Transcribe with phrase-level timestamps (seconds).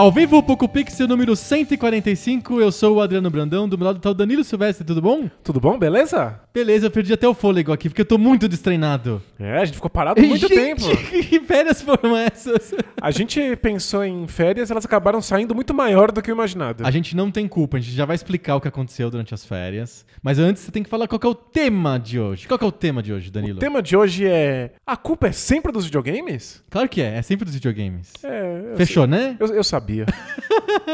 [0.00, 2.58] Ao vivo, o Poco Pixel número 145.
[2.58, 5.28] Eu sou o Adriano Brandão, do meu lado tá o Danilo Silvestre, tudo bom?
[5.44, 6.40] Tudo bom, beleza?
[6.54, 9.22] Beleza, eu perdi até o fôlego aqui, porque eu tô muito destreinado.
[9.38, 10.82] É, a gente ficou parado muito tempo.
[11.30, 12.74] Que férias foram essas?
[13.00, 16.84] A gente pensou em férias, elas acabaram saindo muito maior do que o imaginado.
[16.84, 19.44] A gente não tem culpa, a gente já vai explicar o que aconteceu durante as
[19.44, 20.04] férias.
[20.22, 22.48] Mas antes você tem que falar qual que é o tema de hoje.
[22.48, 23.58] Qual que é o tema de hoje, Danilo?
[23.58, 26.62] O tema de hoje é: a culpa é sempre dos videogames?
[26.68, 28.12] Claro que é, é sempre dos videogames.
[28.24, 29.36] É, Fechou, né?
[29.38, 29.99] Eu, eu sabia.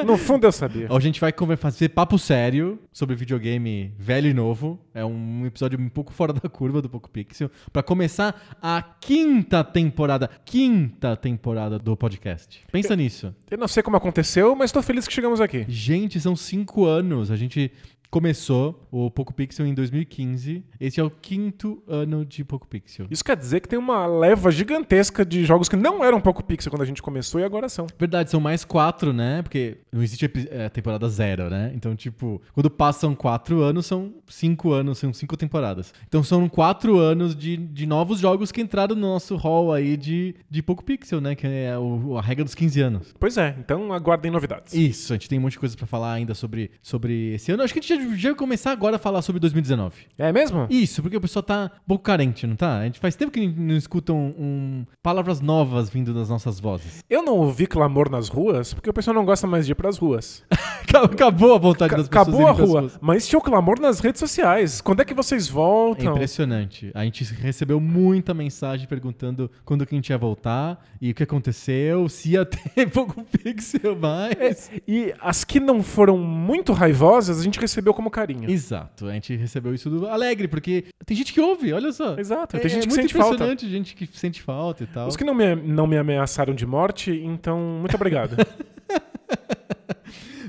[0.04, 0.86] No fundo eu sabia.
[0.90, 4.80] Hoje a gente vai fazer papo sério sobre videogame velho e novo.
[4.94, 7.50] É um episódio um pouco fora da curva do Poco Pixel.
[7.72, 10.30] Pra começar a quinta temporada.
[10.44, 12.62] Quinta temporada do podcast.
[12.70, 13.34] Pensa nisso.
[13.50, 15.64] Eu não sei como aconteceu, mas tô feliz que chegamos aqui.
[15.68, 17.30] Gente, são cinco anos.
[17.30, 17.72] A gente
[18.10, 20.64] começou o Poco Pixel em 2015.
[20.80, 23.06] Esse é o quinto ano de Poco Pixel.
[23.10, 26.70] Isso quer dizer que tem uma leva gigantesca de jogos que não eram pouco pixel
[26.70, 27.86] quando a gente começou e agora são.
[27.98, 29.42] Verdade, são mais quatro, né?
[29.42, 31.72] Porque não existe epi- é, temporada zero, né?
[31.74, 35.92] Então, tipo, quando passam quatro anos, são cinco anos, são cinco temporadas.
[36.06, 40.34] Então, são quatro anos de, de novos jogos que entraram no nosso hall aí de,
[40.50, 41.34] de Poco Pixel, né?
[41.34, 43.14] Que é o- a regra dos 15 anos.
[43.18, 44.72] Pois é, então aguardem novidades.
[44.74, 47.62] Isso, a gente tem um monte de coisa pra falar ainda sobre, sobre esse ano.
[47.62, 49.94] Acho que a gente já, já vai começar agora a falar sobre 2019.
[50.18, 50.66] É mesmo?
[50.70, 52.78] Isso, porque o pessoal tá um pouco carente, não tá?
[52.78, 57.02] A gente faz tempo que não escutam um, palavras novas vindo das nossas vozes.
[57.08, 59.98] Eu não ouvi clamor nas ruas porque o pessoal não gosta mais de ir pras
[59.98, 60.42] ruas.
[60.94, 62.28] Acabou a vontade das pessoas.
[62.28, 62.98] Acabou a rua, ruas.
[63.00, 64.80] mas tinha o clamor nas redes sociais.
[64.80, 66.12] Quando é que vocês É voltam?
[66.12, 66.90] impressionante.
[66.94, 71.22] A gente recebeu muita mensagem perguntando quando que a gente ia voltar e o que
[71.22, 74.70] aconteceu, se ia ter pouco pixel mais.
[74.86, 78.50] E as que não foram muito raivosas, a gente recebeu como carinho.
[78.50, 82.18] Exato, a gente recebeu isso do alegre, porque tem gente que ouve, olha só.
[82.18, 83.34] Exato, É, tem gente que muito sente falta.
[83.34, 85.08] impressionante, gente que sente falta e tal.
[85.08, 88.36] Os que não me, não me ameaçaram de morte, então, muito obrigado.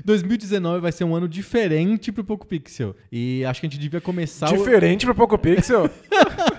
[0.04, 2.96] 2019 vai ser um ano diferente pro Poco Pixel.
[3.12, 4.48] E acho que a gente devia começar.
[4.48, 5.90] o- Diferente pro Poco Pixel.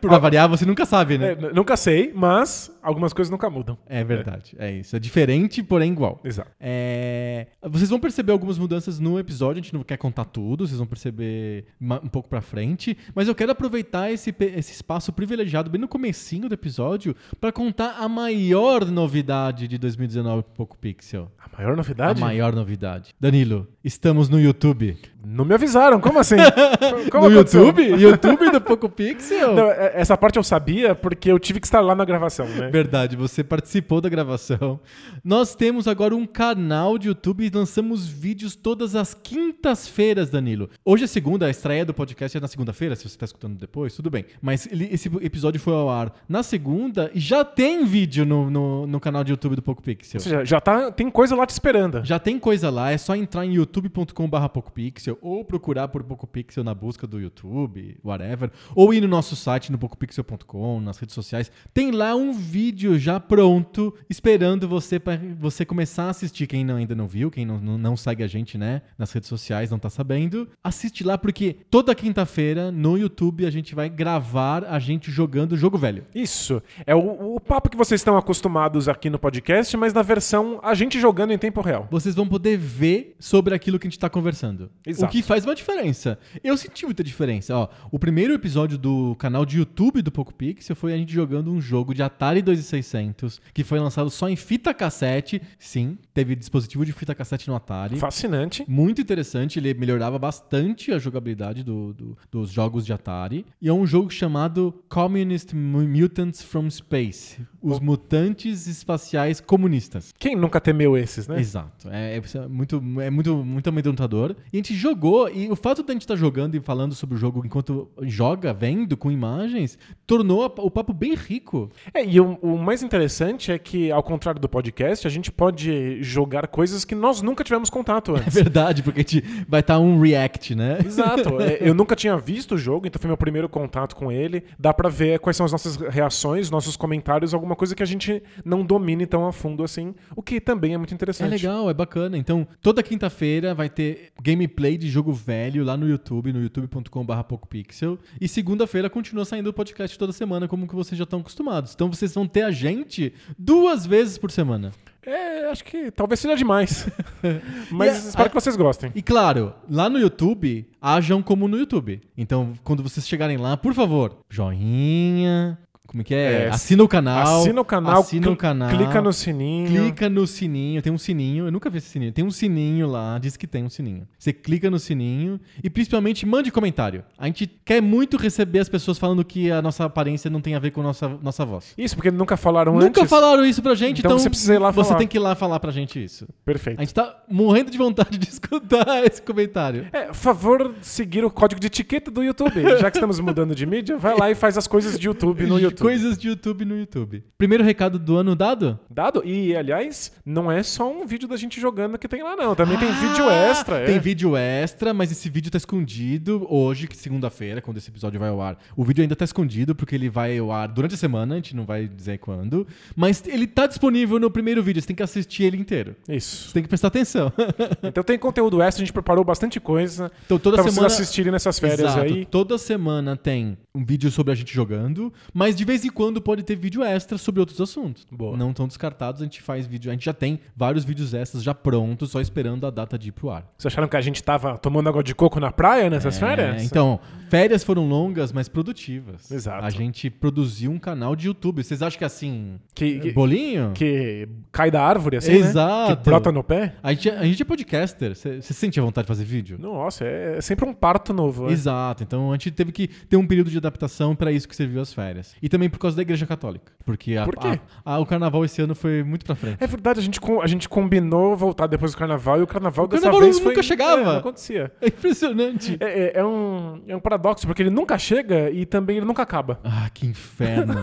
[0.00, 1.32] Pra variar, você nunca sabe, né?
[1.32, 3.76] É, nunca sei, mas algumas coisas nunca mudam.
[3.86, 4.70] É, verdade, é.
[4.72, 4.96] isso.
[4.96, 6.20] É diferente, porém igual.
[6.24, 6.50] Exato.
[6.60, 10.78] É, Vocês vão perceber algumas mudanças no episódio, a gente não quer contar tudo, vocês
[10.78, 15.80] vão perceber um pouco pra frente, mas eu quero aproveitar esse, esse espaço privilegiado bem
[15.80, 21.30] no comecinho do episódio pra contar a maior novidade de 2019 pro Poco Pixel.
[21.38, 22.20] A maior novidade?
[22.22, 23.14] A maior novidade.
[23.20, 24.96] Danilo, estamos no YouTube.
[25.24, 26.36] Não me avisaram, como assim?
[27.10, 27.66] Como no aconteceu?
[27.66, 27.82] YouTube?
[28.00, 29.54] YouTube do Poco Pixel?
[29.54, 32.68] Não, é- essa parte eu sabia porque eu tive que estar lá na gravação, né?
[32.70, 34.80] Verdade, você participou da gravação.
[35.24, 40.68] Nós temos agora um canal de YouTube e lançamos vídeos todas as quintas-feiras, Danilo.
[40.84, 43.94] Hoje é segunda, a estreia do podcast é na segunda-feira, se você está escutando depois,
[43.94, 44.24] tudo bem.
[44.40, 48.86] Mas ele- esse episódio foi ao ar na segunda e já tem vídeo no, no,
[48.86, 50.18] no canal de YouTube do Poco Pixel.
[50.18, 52.04] Ou seja, já tá, tem coisa lá te esperando.
[52.04, 56.74] Já tem coisa lá, é só entrar em youtube.com.br PocoPixel ou procurar por PocoPixel na
[56.74, 61.50] busca do YouTube, whatever, ou ir no nosso site no pocopixel.com, nas redes sociais.
[61.72, 66.46] Tem lá um vídeo já pronto esperando você para você começar a assistir.
[66.46, 69.28] Quem não- ainda não viu, quem não, não, não segue a gente, né, nas redes
[69.28, 74.64] sociais, não tá sabendo, assiste lá porque toda quinta-feira no YouTube a gente vai gravar
[74.64, 76.04] a gente jogando jogo velho.
[76.14, 76.62] Isso.
[76.86, 80.74] É o, o papo que vocês estão acostumados aqui no podcast, mas na versão a
[80.74, 81.86] gente jogando em tempo real.
[81.90, 84.70] vocês vão poder ver sobre aquilo que a gente tá conversando.
[84.86, 85.06] Exato.
[85.06, 86.18] O que faz uma diferença.
[86.42, 87.54] Eu senti muita diferença.
[87.56, 89.67] Ó, o primeiro episódio do canal de YouTube
[90.02, 94.10] do Poco Pixel foi a gente jogando um jogo de Atari 2600 que foi lançado
[94.10, 95.40] só em fita cassete.
[95.58, 97.96] Sim, teve dispositivo de fita cassete no Atari.
[97.96, 98.64] Fascinante.
[98.68, 103.46] Muito interessante, ele melhorava bastante a jogabilidade do- do- dos jogos de Atari.
[103.60, 107.38] E é um jogo chamado Communist Mu- Mutants from Space.
[107.62, 110.12] Os mutantes espaciais comunistas.
[110.18, 111.38] Quem nunca temeu esses, né?
[111.40, 111.88] Exato.
[111.90, 114.34] É, é muito, é muito, muito amedrontador.
[114.52, 117.14] E a gente jogou, e o fato de a gente estar jogando e falando sobre
[117.16, 119.10] o jogo enquanto joga, vendo, com
[119.58, 121.70] imagens, tornou o papo bem rico.
[121.92, 126.02] É, e o, o mais interessante é que, ao contrário do podcast, a gente pode
[126.02, 128.34] jogar coisas que nós nunca tivemos contato É antes.
[128.34, 130.78] verdade, porque a gente vai estar um react, né?
[130.84, 131.28] Exato.
[131.38, 134.44] É, Eu nunca tinha visto o jogo, então foi meu primeiro contato com ele.
[134.58, 138.22] Dá pra ver quais são as nossas reações, nossos comentários, alguma coisa que a gente
[138.44, 141.30] não domine tão a fundo assim, o que também é muito É interessante.
[141.30, 142.16] legal, é bacana.
[142.18, 147.98] Então, toda quinta-feira vai ter gameplay de jogo velho lá no YouTube, no youtube.com.br PocoPixel.
[148.20, 151.72] E segunda-feira continua saindo o podcast toda semana, como que vocês já estão acostumados.
[151.74, 154.72] Então, vocês vão ter a gente duas vezes por semana.
[155.04, 156.86] É, acho que talvez seja demais.
[157.70, 158.92] Mas E espero a- que vocês gostem.
[158.94, 162.00] E claro, lá no YouTube, ajam como no YouTube.
[162.16, 165.58] Então, quando vocês chegarem lá, por favor, joinha.
[165.88, 166.42] Como é que é?
[166.44, 167.40] É, assina o canal.
[167.40, 168.68] Assina o canal, Assina o canal.
[168.68, 169.68] clica no sininho.
[169.68, 173.18] Clica no sininho, tem um sininho, eu nunca vi esse sininho, tem um sininho lá,
[173.18, 174.06] diz que tem um sininho.
[174.18, 177.02] Você clica no sininho e principalmente mande comentário.
[177.16, 180.58] A gente quer muito receber as pessoas falando que a nossa aparência não tem a
[180.58, 181.72] ver com a nossa, nossa voz.
[181.78, 183.08] Isso, porque nunca falaram Nunca antes.
[183.08, 184.98] falaram isso pra gente, Então então, você precisa ir lá Você falar.
[184.98, 186.28] tem que ir lá falar pra gente isso.
[186.44, 186.78] Perfeito.
[186.78, 189.86] A gente tá morrendo de vontade de escutar esse comentário.
[189.90, 192.60] É, favor seguir o código de etiqueta do YouTube.
[192.78, 195.56] Já que estamos mudando de mídia, vai lá e faz as coisas de YouTube no
[195.58, 195.77] YouTube.
[195.80, 197.22] Coisas de YouTube no YouTube.
[197.36, 198.78] Primeiro recado do ano dado?
[198.90, 199.22] Dado?
[199.24, 202.54] E, aliás, não é só um vídeo da gente jogando que tem lá, não.
[202.54, 203.76] Também tem Ah, vídeo extra.
[203.78, 203.86] é.
[203.86, 208.28] Tem vídeo extra, mas esse vídeo tá escondido hoje, que segunda-feira, quando esse episódio vai
[208.28, 208.58] ao ar.
[208.76, 211.54] O vídeo ainda tá escondido porque ele vai ao ar durante a semana, a gente
[211.54, 212.66] não vai dizer quando.
[212.96, 215.94] Mas ele tá disponível no primeiro vídeo, você tem que assistir ele inteiro.
[216.08, 216.48] Isso.
[216.48, 217.32] Você tem que prestar atenção.
[217.82, 220.92] Então tem conteúdo extra, a gente preparou bastante coisa Então toda pra vocês semana.
[220.92, 222.00] assistirem nessas férias Exato.
[222.00, 222.24] aí.
[222.26, 226.42] Toda semana tem um vídeo sobre a gente jogando, mas de vez em quando pode
[226.42, 228.06] ter vídeo extra sobre outros assuntos.
[228.10, 228.36] Boa.
[228.36, 229.90] Não tão descartados, a gente faz vídeo.
[229.90, 233.12] A gente já tem vários vídeos extras já prontos, só esperando a data de ir
[233.12, 233.44] pro ar.
[233.56, 236.62] Vocês acharam que a gente tava tomando água de coco na praia nessas É, férias?
[236.64, 236.98] Então,
[237.28, 239.30] férias foram longas, mas produtivas.
[239.30, 239.64] Exato.
[239.64, 241.62] A gente produziu um canal de YouTube.
[241.62, 242.58] Vocês acham que é assim.
[242.74, 243.72] Que, que, bolinho?
[243.74, 245.90] que cai da árvore assim, Exato.
[245.90, 245.96] né?
[245.96, 246.74] Que brota no pé?
[246.82, 248.14] A gente, é- a gente é podcaster.
[248.14, 249.58] Você sente a vontade de fazer vídeo?
[249.60, 251.46] Nossa, é sempre um parto novo.
[251.46, 251.52] né?
[251.52, 252.02] Exato.
[252.02, 254.92] Então a gente teve que ter um período de adaptação para isso que serviu as
[254.92, 255.34] férias.
[255.42, 256.70] E também por causa da Igreja Católica.
[256.84, 257.58] Porque a- Por quê?
[257.86, 259.56] a- a- o carnaval esse ano foi muito pra frente.
[259.58, 262.88] É verdade, a gente, a gente combinou voltar depois do carnaval e o carnaval O
[262.88, 264.00] dessa carnaval vez nunca foi, chegava.
[264.02, 264.70] É, não acontecia.
[264.82, 265.78] É impressionante.
[265.80, 269.22] É, é- é um, é um paradoxo, porque ele nunca chega e também ele nunca
[269.22, 269.58] acaba.
[269.64, 270.74] Ah, que inferno.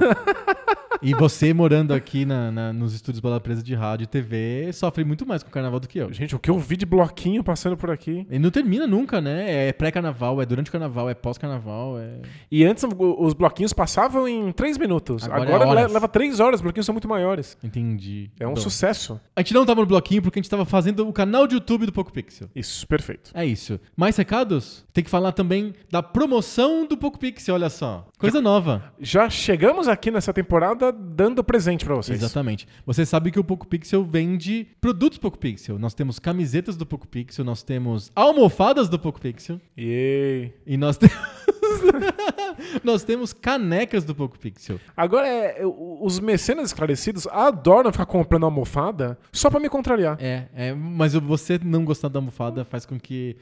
[1.02, 5.04] e você morando aqui na- na- nos estúdios Bola Presa de rádio e TV sofre
[5.04, 6.12] muito mais com o carnaval do que eu.
[6.12, 8.26] Gente, o que eu vi de bloquinho passando por aqui.
[8.30, 9.68] Ele não termina nunca, né?
[9.68, 12.22] É pré-carnaval, é durante o carnaval, é pós-carnaval, é...
[12.50, 15.24] E antes os bloquinhos passavam em três minutos.
[15.24, 15.88] Agora Agora, é horas.
[15.88, 17.58] le- leva três horas, os bloquinhos são muito maiores.
[17.64, 18.30] Entendi.
[18.40, 19.20] É um sucesso.
[19.36, 21.86] A gente não tava no bloquinho porque a gente tava fazendo o canal de YouTube
[21.86, 22.50] do Poco Pixel.
[22.56, 23.32] Isso, perfeito.
[23.34, 23.80] É isso.
[23.96, 24.86] Mais recados?
[24.92, 28.08] Tem que falar também da promoção do Poco Pixel, olha só.
[28.18, 28.94] Coisa nova.
[29.00, 32.20] Já chegamos aqui nessa temporada dando presente pra vocês.
[32.22, 32.68] Exatamente.
[32.86, 35.78] Você sabe que o Poco Pixel vende produtos Poco Pixel.
[35.78, 40.54] Nós temos camisetas do Poco Pixel, nós temos almofadas do Poco Pixel Yay.
[40.66, 41.16] e nós temos
[42.84, 44.55] nós temos canecas do Poco Pixel.
[44.96, 50.18] Agora, é, os mecenas esclarecidos adoram ficar comprando almofada só pra me contrariar.
[50.20, 53.38] É, é, mas você não gostar da almofada faz com que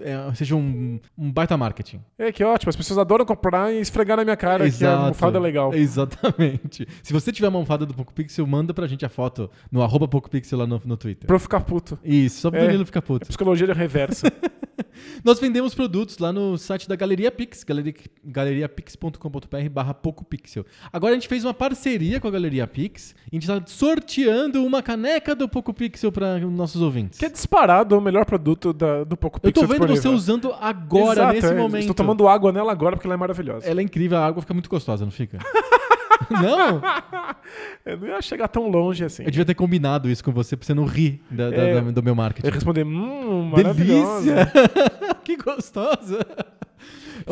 [0.00, 2.00] é, seja um, um baita marketing.
[2.18, 5.38] É que ótimo, as pessoas adoram comprar e esfregar na minha cara que a almofada
[5.38, 5.74] é legal.
[5.74, 6.86] Exatamente.
[7.02, 10.08] Se você tiver uma almofada do Poco Pixel, manda pra gente a foto no arroba
[10.08, 11.26] Poco Pixel lá no, no Twitter.
[11.26, 11.98] Pra eu ficar puto.
[12.04, 12.66] Isso, só pro É.
[12.66, 13.26] Danilo ficar puto.
[13.26, 14.26] Psicologia reversa.
[15.24, 20.64] Nós vendemos produtos lá no site da Galeria Pix, galeria, galeriapix.com.br barra PocoPixel.
[20.92, 24.64] Agora a gente fez uma parceria com a Galeria Pix e a gente está sorteando
[24.64, 27.18] uma caneca do PocoPixel para nossos ouvintes.
[27.18, 30.12] que é disparado o melhor produto da- do Poco Eu tô vendo você disponível.
[30.16, 31.54] usando agora, Exato, nesse é.
[31.54, 31.80] momento.
[31.80, 33.66] Estou tomando água nela agora porque ela é maravilhosa.
[33.66, 35.38] Ela é incrível, a água fica muito gostosa, não fica?
[36.34, 36.80] não?
[37.84, 39.22] Eu não ia chegar tão longe assim.
[39.24, 41.74] Eu devia ter combinado isso com você pra você não rir da- É.
[41.80, 42.46] da- do meu Eu marketing.
[42.46, 44.34] ia responder, hum, maravilhosa.
[44.34, 44.52] Delícia!
[45.24, 46.18] que gostosa!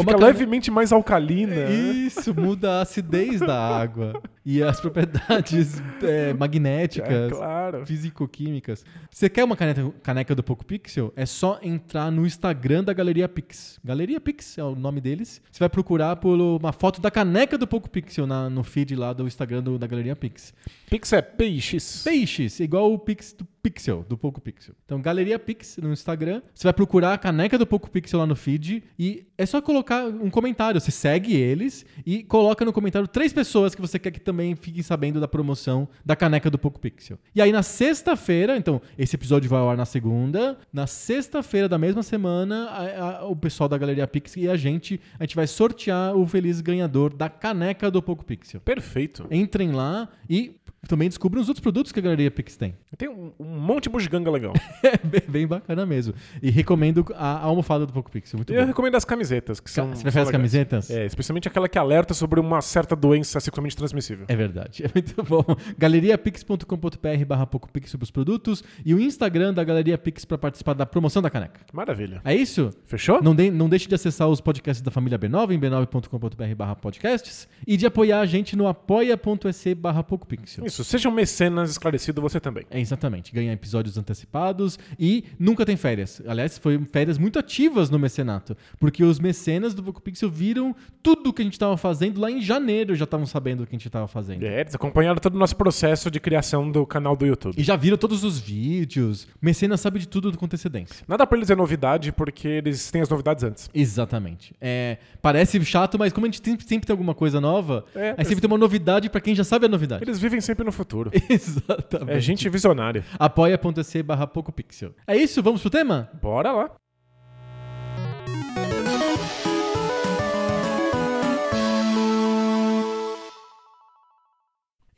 [0.00, 1.55] É cane- levemente mais alcalina.
[1.71, 7.87] Isso, muda a acidez da água e as propriedades é, magnéticas, É, claro.
[7.87, 8.85] físico-químicas.
[9.11, 11.12] Você quer uma caneca, caneca do Poco Pixel?
[11.17, 13.79] É só entrar no Instagram da Galeria Pix.
[13.85, 15.41] Galeria Pix é o nome deles.
[15.50, 19.12] Você vai procurar por uma foto da caneca do Poco Pixel na- no feed lá
[19.12, 20.53] do Instagram do- da Galeria Pix.
[20.91, 22.03] Pix é PX.
[22.05, 24.77] Peixes, igual o Pix do Pixel, do Poco Pixel.
[24.85, 26.41] Então, Galeria Pix no Instagram.
[26.55, 30.05] Você vai procurar a caneca do Poco Pixel lá no feed e é só colocar
[30.07, 30.81] um comentário.
[30.81, 34.85] Você segue eles e coloca no comentário três pessoas que você quer que também fiquem
[34.85, 37.19] sabendo da promoção da caneca do Poco Pixel.
[37.35, 40.57] E aí, na sexta-feira, então, esse episódio vai ao ar na segunda.
[40.73, 45.01] Na sexta-feira da mesma semana, a- a- o pessoal da Galeria Pix e a gente,
[45.19, 48.61] a gente vai sortear o feliz ganhador da caneca do Poco Pixel.
[48.61, 49.27] Perfeito.
[49.31, 50.55] Entrem lá e
[50.88, 52.75] também descubram os outros produtos que a Galeria Pix tem.
[52.97, 54.55] Tem um, um monte de bugiganga legal.
[54.83, 56.14] É bem, bem bacana mesmo.
[56.43, 58.66] E recomendo a, a almofada do Poco Pixel, muito Eu bom.
[58.69, 59.88] recomendo as camisetas, que são.
[59.90, 60.33] Você prefere as legais.
[60.33, 60.90] camisetas?
[60.90, 64.25] É, especialmente aquela que alerta sobre uma certa doença sexualmente transmissível.
[64.28, 65.45] É verdade, é muito bom.
[65.76, 70.87] galeriapix.com.br barra PocoPix sobre os produtos e o Instagram da Galeria Pix para participar da
[70.87, 71.61] promoção da caneca.
[71.73, 72.21] Maravilha.
[72.25, 72.71] É isso?
[72.87, 73.23] Fechou?
[73.23, 77.49] Não, de- não deixe de acessar os podcasts da família B9 em b9.com.br barra podcasts
[77.66, 80.64] e de apoiar a gente no apoia.se barra PocoPixel.
[80.66, 82.64] Isso, seja um mecenas esclarecido você também.
[82.71, 83.33] É, exatamente.
[83.33, 86.23] Ganhar episódios antecipados e nunca tem férias.
[86.26, 91.42] Aliás, foi férias muito ativas no mecenato, porque os mecenas do PocoPixel viram tudo que
[91.42, 94.09] a gente estava fazendo lá em janeiro, já estavam sabendo o que a gente estava
[94.09, 94.45] fazendo.
[94.45, 97.54] É, eles acompanharam todo o nosso processo de criação do canal do YouTube.
[97.56, 99.26] E já viram todos os vídeos.
[99.40, 101.04] Mecenas sabe de tudo com antecedência.
[101.06, 103.71] Nada pra eles é novidade, porque eles têm as novidades antes.
[103.75, 104.54] Exatamente.
[104.61, 108.25] É, parece chato, mas como a gente sempre, sempre tem alguma coisa nova, É, aí
[108.25, 110.02] sempre tem uma novidade pra quem já sabe a novidade.
[110.04, 111.11] Eles vivem sempre no futuro.
[111.31, 112.17] Exatamente.
[112.17, 113.05] É gente visionária.
[113.19, 114.95] Apoia.se barra PocoPixel.
[115.07, 115.43] É isso?
[115.43, 116.11] Vamos pro tema?
[116.21, 116.71] Bora lá.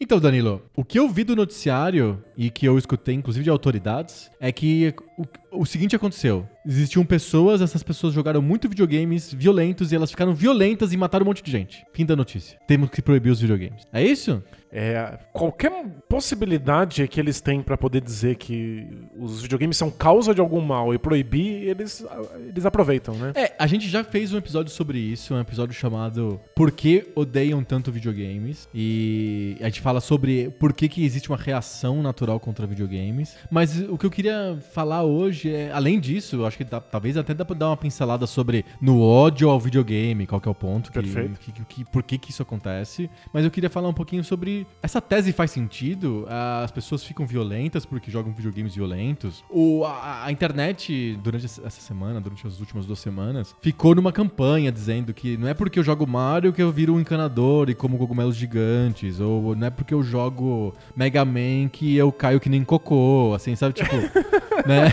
[0.01, 4.31] Então, Danilo, o que eu vi do noticiário e que eu escutei, inclusive de autoridades,
[4.41, 6.49] é que o, o seguinte aconteceu.
[6.65, 11.29] Existiam pessoas, essas pessoas jogaram muito videogames violentos e elas ficaram violentas e mataram um
[11.29, 11.85] monte de gente.
[11.93, 12.59] Fim da notícia.
[12.69, 13.83] Temos que proibir os videogames.
[13.93, 14.43] É isso?
[14.71, 15.73] É, qualquer
[16.09, 20.93] possibilidade que eles têm pra poder dizer que os videogames são causa de algum mal
[20.93, 22.05] e proibir, eles,
[22.49, 23.33] eles aproveitam, né?
[23.35, 27.65] É, a gente já fez um episódio sobre isso, um episódio chamado Por que odeiam
[27.65, 28.69] tanto videogames?
[28.75, 33.37] E a gente fala sobre por que, que existe uma reação natural contra videogames.
[33.51, 37.17] Mas o que eu queria falar hoje é, além disso, eu acho que dá- talvez
[37.17, 40.55] até dá pra dar uma pincelada sobre no ódio ao videogame, qual que é o
[40.55, 41.41] ponto, que, Perfeito.
[41.41, 43.11] que- que- por que, que isso acontece.
[43.33, 46.27] Mas eu queria falar um pouquinho sobre essa tese faz sentido?
[46.63, 49.45] As pessoas ficam violentas porque jogam videogames violentos?
[49.51, 54.71] O, a, a internet, durante essa semana, durante as últimas duas semanas, ficou numa campanha
[54.73, 57.97] dizendo que não é porque eu jogo Mario que eu viro um encanador e como
[57.99, 62.65] cogumelos gigantes, ou não é porque eu jogo Mega Man que eu caio que nem
[62.65, 63.75] cocô, assim, sabe?
[63.75, 63.95] Tipo,
[64.67, 64.93] né?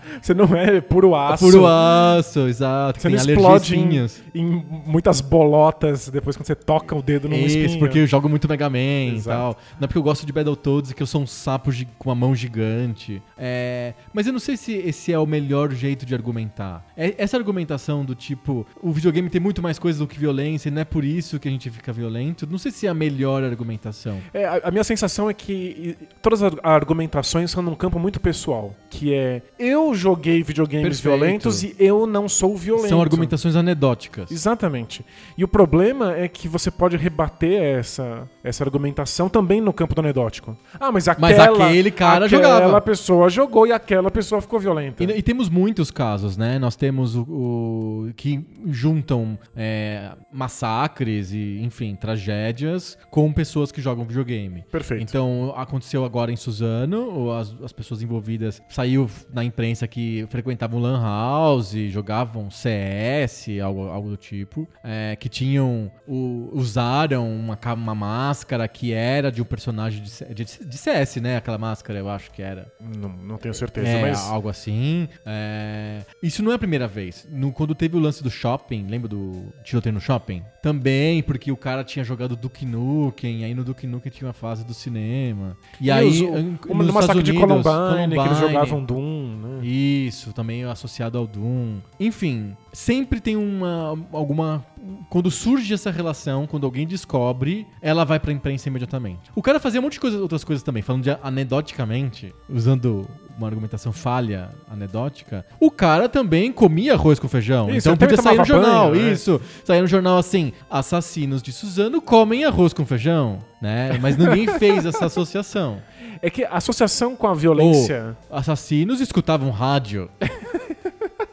[0.21, 1.43] Você não é puro aço.
[1.45, 3.01] Puro aço, exato.
[3.01, 7.57] Você não explode em, em muitas bolotas depois quando você toca o dedo num Isso,
[7.57, 7.79] espinho.
[7.79, 9.37] porque eu jogo muito Mega Man e Exato.
[9.37, 9.57] tal.
[9.79, 12.15] Não é porque eu gosto de Battletoads e que eu sou um sapo com uma
[12.15, 13.21] mão gigante.
[13.37, 16.85] É, Mas eu não sei se esse é o melhor jeito de argumentar.
[16.95, 20.71] É- Essa argumentação do tipo, o videogame tem muito mais coisas do que violência e
[20.71, 23.43] não é por isso que a gente fica violento, não sei se é a melhor
[23.43, 24.17] argumentação.
[24.33, 28.19] É, a, a minha sensação é que e, todas as argumentações são num campo muito
[28.19, 31.17] pessoal, que é eu joguei videogames Perfeito.
[31.19, 32.89] violentos e eu não sou violento.
[32.89, 34.29] São argumentações anedóticas.
[34.31, 35.05] Exatamente.
[35.37, 39.99] E o problema é que você pode rebater essa, essa argumentação também no campo do
[40.01, 40.57] anedótico.
[40.79, 42.81] Ah, mas aquela, Mas aquele cara aquela jogava.
[42.81, 45.03] pessoa jogou e aquela pessoa ficou violenta.
[45.03, 46.59] E, e temos muitos casos, né?
[46.59, 54.03] Nós temos o, o- que juntam é, massacres e, enfim, tragédias com pessoas que jogam
[54.03, 54.63] videogame.
[54.71, 55.01] Perfeito.
[55.03, 61.01] Então, aconteceu agora em Suzano, as, as pessoas envolvidas saiu na imprensa que frequentavam Lan
[61.01, 68.67] House, jogavam CS, algo, algo do tipo, é, que tinham, o- usaram uma, uma máscara
[68.67, 71.37] que era de um personagem de, de, de CS, né?
[71.37, 72.71] Aquela máscara, eu acho que era.
[72.79, 74.19] Não, não tenho certeza, É, mas.
[74.29, 75.07] algo assim.
[75.25, 77.27] É, Isso não é a primeira vez.
[77.31, 80.43] No- quando teve o lance do shopping, lembra do tiroteio no shopping?
[80.61, 84.63] Também, porque o cara tinha jogado Duke Nukem, aí no Duke Nukem tinha uma fase
[84.63, 85.57] do cinema.
[85.79, 88.39] E, E aí, os- o, nos no massacre Estados de Unidos, Columbine, que eles Columbine,
[88.53, 89.65] jogavam Doom, né?
[89.65, 91.77] Isso, também associado ao Doom.
[91.99, 94.63] Enfim, sempre tem uma alguma
[95.09, 99.31] quando surge essa relação, quando alguém descobre, ela vai pra imprensa imediatamente.
[99.35, 103.07] O cara fazia um monte de coisa, outras coisas também, falando de anedoticamente, usando
[103.37, 105.45] uma argumentação falha anedótica.
[105.59, 107.69] O cara também comia arroz com feijão.
[107.69, 109.11] Isso, então podia sair no jornal, banho, né?
[109.11, 109.41] isso.
[109.63, 113.97] Saía no jornal assim: assassinos de Suzano comem arroz com feijão, né?
[114.01, 115.81] Mas ninguém fez essa associação.
[116.21, 118.15] É que associação com a violência.
[118.29, 120.09] Assassinos escutavam rádio.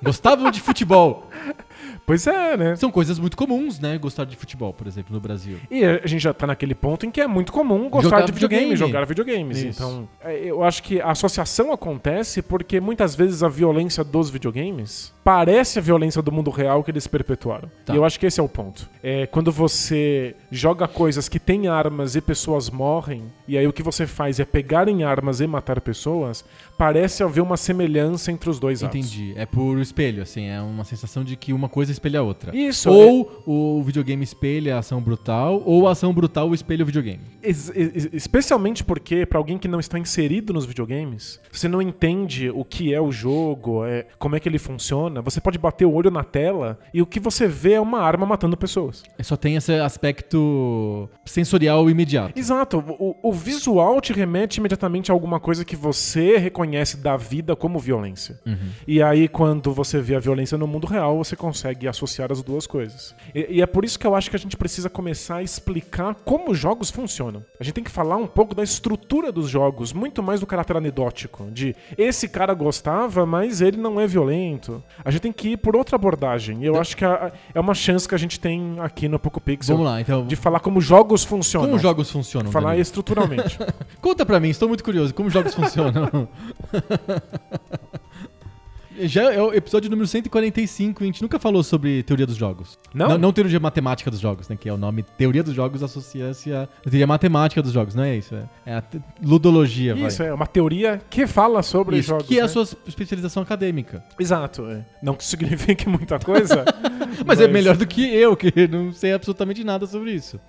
[0.02, 1.27] Gostavam de futebol.
[2.08, 2.74] Pois é, né?
[2.74, 3.98] São coisas muito comuns, né?
[3.98, 5.58] Gostar de futebol, por exemplo, no Brasil.
[5.70, 8.32] E a gente já tá naquele ponto em que é muito comum gostar Jogar de
[8.32, 8.90] videogame, videogame.
[8.92, 9.58] jogar videogames.
[9.58, 9.82] Isso.
[9.82, 15.12] Então, é, eu acho que a associação acontece porque muitas vezes a violência dos videogames
[15.22, 17.70] parece a violência do mundo real que eles perpetuaram.
[17.84, 17.92] Tá.
[17.92, 18.88] E eu acho que esse é o ponto.
[19.02, 23.82] É quando você joga coisas que têm armas e pessoas morrem, e aí o que
[23.82, 26.42] você faz é pegar em armas e matar pessoas,
[26.78, 28.96] parece haver uma semelhança entre os dois atos.
[28.96, 29.32] Entendi.
[29.36, 32.56] É por espelho, assim, é uma sensação de que uma coisa espelha a outra.
[32.56, 32.88] Isso.
[32.88, 37.20] Ou o videogame espelha a ação brutal, ou a ação brutal espelha o videogame.
[37.42, 42.48] Ex- ex- especialmente porque, pra alguém que não está inserido nos videogames, você não entende
[42.50, 45.92] o que é o jogo, é, como é que ele funciona, você pode bater o
[45.92, 49.02] olho na tela e o que você vê é uma arma matando pessoas.
[49.18, 52.38] É Só tem esse aspecto sensorial imediato.
[52.38, 52.78] Exato.
[52.98, 56.67] O, o visual te remete imediatamente a alguma coisa que você reconhece
[56.98, 58.38] da vida como violência.
[58.86, 62.66] E aí, quando você vê a violência no mundo real, você consegue associar as duas
[62.66, 63.14] coisas.
[63.34, 66.14] E, e é por isso que eu acho que a gente precisa começar a explicar
[66.24, 67.44] como os jogos funcionam.
[67.58, 70.76] A gente tem que falar um pouco da estrutura dos jogos, muito mais do caráter
[70.76, 71.46] anedótico.
[71.50, 74.82] De esse cara gostava, mas ele não é violento.
[75.04, 76.62] A gente tem que ir por outra abordagem.
[76.62, 79.40] E eu acho que a- é uma chance que a gente tem aqui no Poco
[79.40, 79.76] Pixel.
[79.76, 80.26] Vamos lá, então.
[80.26, 81.66] De falar como jogos funcionam.
[81.68, 82.50] Como os jogos funcionam?
[82.52, 82.82] Falar Danilo?
[82.82, 83.58] estruturalmente.
[84.00, 85.14] Conta pra mim, estou muito curioso.
[85.14, 86.28] Como os jogos funcionam?
[89.00, 92.76] Já é o episódio número 145, a gente nunca falou sobre teoria dos jogos.
[92.92, 93.10] Não?
[93.10, 94.56] Não, não teoria matemática dos jogos, né?
[94.56, 98.16] Que é o nome teoria dos jogos associa-se à teoria matemática dos jogos, não é
[98.16, 98.34] isso?
[98.34, 98.82] É, é a
[99.22, 100.08] ludologia, vai.
[100.08, 102.26] Isso, é uma teoria que fala sobre Isso, jogos.
[102.26, 102.48] que é a né?
[102.48, 104.02] sua especialização acadêmica.
[104.18, 104.66] Exato.
[104.66, 104.84] é.
[105.00, 106.64] Não que signifique muita coisa.
[107.24, 110.40] Mas, é melhor do que eu, que não sei absolutamente nada sobre isso.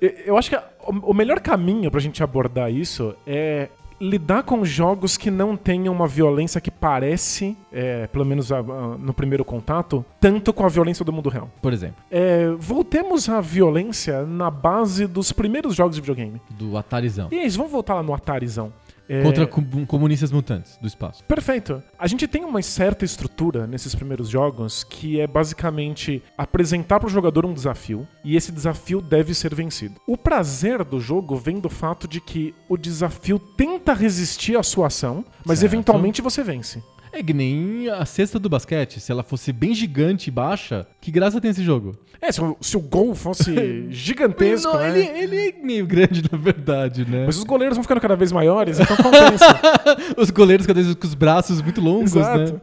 [0.00, 3.68] Eu- acho que a- o o melhor caminho pra gente abordar isso é
[4.00, 8.62] lidar com jogos que não tenham uma violência que parece, é, pelo menos a- a-
[8.98, 11.48] no primeiro contato, tanto com a violência do mundo real.
[11.62, 16.40] Por exemplo, É, voltemos à violência na base dos primeiros jogos de videogame.
[16.50, 17.28] do Atarizão.
[17.32, 18.72] E isso, vamos voltar lá no Atarizão.
[19.08, 21.22] É, Contra com- comunistas mutantes do espaço.
[21.24, 21.82] Perfeito.
[21.98, 27.10] A gente tem uma certa estrutura nesses primeiros jogos que é basicamente apresentar para o
[27.10, 30.00] jogador um desafio e esse desafio deve ser vencido.
[30.06, 34.88] O prazer do jogo vem do fato de que o desafio tenta resistir à sua
[34.88, 35.72] ação, mas Certo.
[35.72, 36.82] eventualmente você vence.
[37.18, 39.00] É que nem a cesta do basquete.
[39.00, 41.96] Se ela fosse bem gigante e baixa, que graça tem esse jogo?
[42.20, 44.98] É, se o, se o gol fosse gigantesco, Não, né?
[45.00, 47.24] ele, ele é meio grande, na verdade, né?
[47.24, 49.46] Mas os goleiros vão ficando cada vez maiores, então compensa.
[50.18, 52.54] Os goleiros cada vez com os braços muito longos, Exato.
[52.54, 52.60] né?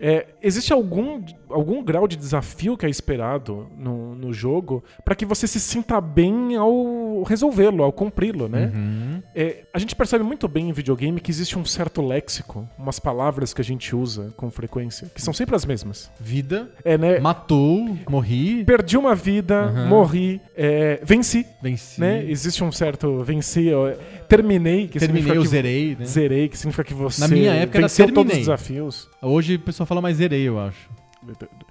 [0.00, 1.22] É, existe algum,
[1.54, 6.00] algum grau de desafio que é esperado no, no jogo para que você se sinta
[6.00, 8.72] bem ao resolvê-lo, ao cumpri-lo, né?
[8.74, 9.22] Uhum.
[9.34, 13.54] É, a gente percebe muito bem em videogame que existe um certo léxico, umas palavras
[13.54, 16.10] que a gente usa com frequência, que são sempre as mesmas.
[16.20, 17.18] Vida, É, né?
[17.20, 19.86] matou, morri, Perdi uma vida, Uhum.
[19.88, 22.24] morri, é, venci, venci, né?
[22.28, 23.70] Existe um certo venci,
[24.28, 26.04] terminei, que terminei, significa eu que zerei, né?
[26.04, 28.40] zerei, que significa que você Na minha época era venceu todos terminei.
[28.40, 29.08] os desafios.
[29.22, 30.88] Hoje o pessoal fala mais zerei, eu acho.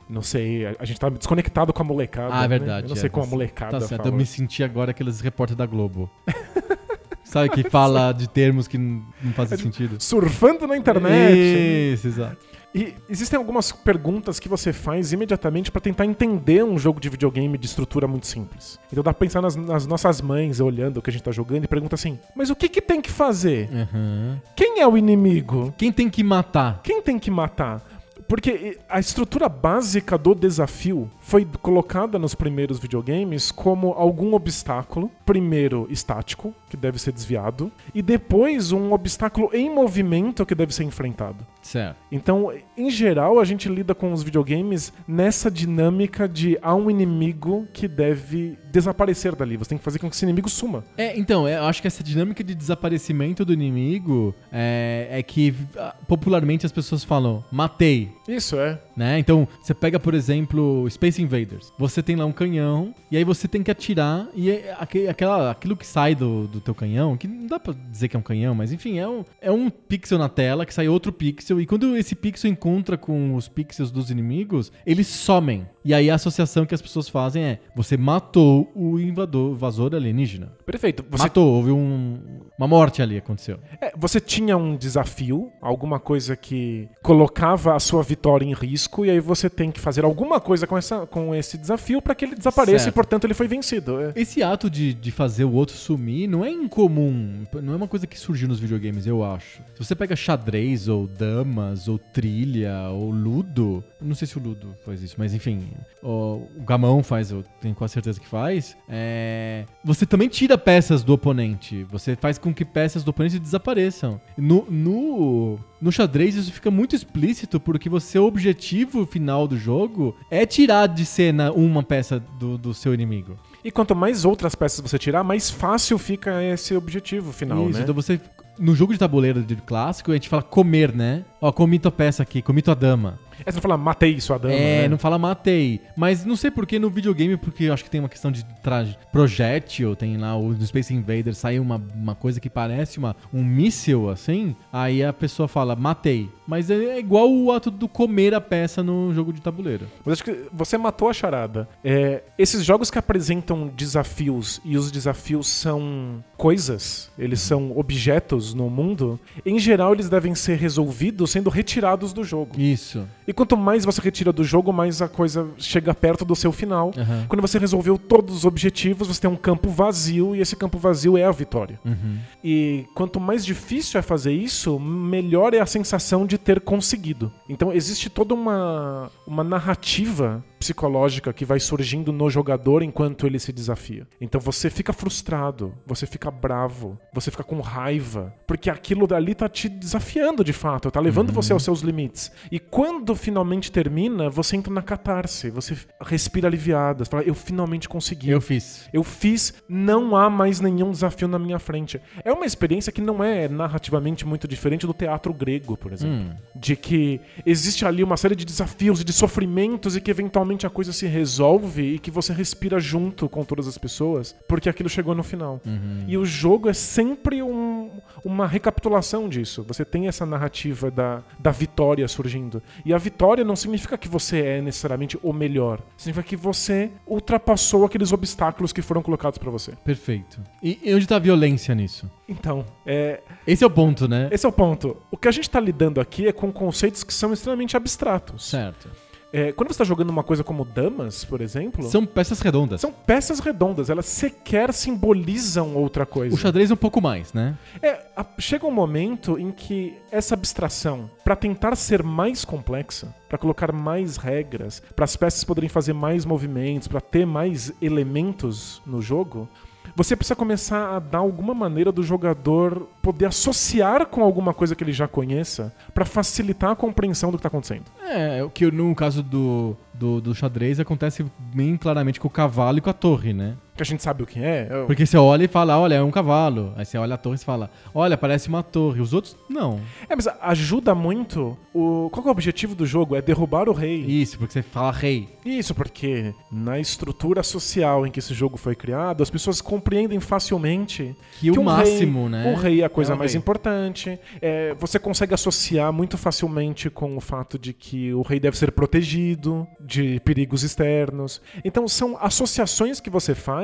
[0.10, 2.34] Não sei, a- gente tá desconectado com a molecada.
[2.34, 2.48] Ah, é né?
[2.60, 2.86] verdade.
[2.86, 4.14] Eu não é, sei como a molecada Tá certo, fala.
[4.14, 6.10] eu me senti agora aqueles repórteres da Globo.
[7.24, 9.96] Sabe que fala de termos que não não É fazem sentido?
[10.00, 11.94] Surfando na internet.
[11.94, 12.38] Isso, exato.
[12.76, 17.56] E existem algumas perguntas que você faz imediatamente pra tentar entender um jogo de videogame
[17.56, 18.80] de estrutura muito simples.
[18.92, 21.64] Então dá pra pensar nas, nas nossas mães olhando o que a gente tá jogando
[21.64, 23.70] e pergunta assim: mas o que que tem que fazer?
[23.72, 24.38] Uhum.
[24.56, 25.72] Quem é o inimigo?
[25.78, 26.82] Quem tem que matar?
[26.84, 27.93] Quem tem que matar?
[28.34, 35.86] Porque a estrutura básica do desafio foi colocada nos primeiros videogames como algum obstáculo, primeiro
[35.88, 41.46] estático, que deve ser desviado, e depois um obstáculo em movimento que deve ser enfrentado.
[41.64, 41.98] Certo.
[42.12, 47.68] Então, em geral, a gente lida com os videogames nessa dinâmica de há um inimigo
[47.74, 49.56] que deve desaparecer dali.
[49.58, 50.84] Você tem que fazer com que esse inimigo suma.
[50.98, 55.54] É, então, é, eu acho que essa dinâmica de desaparecimento do inimigo é, é que
[55.78, 58.12] ah, popularmente as pessoas falam, matei.
[58.28, 58.80] Isso é.
[58.96, 59.18] Né?
[59.20, 61.72] Então, você pega, por exemplo, Space Invaders.
[61.80, 65.52] Você tem lá um canhão, e aí você tem que atirar, e é aque- aquela,
[65.52, 68.24] aquilo que sai do, do teu canhão, que não dá pra dizer que é um
[68.24, 71.66] canhão, mas enfim, é um, é um pixel na tela, que sai outro pixel, e
[71.66, 75.68] quando esse pixel encontra com os pixels dos inimigos, eles somem.
[75.86, 80.52] E aí a associação que as pessoas fazem é, você matou o invador, invasor alienígena.
[80.66, 81.04] Perfeito.
[81.10, 82.20] Você Matou, houve um,
[82.58, 83.60] uma morte ali aconteceu.
[83.82, 89.10] É, você tinha um desafio, alguma coisa que colocava a sua vitória em risco, e
[89.10, 92.36] aí você tem que fazer alguma coisa com, essa, com esse desafio para que ele
[92.36, 92.94] desapareça Certo.
[92.94, 94.00] e, portanto, ele foi vencido.
[94.00, 94.14] É.
[94.16, 97.46] Esse ato de, de fazer o outro sumir não é incomum.
[97.62, 99.62] Não é uma coisa que surgiu nos videogames, eu acho.
[99.76, 103.84] Se você pega xadrez, ou damas, ou trilha, ou ludo.
[104.02, 105.73] Não sei se o ludo faz isso, mas enfim.
[106.02, 108.76] O, o gamão faz, eu tenho quase certeza que faz.
[108.90, 111.84] é, você também tira peças do oponente.
[111.86, 114.20] Você faz com que peças do oponente desapareçam.
[114.38, 120.46] No, no, no xadrez isso fica muito explícito porque o objetivo final do jogo é
[120.46, 123.38] tirar de cena uma peça do, do seu inimigo.
[123.64, 127.84] E quanto mais outras peças você tirar, mais fácil fica esse objetivo final, Isso, né?
[127.84, 128.20] então você.
[128.60, 131.26] No jogo de tabuleiro de clássico, a gente fala comer, né?
[131.42, 133.20] Ó, comi tua peça aqui, comi tua dama.
[133.46, 134.88] É, você não fala, matei sua dama, é, né?
[134.88, 135.82] não fala matei.
[135.96, 138.46] Mas não sei por que no videogame, porque eu acho que tem uma questão de
[138.62, 143.16] traje, projétil, tem lá o no Space Invaders, sai uma, uma coisa que parece uma,
[143.34, 146.30] um míssil, assim, aí a pessoa fala matei.
[146.48, 149.88] Mas é, é igual o ato do comer a peça no jogo de tabuleiro.
[150.06, 151.68] Mas acho que você matou a charada.
[151.84, 158.70] É, esses jogos que apresentam desafios e os desafios são coisas, eles são objetos no
[158.70, 162.60] mundo, em geral eles devem ser resolvidos sendo retirados do jogo.
[162.60, 163.08] Isso.
[163.28, 166.92] E quanto mais você retira do jogo, mais a coisa chega perto do seu final.
[166.98, 167.26] Aham.
[167.28, 171.18] Quando você resolveu todos os objetivos, você tem um campo vazio e esse campo vazio
[171.18, 171.80] é a vitória.
[171.86, 172.18] Uhum.
[172.44, 177.32] E quanto mais difícil é fazer isso, melhor é a sensação de ter conseguido.
[177.48, 183.52] Então existe toda uma, uma narrativa psicológica que vai surgindo no jogador enquanto ele se
[183.52, 184.08] desafia.
[184.22, 189.50] Então você fica frustrado, você fica bravo, você fica com raiva, porque aquilo dali tá
[189.50, 192.32] te desafiando de fato, tá levando você aos seus limites.
[192.50, 197.90] E quando finalmente termina, você entra na catarse, você respira aliviado, você fala, eu finalmente
[197.90, 198.30] consegui.
[198.30, 198.88] Eu fiz.
[198.94, 202.00] Eu fiz, não há mais nenhum desafio na minha frente.
[202.24, 206.32] É uma experiência que não é narrativamente muito diferente do teatro grego, por exemplo.
[206.32, 206.36] Hum.
[206.56, 210.70] De que existe ali uma série de desafios e de sofrimentos e que eventualmente a
[210.70, 215.14] coisa se resolve e que você respira junto com todas as pessoas porque aquilo chegou
[215.16, 215.60] no final.
[215.66, 216.06] Uhum.
[216.08, 217.90] E o jogo é sempre um-
[218.24, 219.64] uma recapitulação disso.
[219.68, 222.62] Você tem essa narrativa da, da vitória surgindo.
[222.86, 225.80] E a vitória não significa que você é necessariamente o melhor.
[225.98, 229.72] Significa que você ultrapassou aqueles obstáculos que foram colocados pra você.
[229.84, 230.42] Perfeito.
[230.62, 232.10] E, e onde tá a violência nisso?
[232.28, 234.30] Então, é, Esse é o ponto, né?
[234.32, 234.98] esse é o ponto.
[235.12, 238.50] O que a gente tá lidando aqui é com conceitos que são extremamente abstratos.
[238.50, 238.90] Certo.
[239.36, 242.80] É, quando você tá jogando uma coisa como damas, por exemplo, São peças redondas.
[242.80, 243.90] são peças redondas.
[243.90, 246.36] Elas sequer simbolizam outra coisa.
[246.36, 247.58] O xadrez é um pouco mais, né?
[247.82, 253.38] É, a- chega um momento em que essa abstração, pra tentar ser mais complexa, pra
[253.40, 259.02] colocar mais regras, para as peças poderem fazer mais movimentos, pra ter mais elementos no
[259.02, 259.50] jogo,
[259.96, 264.84] você precisa começar a dar alguma maneira do jogador poder associar com alguma coisa que
[264.84, 267.86] ele já conheça pra facilitar a compreensão do que tá acontecendo.
[268.02, 272.78] É, o que no caso do, do, do xadrez acontece bem claramente com o cavalo
[272.78, 273.56] e com a torre, né?
[273.76, 274.68] Que a gente sabe o que é.
[274.70, 276.74] é- Porque você olha e fala, olha, é um cavalo.
[276.76, 279.02] Aí você olha a torre e fala, olha, parece uma torre.
[279.02, 279.80] Os outros, não.
[280.08, 281.58] É, mas ajuda muito.
[281.74, 282.08] O...
[282.12, 283.16] Qual que é o objetivo do jogo?
[283.16, 284.02] É derrubar o rei.
[284.06, 285.28] Isso, porque você fala rei.
[285.44, 291.16] Isso porque na estrutura social em que esse jogo foi criado, as pessoas compreendem facilmente
[291.40, 292.54] Que, o um máximo, rei, né?
[292.54, 293.40] O rei é a coisa É mais rei.
[293.40, 294.20] importante.
[294.42, 298.72] É, você consegue associar muito facilmente com o fato de que o rei deve ser
[298.72, 301.42] protegido de perigos externos.
[301.66, 303.63] Então são associações que você faz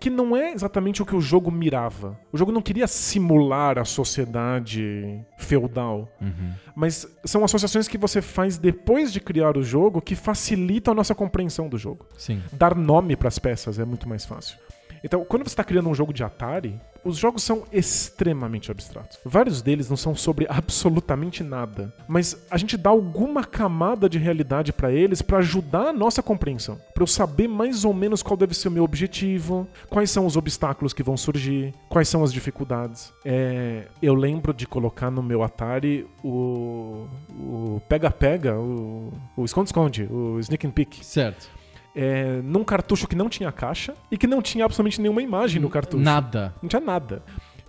[0.00, 2.18] que não é exatamente o que o jogo mirava.
[2.32, 6.08] O jogo não queria simular a sociedade feudal.
[6.20, 6.52] Uhum.
[6.74, 11.14] Mas são associações que você faz depois de criar o jogo que facilitam a nossa
[11.14, 12.06] compreensão do jogo.
[12.18, 12.42] Sim.
[12.52, 14.58] Dar nome para as peças é muito mais fácil.
[15.04, 19.18] Então, quando você está criando um jogo de Atari, os jogos são extremamente abstratos.
[19.24, 24.72] Vários deles não são sobre absolutamente nada, mas a gente dá alguma camada de realidade
[24.72, 28.54] para eles para ajudar a nossa compreensão, para eu saber mais ou menos qual deve
[28.54, 33.12] ser o meu objetivo, quais são os obstáculos que vão surgir, quais são as dificuldades.
[33.24, 40.38] É, eu lembro de colocar no meu Atari o o pega-pega, o o esconde-esconde, o
[40.38, 41.61] sneak and peek Certo.
[41.94, 45.68] É, num cartucho que não tinha caixa e que não tinha absolutamente nenhuma imagem no
[45.68, 46.02] cartucho.
[46.02, 46.54] Nada.
[46.62, 47.22] Não tinha nada.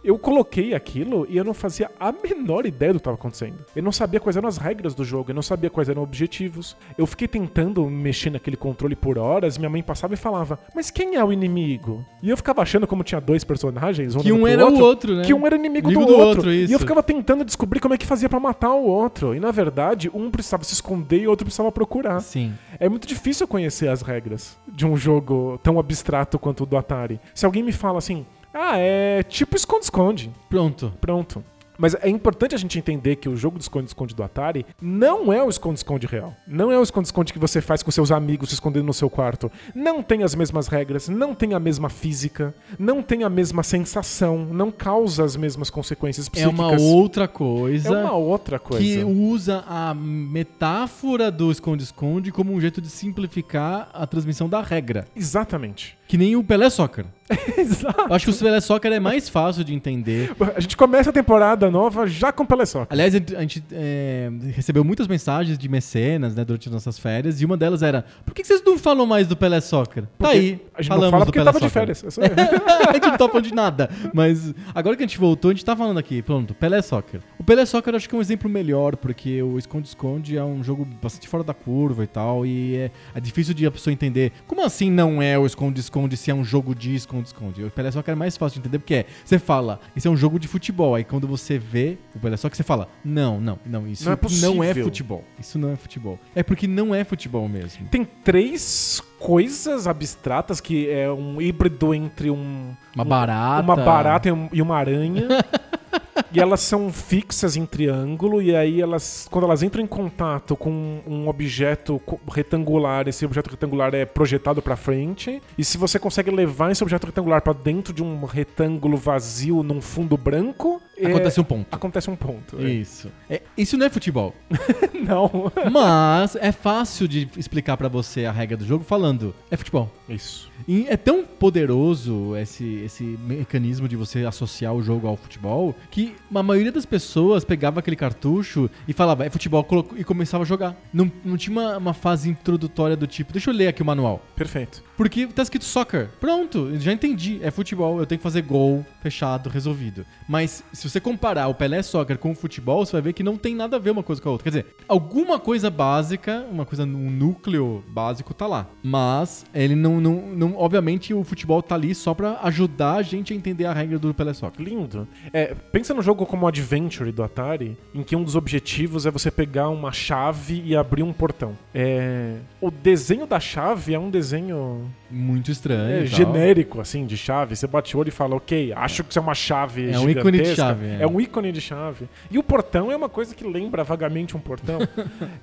[0.04, 3.60] Eu coloquei aquilo e eu não fazia a menor ideia do que estava acontecendo.
[3.76, 6.08] Eu não sabia quais eram as regras do jogo, eu não sabia quais eram os
[6.08, 6.76] objetivos.
[6.98, 11.16] Eu fiquei tentando mexer naquele controle por horas, minha mãe passava e falava: Mas quem
[11.16, 12.06] é o inimigo?
[12.22, 15.16] E eu ficava achando, como tinha dois personagens, Que olhando um era o outro, outro,
[15.16, 15.24] né?
[15.24, 16.38] que um era inimigo, Inimigo do, do outro.
[16.50, 16.54] outro.
[16.54, 19.34] E eu ficava tentando descobrir como é que fazia pra matar o outro.
[19.34, 22.20] E na verdade, um precisava se esconder e o outro precisava procurar.
[22.20, 22.54] Sim.
[22.80, 27.20] É muito difícil conhecer as regras de um jogo tão abstrato quanto o do Atari.
[27.34, 30.32] Se alguém me fala assim, Ah, é tipo esconde-esconde.
[30.50, 30.94] Pronto.
[31.02, 31.44] Pronto.
[31.76, 35.44] Mas é importante a gente entender que o jogo do esconde-esconde do Atari não é
[35.44, 36.36] o esconde-esconde real.
[36.48, 39.52] Não é o esconde-esconde que você faz com seus amigos se escondendo no seu quarto.
[39.74, 44.46] Não tem as mesmas regras, não tem a mesma física, não tem a mesma sensação,
[44.46, 46.60] não causa as mesmas consequências É psíquicas.
[46.60, 47.90] uma outra coisa.
[47.90, 48.84] É uma outra coisa.
[48.84, 55.08] Que usa a metáfora do esconde-esconde como um jeito de simplificar a transmissão da regra.
[55.16, 55.98] Exatamente.
[56.14, 57.06] Que nem o Pelé Soccer.
[57.58, 58.14] Exato.
[58.14, 60.32] Acho que o Pelé Soccer é mais fácil de entender.
[60.56, 62.88] A gente começa a temporada nova já com Pelé Soccer.
[62.92, 67.46] Aliás, a gente- é, recebeu muitas mensagens de mecenas né, durante as nossas férias e
[67.46, 70.04] uma delas era: por que vocês não falam mais do Pelé Soccer?
[70.04, 70.62] Tá Porque aí.
[70.76, 71.96] A gente falamos não fala do porque Pelé tava de Soccer.
[71.96, 72.18] férias.
[72.20, 73.90] É a gente não tá falando de nada.
[74.14, 76.22] Mas agora que a gente voltou, a gente tá falando aqui.
[76.22, 77.22] Pronto, Pelé Soccer.
[77.44, 80.64] O Pelé Soccer eu acho que é um exemplo melhor, porque o esconde-esconde é um
[80.64, 82.46] jogo bastante fora da curva e tal.
[82.46, 84.32] E é, é difícil de a pessoa entender.
[84.48, 87.66] Como assim não é o esconde-esconde se é um jogo de esconde-esconde?
[87.66, 90.16] O Pelé Soccer é mais fácil de entender, porque é, você fala, isso é um
[90.16, 90.96] jogo de futebol.
[90.96, 94.18] Aí quando você vê o Pelé Soccer, você fala, não, não, não, isso Não é
[94.40, 95.22] não é futebol.
[95.38, 96.18] Isso não é futebol.
[96.34, 97.90] É porque não é futebol mesmo.
[97.90, 103.64] Tem três coisas abstratas que é um híbrido entre um Uma um- barata.
[103.64, 105.28] uma barata e um- e uma aranha.
[106.32, 111.00] e elas são fixas em triângulo e aí elas quando elas entram em contato com
[111.08, 115.42] um objeto retangular, esse objeto retangular é projetado pra frente.
[115.58, 119.82] E se você consegue levar esse objeto retangular pra dentro de um retângulo vazio num
[119.82, 121.68] fundo branco, é- Acontece um ponto.
[121.76, 122.60] acontece um ponto.
[122.60, 122.70] é.
[122.70, 123.10] Isso.
[123.30, 124.34] É, isso não é futebol.
[124.94, 125.52] Não.
[125.72, 129.92] Mas é fácil de explicar pra você a regra do jogo falando, é futebol.
[130.08, 130.50] Isso.
[130.68, 136.03] E é tão poderoso esse, esse mecanismo de você associar o jogo ao futebol que
[136.34, 140.76] a maioria das pessoas pegava aquele cartucho e falava, é futebol, e começava a jogar.
[140.94, 144.22] Não, não tinha uma, uma fase introdutória do tipo, deixa eu ler aqui o manual.
[144.36, 144.84] Perfeito.
[144.96, 146.10] Porque tá escrito soccer.
[146.20, 147.40] Pronto, já entendi.
[147.42, 150.06] É futebol, eu tenho que fazer gol, fechado, resolvido.
[150.28, 153.38] Mas se você comparar o Pelé Soccer com o futebol, você vai ver que não
[153.38, 154.44] tem nada a ver uma coisa com a outra.
[154.44, 158.68] Quer dizer, alguma coisa básica, uma coisa, um núcleo básico tá lá.
[158.84, 163.34] Mas ele não, não, não obviamente o futebol tá ali só pra ajudar a gente
[163.34, 164.64] a entender a regra do Pelé Soccer.
[164.64, 165.08] Lindo.
[165.32, 169.30] É, pensa no jogo como Adventure do Atari, em que um dos objetivos é você
[169.30, 171.58] pegar uma chave e abrir um portão.
[171.74, 176.04] É, o desenho da chave é um desenho Muito estranho.
[176.04, 177.56] é, genérico, assim, de chave.
[177.56, 180.10] Você bate o olho e fala, ok, acho que isso é uma chave É um
[180.10, 180.98] ícone de chave, é.
[181.02, 182.10] É um ícone de chave.
[182.32, 184.80] E o portão é uma coisa que lembra vagamente um portão.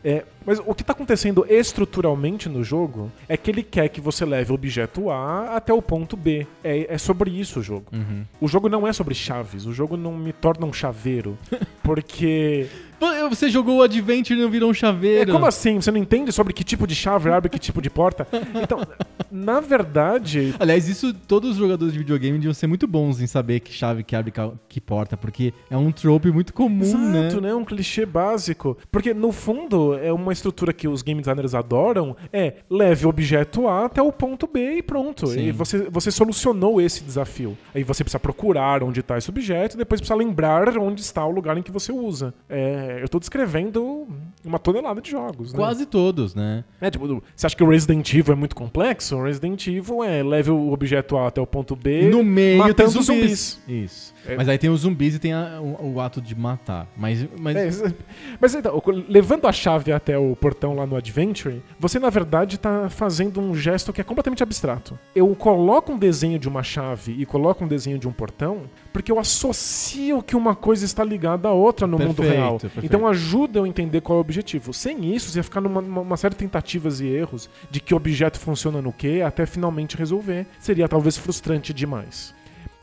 [0.02, 4.24] É, mas o que está acontecendo estruturalmente no jogo é que ele quer que você
[4.24, 6.46] leve o objeto A até o ponto B.
[6.64, 7.87] É, é sobre isso o jogo.
[7.92, 8.24] Uhum.
[8.40, 11.37] O jogo não é sobre chaves, o jogo não me torna um chaveiro.
[11.83, 12.66] Porque.
[13.29, 15.33] Você jogou o Adventure e não virou um É, chaveiro.
[15.33, 15.81] como assim?
[15.81, 18.27] Você não entende sobre que tipo de chave abre que tipo de porta?
[18.63, 18.81] Então,
[19.31, 20.55] na verdade.
[20.59, 24.03] Aliás, isso todos os jogadores de videogame deviam ser muito bons em saber que chave
[24.03, 24.33] que abre
[24.69, 27.49] que porta, porque é um trope muito comum, Exato, né?
[27.49, 27.55] né?
[27.55, 28.77] Um clichê básico.
[28.91, 32.17] Porque, no fundo, é uma estrutura que os game designers adoram.
[32.33, 35.27] É, leve o objeto A até o ponto B e pronto.
[35.29, 35.47] Sim.
[35.49, 37.57] E você, você solucionou esse desafio.
[37.75, 41.31] Aí você precisa procurar onde está esse objeto e depois precisa lembrar onde está o
[41.31, 42.35] lugar em que você usa.
[42.49, 44.09] É, eu tô descrevendo
[44.44, 45.59] uma tonelada de jogos, né?
[45.59, 46.64] Quase todos, né?
[46.81, 49.16] É, tipo, você acha que o Resident Evil é muito complexo?
[49.16, 52.09] O Resident Evil é leve o objeto A até o ponto B.
[52.09, 53.61] no meio tem matando zumbis.
[53.68, 54.14] Isso.
[54.26, 54.37] É.
[54.37, 56.87] Mas aí tem os zumbis e tem a- o, o ato de matar.
[56.96, 57.92] Mas, mas É,
[58.40, 62.88] mas então, levando a chave até o portão lá no Adventure, você na verdade tá
[62.90, 64.98] fazendo um gesto que é completamente abstrato.
[65.14, 69.11] Eu coloco um desenho de uma chave e coloco um desenho de um portão porque
[69.11, 72.59] eu associo que uma coisa está ligada à outra no mundo Perfeito, real.
[72.59, 72.85] perfeito.
[72.87, 74.72] Então ajuda eu a entender qual é o objetivo.
[74.72, 77.94] Sem isso, você ia ficar numa, numa- uma série de tentativas e erros de que
[77.94, 80.46] objeto funciona no que até finalmente resolver.
[80.59, 82.35] Seria talvez frustrante demais.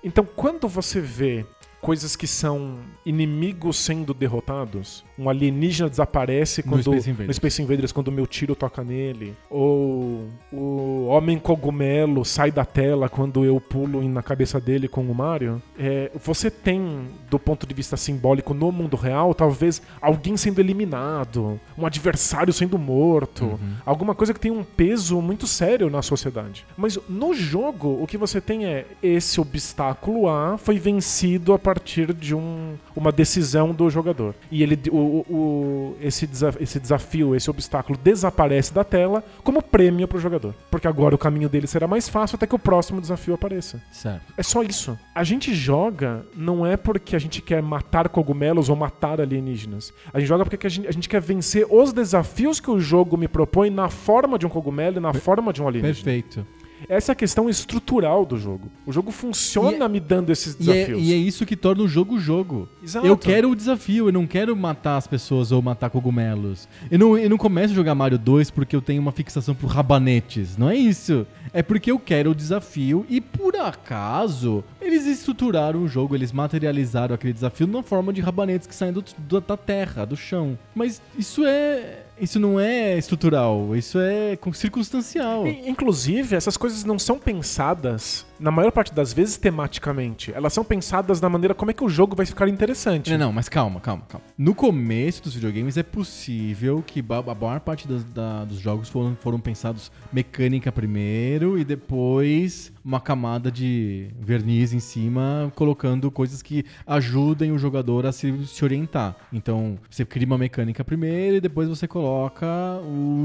[0.08, 1.46] Então, quando você vê
[1.82, 7.28] coisas que são inimigos sendo derrotados, um alienígena desaparece No quando Space Invaders.
[7.28, 12.64] no Space Invaders quando o meu tiro toca nele, ou o homem cogumelo sai da
[12.66, 17.66] tela quando eu pulo na cabeça dele com o Mario, é, você tem do ponto
[17.68, 23.58] de vista simbólico no mundo real, talvez alguém sendo eliminado, um adversário sendo morto, Uhum.
[23.86, 26.66] alguma coisa que tem um peso muito sério na sociedade.
[26.78, 32.14] Mas no jogo, o que você tem é esse obstáculo A foi vencido a partir
[32.14, 34.34] de um, uma decisão do jogador.
[34.52, 39.62] E ele, o, o- o- esse, desa- esse desafio, esse obstáculo desaparece da tela como
[39.62, 40.54] prêmio pro jogador.
[40.70, 43.82] Porque agora o caminho dele será mais fácil até que o próximo desafio apareça.
[43.92, 44.34] certo.
[44.38, 44.98] É só isso.
[45.16, 49.94] A gente joga não é porque a gente quer matar cogumelos ou matar alienígenas.
[50.14, 53.18] A gente joga porque a gente, a gente quer vencer os desafios que o jogo
[53.18, 55.94] me propõe na forma de um cogumelo e na forma de um alienígena.
[56.04, 56.46] Perfeito.
[56.90, 58.72] Essa é a questão estrutural do jogo.
[58.86, 61.02] O jogo funciona E- me dando esses E é, desafios.
[61.04, 62.70] e é isso que torna o jogo jogo.
[62.82, 63.06] Exato.
[63.06, 66.68] Eu quero o desafio, eu não quero matar as pessoas ou matar cogumelos.
[66.90, 69.68] Eu não, eu não começo a jogar Mario 2 porque eu tenho uma fixação por
[69.68, 70.56] rabanetes.
[70.58, 71.28] Não é isso.
[71.54, 77.16] É porque eu quero o desafio e por acaso eles estruturaram o jogo, eles materializaram
[77.16, 80.58] aquele desafio numa forma de rabanetes que saem do- do- da terra, do chão.
[80.76, 82.04] Mas isso é.
[82.20, 85.48] Isso não é estrutural, isso é circunstancial.
[85.48, 90.32] E, Inclusive, essas coisas não são pensadas, na maior parte das vezes, tematicamente.
[90.34, 93.12] Elas são pensadas na maneira como é que o jogo vai ficar interessante.
[93.12, 94.26] Não, não, mas calma, calma, calma.
[94.38, 99.16] No começo dos videogames é possível que a maior parte das- da- dos jogos foram,
[99.20, 106.64] foram pensados mecânica primeiro e depois uma camada de verniz em cima, colocando coisas que
[106.86, 109.16] ajudem o jogador a se, se orientar.
[109.34, 112.48] Então, você cria uma mecânica primeiro e depois você coloca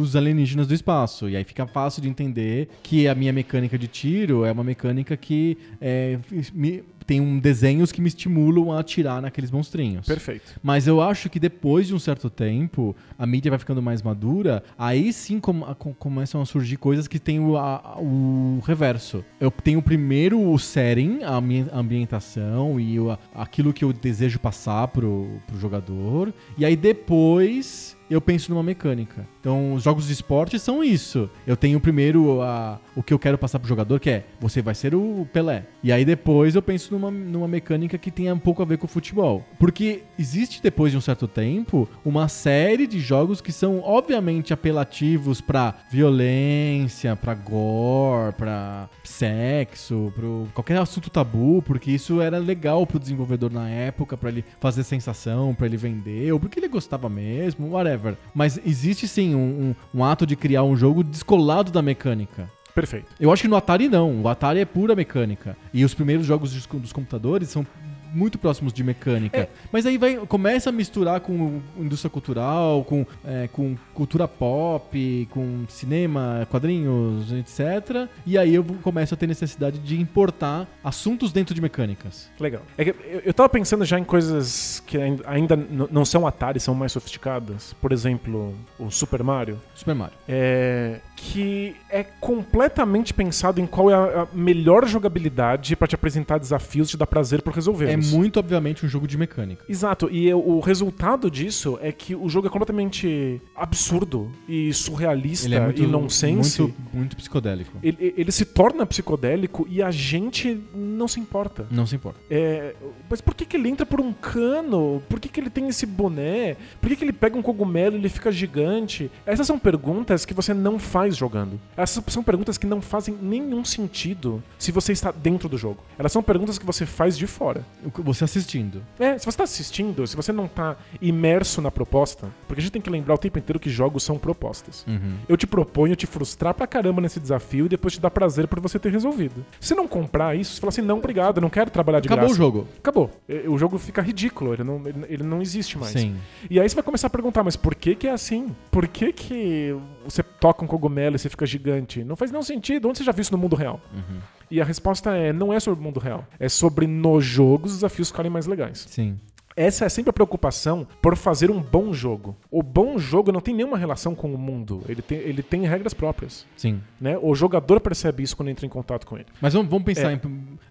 [0.00, 1.28] os alienígenas do espaço.
[1.28, 5.01] E aí fica fácil de entender que a minha mecânica de tiro é uma mecânica
[5.16, 6.18] que é,
[6.54, 10.06] me- tem um desenhos que me estimulam a atirar naqueles monstrinhos.
[10.06, 10.54] Perfeito.
[10.62, 14.62] Mas eu acho que depois de um certo tempo, a mídia vai ficando mais madura,
[14.78, 19.24] aí sim com- a- com- começam a surgir coisas que tem o, a- o reverso.
[19.40, 24.38] Eu tenho primeiro o setting, a ambi- a ambientação e o- aquilo que eu desejo
[24.38, 29.26] passar pro, pro jogador, e aí depois eu penso numa mecânica.
[29.42, 31.28] Então, os jogos de esporte são isso.
[31.44, 34.72] Eu tenho primeiro a- o que eu quero passar pro jogador, que é você vai
[34.72, 35.64] ser o Pelé.
[35.82, 38.84] E aí depois eu penso numa, numa mecânica que tenha um pouco a ver com
[38.84, 39.44] o futebol.
[39.58, 45.40] Porque existe, depois de um certo tempo, uma série de jogos que são obviamente apelativos
[45.40, 52.98] pra violência, pra gore, pra sexo, pro qualquer assunto tabu, porque isso era legal pro
[53.00, 57.70] desenvolvedor na época, pra ele fazer sensação, pra ele vender, ou porque ele gostava mesmo,
[57.72, 58.16] whatever.
[58.32, 62.50] Mas existe sim um, um- um ato de criar um jogo descolado da mecânica.
[62.74, 63.06] Perfeito.
[63.20, 64.22] Eu acho que no Atari não.
[64.22, 65.56] O Atari é pura mecânica.
[65.74, 67.66] E os primeiros jogos dos, dos computadores são
[68.12, 69.38] muito próximos de mecânica.
[69.38, 69.48] É.
[69.70, 75.64] Mas aí vai, começa a misturar com indústria cultural, com, é, com cultura pop, com
[75.68, 78.08] cinema, quadrinhos, etc.
[78.26, 82.30] E aí eu começo a ter necessidade de importar assuntos dentro de mecânicas.
[82.38, 82.62] Legal.
[82.76, 85.56] É eu, eu tava pensando já em coisas que ainda,
[85.90, 87.74] não são Atari, são mais sofisticadas.
[87.80, 89.60] Por exemplo, o Super Mario.
[89.74, 90.16] Super Mario.
[90.28, 96.88] É, que é completamente pensado em qual é a, melhor jogabilidade pra te apresentar desafios
[96.88, 97.52] e te dar prazer por
[97.92, 99.64] É muito, obviamente, um jogo de mecânica.
[99.68, 105.54] Exato, e o resultado disso é que o jogo é completamente absurdo e surrealista Ele
[105.54, 106.62] é muito, e nonsense.
[106.62, 107.78] muito, muito psicodélico.
[107.82, 111.66] Ele, ele se torna psicodélico e a gente não se importa.
[111.70, 112.20] Não se importa.
[112.30, 112.74] É,
[113.08, 115.02] mas por que, que ele entra por um cano?
[115.08, 116.56] Por que, que ele tem esse boné?
[116.80, 119.10] Por que, que ele pega um cogumelo e ele fica gigante?
[119.26, 121.60] Essas são perguntas que você não faz jogando.
[121.76, 125.82] Essas são perguntas que não fazem nenhum sentido se você está dentro do jogo.
[125.98, 127.64] Elas são perguntas que você faz de fora.
[127.98, 128.82] Você assistindo.
[128.98, 132.72] É, se você está assistindo, se você não está imerso na proposta, porque a gente
[132.72, 134.84] tem que lembrar o tempo inteiro que jogos são propostas.
[134.86, 135.16] Uhum.
[135.28, 138.60] Eu te proponho te frustrar pra caramba nesse desafio e depois te dar prazer por
[138.60, 139.44] você ter resolvido.
[139.60, 142.26] Se não comprar isso, você fala assim, não, obrigado, eu não quero trabalhar de Acabou
[142.26, 142.34] graça.
[142.34, 142.68] o jogo.
[142.78, 143.10] Acabou.
[143.48, 145.92] O jogo fica ridículo, ele não, ele não existe mais.
[145.92, 146.16] Sim.
[146.50, 148.54] E aí você vai começar a perguntar, mas por que que é assim?
[148.70, 152.04] Por que que você toca um cogumelo e você fica gigante?
[152.04, 152.88] Não faz nenhum sentido.
[152.88, 153.80] Onde você já viu isso no mundo real?
[153.92, 154.18] Uhum.
[154.52, 156.26] E a resposta é, não é sobre o mundo real.
[156.38, 158.84] É sobre no jogo os desafios ficarem mais legais.
[158.88, 159.18] Sim.
[159.54, 162.34] Essa é sempre a preocupação por fazer um bom jogo.
[162.50, 164.82] O bom jogo não tem nenhuma relação com o mundo.
[164.88, 166.46] Ele tem, ele tem regras próprias.
[166.56, 166.80] Sim.
[167.00, 167.18] Né?
[167.20, 169.26] O jogador percebe isso quando entra em contato com ele.
[169.42, 170.14] Mas vamos, vamos pensar É.
[170.14, 170.20] em.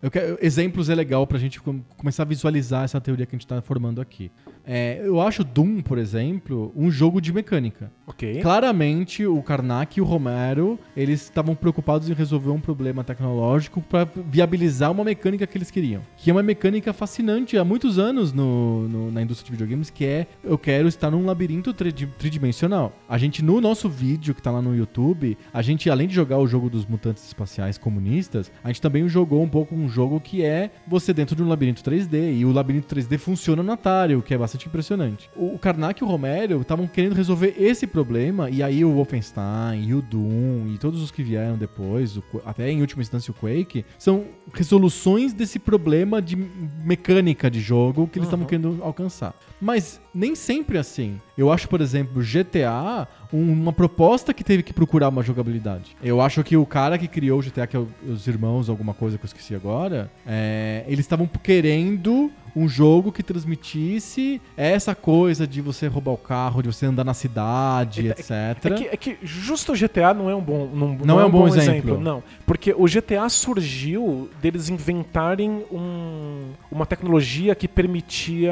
[0.01, 3.37] Eu quero, exemplos é legal pra gente com- começar a visualizar essa teoria que a
[3.37, 4.31] gente tá formando aqui.
[4.65, 7.91] É, eu acho Doom, por exemplo, um jogo de mecânica.
[8.05, 8.41] Ok?
[8.41, 14.07] Claramente, o Karnak e o Romero, eles estavam preocupados em resolver um problema tecnológico para
[14.27, 16.01] viabilizar uma mecânica que eles queriam.
[16.17, 20.05] Que é uma mecânica fascinante há muitos anos no, no- na indústria de videogames, que
[20.05, 22.93] é eu quero estar num labirinto tri- tridimensional.
[23.09, 26.37] A gente, no nosso vídeo que tá lá no YouTube, a gente, além de jogar
[26.37, 30.43] o jogo dos mutantes espaciais comunistas, a gente também jogou um pouco um jogo que
[30.43, 32.37] é você dentro de um labirinto 3D.
[32.39, 35.29] E o labirinto 3D funciona no Atari, o que é bastante impressionante.
[35.35, 39.83] O, o Karnak e o Romero estavam querendo resolver esse problema, e aí o Wolfenstein,
[39.87, 43.33] e o Doom, e todos os que vieram depois, o até em última instância o
[43.33, 48.49] Quake, são resoluções desse problema de mecânica de jogo que eles estavam Uhum.
[48.49, 49.33] querendo alcançar.
[49.59, 51.19] Mas nem sempre é assim.
[51.37, 55.95] Eu acho, por exemplo, GTA um- uma proposta que teve que procurar uma jogabilidade.
[56.03, 58.93] Eu acho que o cara que criou o GTA, que é o- os irmãos, alguma
[58.93, 65.47] coisa que eu esqueci agora, é, eles estavam querendo um jogo que transmitisse essa coisa
[65.47, 68.29] de você roubar o carro, de você andar na cidade, É- etc.
[68.65, 71.29] É que, é que justo o GTA não é um bom, não, Não é um
[71.31, 71.97] bom exemplo.
[71.97, 78.51] Não, porque o GTA surgiu deles inventarem um- uma tecnologia que permitia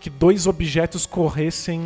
[0.00, 1.82] que dois objetos corressem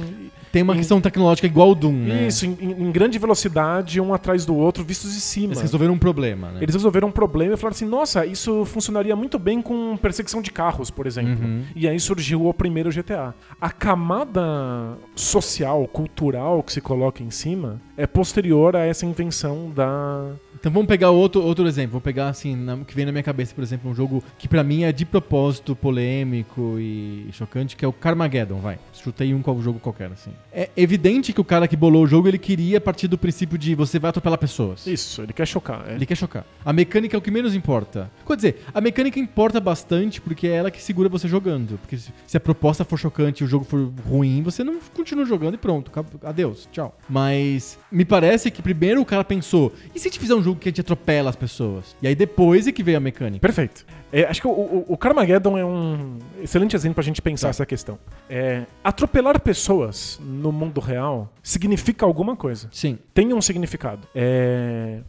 [0.53, 2.27] Tem uma em- questão tecnológica igual o Doom, né?
[2.29, 5.53] isso em, em grande velocidade, um atrás do outro, vistos de cima.
[5.53, 6.59] Eles resolveram um problema, né?
[6.63, 10.51] Eles resolveram um problema e falaram assim: nossa, isso funcionaria muito bem com perseguição de
[10.53, 11.45] carros, por exemplo.
[11.45, 11.65] Uhum.
[11.75, 13.35] E aí surgiu o primeiro GTA.
[13.61, 20.33] A camada social, cultural que se coloca em cima é posterior a essa invenção da.
[20.59, 21.93] Então vamos pegar outro, outro exemplo.
[21.93, 24.63] Vou pegar assim, na- que vem na minha cabeça, por exemplo, um jogo que pra
[24.65, 28.79] mim é de propósito polêmico e chocante, que é o Carmageddon, vai.
[28.93, 30.31] Chutei um jogo qualquer, assim.
[30.53, 33.75] É evidente que o cara que bolou o jogo, ele queria partir do princípio de
[33.75, 34.87] você vai atropelar pessoas.
[34.87, 35.85] Isso, ele quer chocar.
[35.89, 35.95] é.
[35.95, 36.47] Ele quer chocar.
[36.65, 38.11] A mecânica é o que menos importa.
[38.27, 41.79] Quer dizer, a mecânica importa bastante porque é ela que segura você jogando.
[41.79, 45.55] Porque se a proposta for chocante e o jogo for ruim, você não continua jogando
[45.55, 45.91] e pronto.
[46.23, 46.97] Adeus, tchau.
[47.09, 50.59] Mas me parece que primeiro o cara pensou: e se a gente fizer um jogo
[50.59, 51.97] que a gente atropela as pessoas?
[52.03, 53.41] E aí depois é que veio a mecânica.
[53.41, 53.85] Perfeito.
[54.13, 57.51] É, acho que o, o, o Carmageddon é um excelente exemplo pra gente pensar Tá.
[57.51, 57.99] essa questão.
[58.31, 62.69] É, atropelar pessoas no mundo real significa alguma coisa.
[62.73, 62.99] Sim.
[63.13, 64.07] tem um significado.
[64.15, 65.01] É,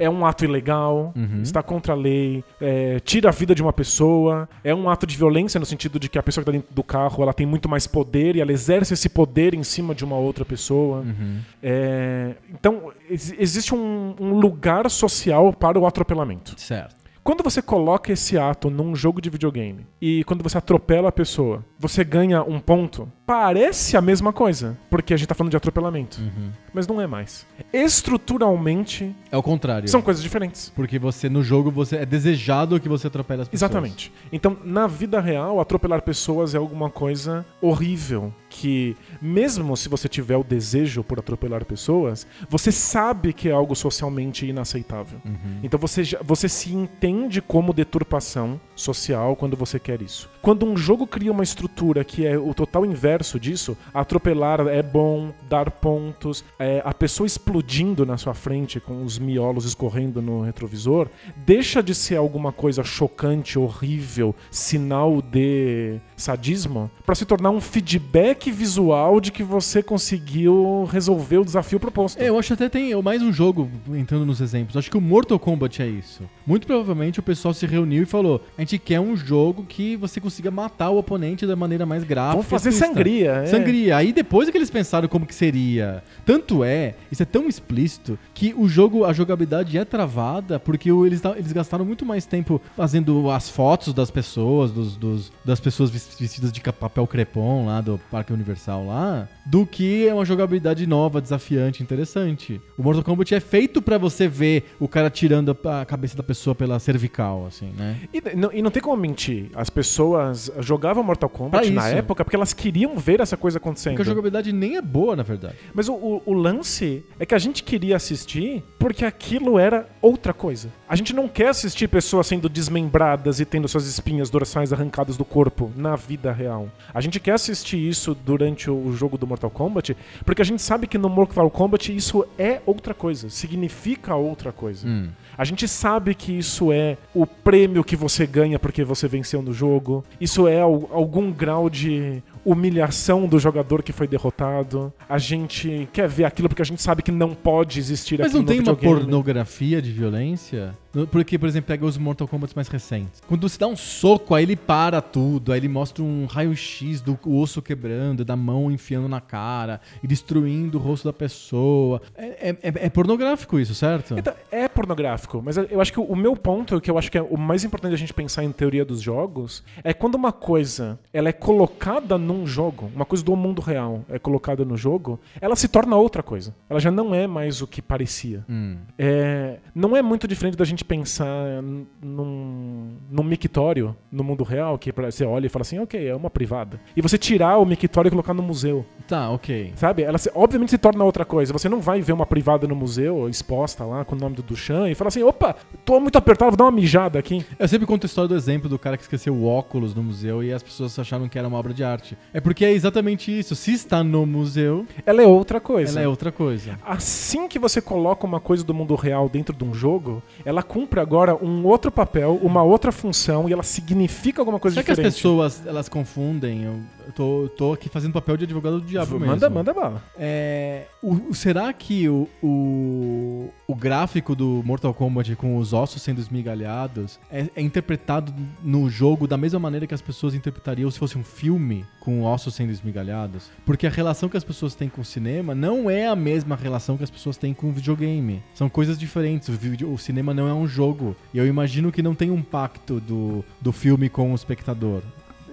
[0.00, 1.42] é um ato ilegal, Uhum.
[1.42, 5.16] está contra a lei, é, tira a vida de uma pessoa, é um ato de
[5.16, 7.68] violência no sentido de que a pessoa que está dentro do carro ela tem muito
[7.68, 10.98] mais poder e ela exerce esse poder em cima de uma outra pessoa.
[11.00, 11.38] Uhum.
[11.62, 16.54] É, então, ex- existe um, um lugar social para o atropelamento.
[16.58, 16.98] Certo.
[17.22, 21.62] Quando você coloca esse ato num jogo de videogame e quando você atropela a pessoa,
[21.78, 26.20] você ganha um ponto, parece a mesma coisa, porque a gente tá falando de atropelamento.
[26.20, 26.50] Uhum.
[26.74, 27.46] Mas não é mais.
[27.72, 29.88] Estruturalmente, É o contrário.
[29.88, 30.72] são coisas diferentes.
[30.74, 33.70] Porque você, no jogo, você é desejado que você atropele as pessoas.
[33.70, 34.12] Exatamente.
[34.32, 38.34] Então, na vida real, atropelar pessoas é alguma coisa horrível.
[38.48, 43.76] Que, mesmo se você tiver o desejo por atropelar pessoas, você sabe que é algo
[43.76, 45.20] socialmente inaceitável.
[45.24, 45.60] Uhum.
[45.62, 50.28] Então você, já- você se entende como deturpação social quando você quer isso.
[50.42, 55.32] Quando um jogo cria uma estrutura que é o total inverso disso, atropelar é bom,
[55.48, 61.08] dar pontos, é, a pessoa explodindo na sua frente com os miolos escorrendo no retrovisor,
[61.36, 68.50] deixa de ser alguma coisa chocante, horrível, sinal de sadismo, para se tornar um feedback
[68.50, 72.20] visual de que você conseguiu resolver o desafio proposto.
[72.20, 74.76] É, eu acho até tem mais um jogo, entrando nos exemplos.
[74.76, 76.22] Acho que o Mortal Kombat é isso.
[76.46, 80.20] Muito provavelmente o pessoal se reuniu e falou: a gente quer um jogo que você
[80.20, 82.32] consiga matar o oponente da maneira mais gráfica.
[82.36, 83.30] Vamos fazer explícita." sangria.
[83.32, 83.46] é.
[83.46, 83.96] Sangria.
[83.96, 86.02] Aí depois é que eles pensaram como que seria.
[86.26, 91.22] Tanto é, isso é tão explícito, que o jogo, a jogabilidade é travada porque eles,
[91.36, 96.09] eles gastaram muito mais tempo fazendo as fotos das pessoas, dos, dos- das pessoas ves-
[96.18, 101.82] vestidas de papel crepom lá do Parque Universal lá, do que uma jogabilidade nova, desafiante,
[101.82, 102.60] interessante.
[102.78, 106.54] O Mortal Kombat é feito pra você ver o cara tirando a, cabeça da pessoa
[106.54, 107.96] pela cervical, assim, né?
[108.12, 109.50] E não, e não tem como mentir.
[109.54, 113.92] As pessoas jogavam Mortal Kombat na época porque elas queriam ver essa coisa acontecendo.
[113.94, 115.56] Porque a jogabilidade nem é boa, na verdade.
[115.74, 120.32] Mas o, o- o lance é que a gente queria assistir porque aquilo era outra
[120.32, 120.68] coisa.
[120.88, 125.24] A gente não quer assistir pessoas sendo desmembradas e tendo suas espinhas dorsais arrancadas do
[125.24, 126.68] corpo na vida real.
[126.92, 130.86] A gente quer assistir isso durante o jogo do Mortal Kombat porque a gente sabe
[130.86, 134.88] que no Mortal Kombat isso é outra coisa, significa outra coisa.
[134.88, 135.08] Hum.
[135.38, 139.52] A gente sabe que isso é o prêmio que você ganha porque você venceu no
[139.52, 140.04] jogo.
[140.20, 144.92] Isso é al- algum grau de humilhação do jogador que foi derrotado.
[145.08, 148.44] A gente quer ver aquilo porque a gente sabe que não pode existir Mas não
[148.44, 149.00] tem uma videogame.
[149.02, 150.74] pornografia de violência?
[151.10, 153.22] Porque, por exemplo, pega os Mortal Kombat mais recentes.
[153.28, 157.18] Quando você dá um soco, aí ele para tudo, aí ele mostra um raio-x do
[157.26, 162.02] osso quebrando, da mão enfiando na cara e destruindo o rosto da pessoa.
[162.16, 164.18] É, é- é- é pornográfico isso, certo?
[164.18, 167.22] Então, é pornográfico, mas eu acho que o meu ponto, que eu acho que é
[167.22, 171.28] o mais importante a gente pensar em teoria dos jogos, é quando uma coisa ela
[171.28, 175.68] é colocada num jogo, uma coisa do mundo real é colocada no jogo, ela se
[175.68, 176.54] torna outra coisa.
[176.68, 178.44] Ela já não é mais o que parecia.
[178.48, 178.76] Hum.
[178.98, 184.78] É, não é muito diferente da gente pensar n- num, num mictório no mundo real,
[184.78, 186.80] que você olha e fala assim, ok, é uma privada.
[186.96, 189.72] E você tirar o mictório e colocar no museu, Tá, ok.
[189.76, 190.02] sabe?
[190.02, 191.52] Ela se- obviamente se torna outra coisa.
[191.52, 194.88] Você não vai ver uma privada no museu exposta lá com o nome do Duchamp
[194.90, 197.44] e fala assim, opa, tô muito apertado, vou dar uma mijada aqui.
[197.58, 200.42] Eu sempre conto a história do exemplo do cara que esqueceu o óculos no museu
[200.42, 202.16] e as pessoas acharam que era uma obra de arte.
[202.32, 203.54] É porque é exatamente isso.
[203.56, 205.92] Se está no museu, Ela é outra coisa.
[205.92, 206.78] ela é outra coisa.
[206.86, 211.00] Assim que você coloca uma coisa do mundo real dentro de um jogo, ela cumpre
[211.00, 214.96] agora um outro papel, uma outra função e ela significa alguma coisa Será que as
[214.98, 215.14] diferente.
[215.16, 216.64] pessoas elas confundem?
[217.10, 219.26] Eu tô, tô aqui fazendo papel de advogado do diabo mesmo.
[219.26, 220.02] Manda, manda bala.
[220.16, 226.20] É, o- será que o, o, o gráfico do Mortal Kombat com os ossos sendo
[226.20, 228.32] esmigalhados é, é interpretado
[228.62, 232.54] no jogo da mesma maneira que as pessoas interpretariam se fosse um filme com ossos
[232.54, 233.50] sendo esmigalhados?
[233.66, 236.96] Porque a relação que as pessoas têm com o cinema não é a mesma relação
[236.96, 238.42] que as pessoas têm com o videogame.
[238.54, 239.48] São coisas diferentes.
[239.48, 241.16] O, vídeo- o cinema não é um jogo.
[241.34, 245.02] E eu imagino que não tem um pacto do, do filme com o espectador.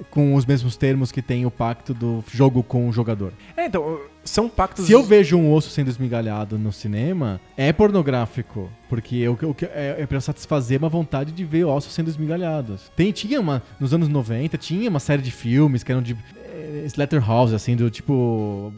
[0.10, 3.34] Com os mesmos termos que tem o pacto do jogo com o jogador.
[3.56, 4.86] É, então, são pactos.
[4.86, 8.70] Se eu vejo um osso sendo esmigalhado no cinema, é pornográfico.
[8.90, 12.92] Porque eu, eu, é, é pra satisfazer uma vontade de ver ossos sendo esmigalhados.
[12.96, 13.64] Tem, tinha uma.
[13.80, 16.16] Nos anos 90, tinha uma série de filmes que eram de.
[16.46, 18.74] É, Slaughterhouse, assim, do tipo.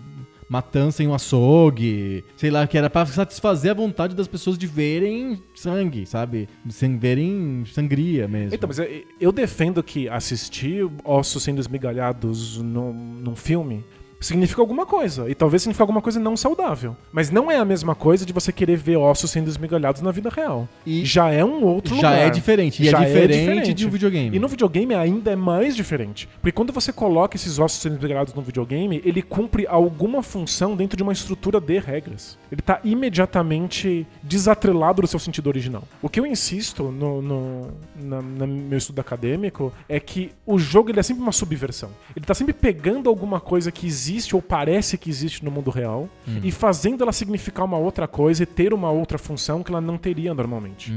[0.49, 4.65] Matança em um açougue, sei lá, que era pra satisfazer a vontade das pessoas de
[4.65, 6.49] verem sangue, sabe?
[6.69, 8.55] Sem verem sangria mesmo.
[8.55, 13.83] Então, mas eu- eu defendo que assistir ossos sendo esmigalhados num, num filme
[14.19, 15.29] significa alguma coisa.
[15.29, 16.95] E talvez signifique alguma coisa não saudável.
[17.11, 20.29] Mas não é a mesma coisa de você querer ver ossos sendo esmigalhados na vida
[20.29, 20.67] real.
[20.85, 22.27] E Já é um outro já lugar.
[22.27, 22.81] é diferente.
[22.83, 23.73] E Já é é diferente, diferente.
[23.73, 24.35] de um videogame.
[24.35, 26.27] E no videogame ainda é mais diferente.
[26.41, 30.97] Porque quando você coloca esses ossos sendo esmigalhados no videogame, ele cumpre alguma função dentro
[30.97, 32.37] de uma estrutura de regras.
[32.51, 35.83] Ele tá imediatamente desatrelado do seu sentido original.
[36.01, 40.89] O que eu insisto no, no na- no meu estudo acadêmico é que o jogo
[40.89, 41.91] ele é sempre uma subversão.
[42.15, 46.09] Ele tá sempre pegando alguma coisa que existe ou parece que existe no mundo real
[46.43, 49.97] e fazendo ela significar uma outra coisa e ter uma outra função que ela não
[49.97, 50.91] teria normalmente.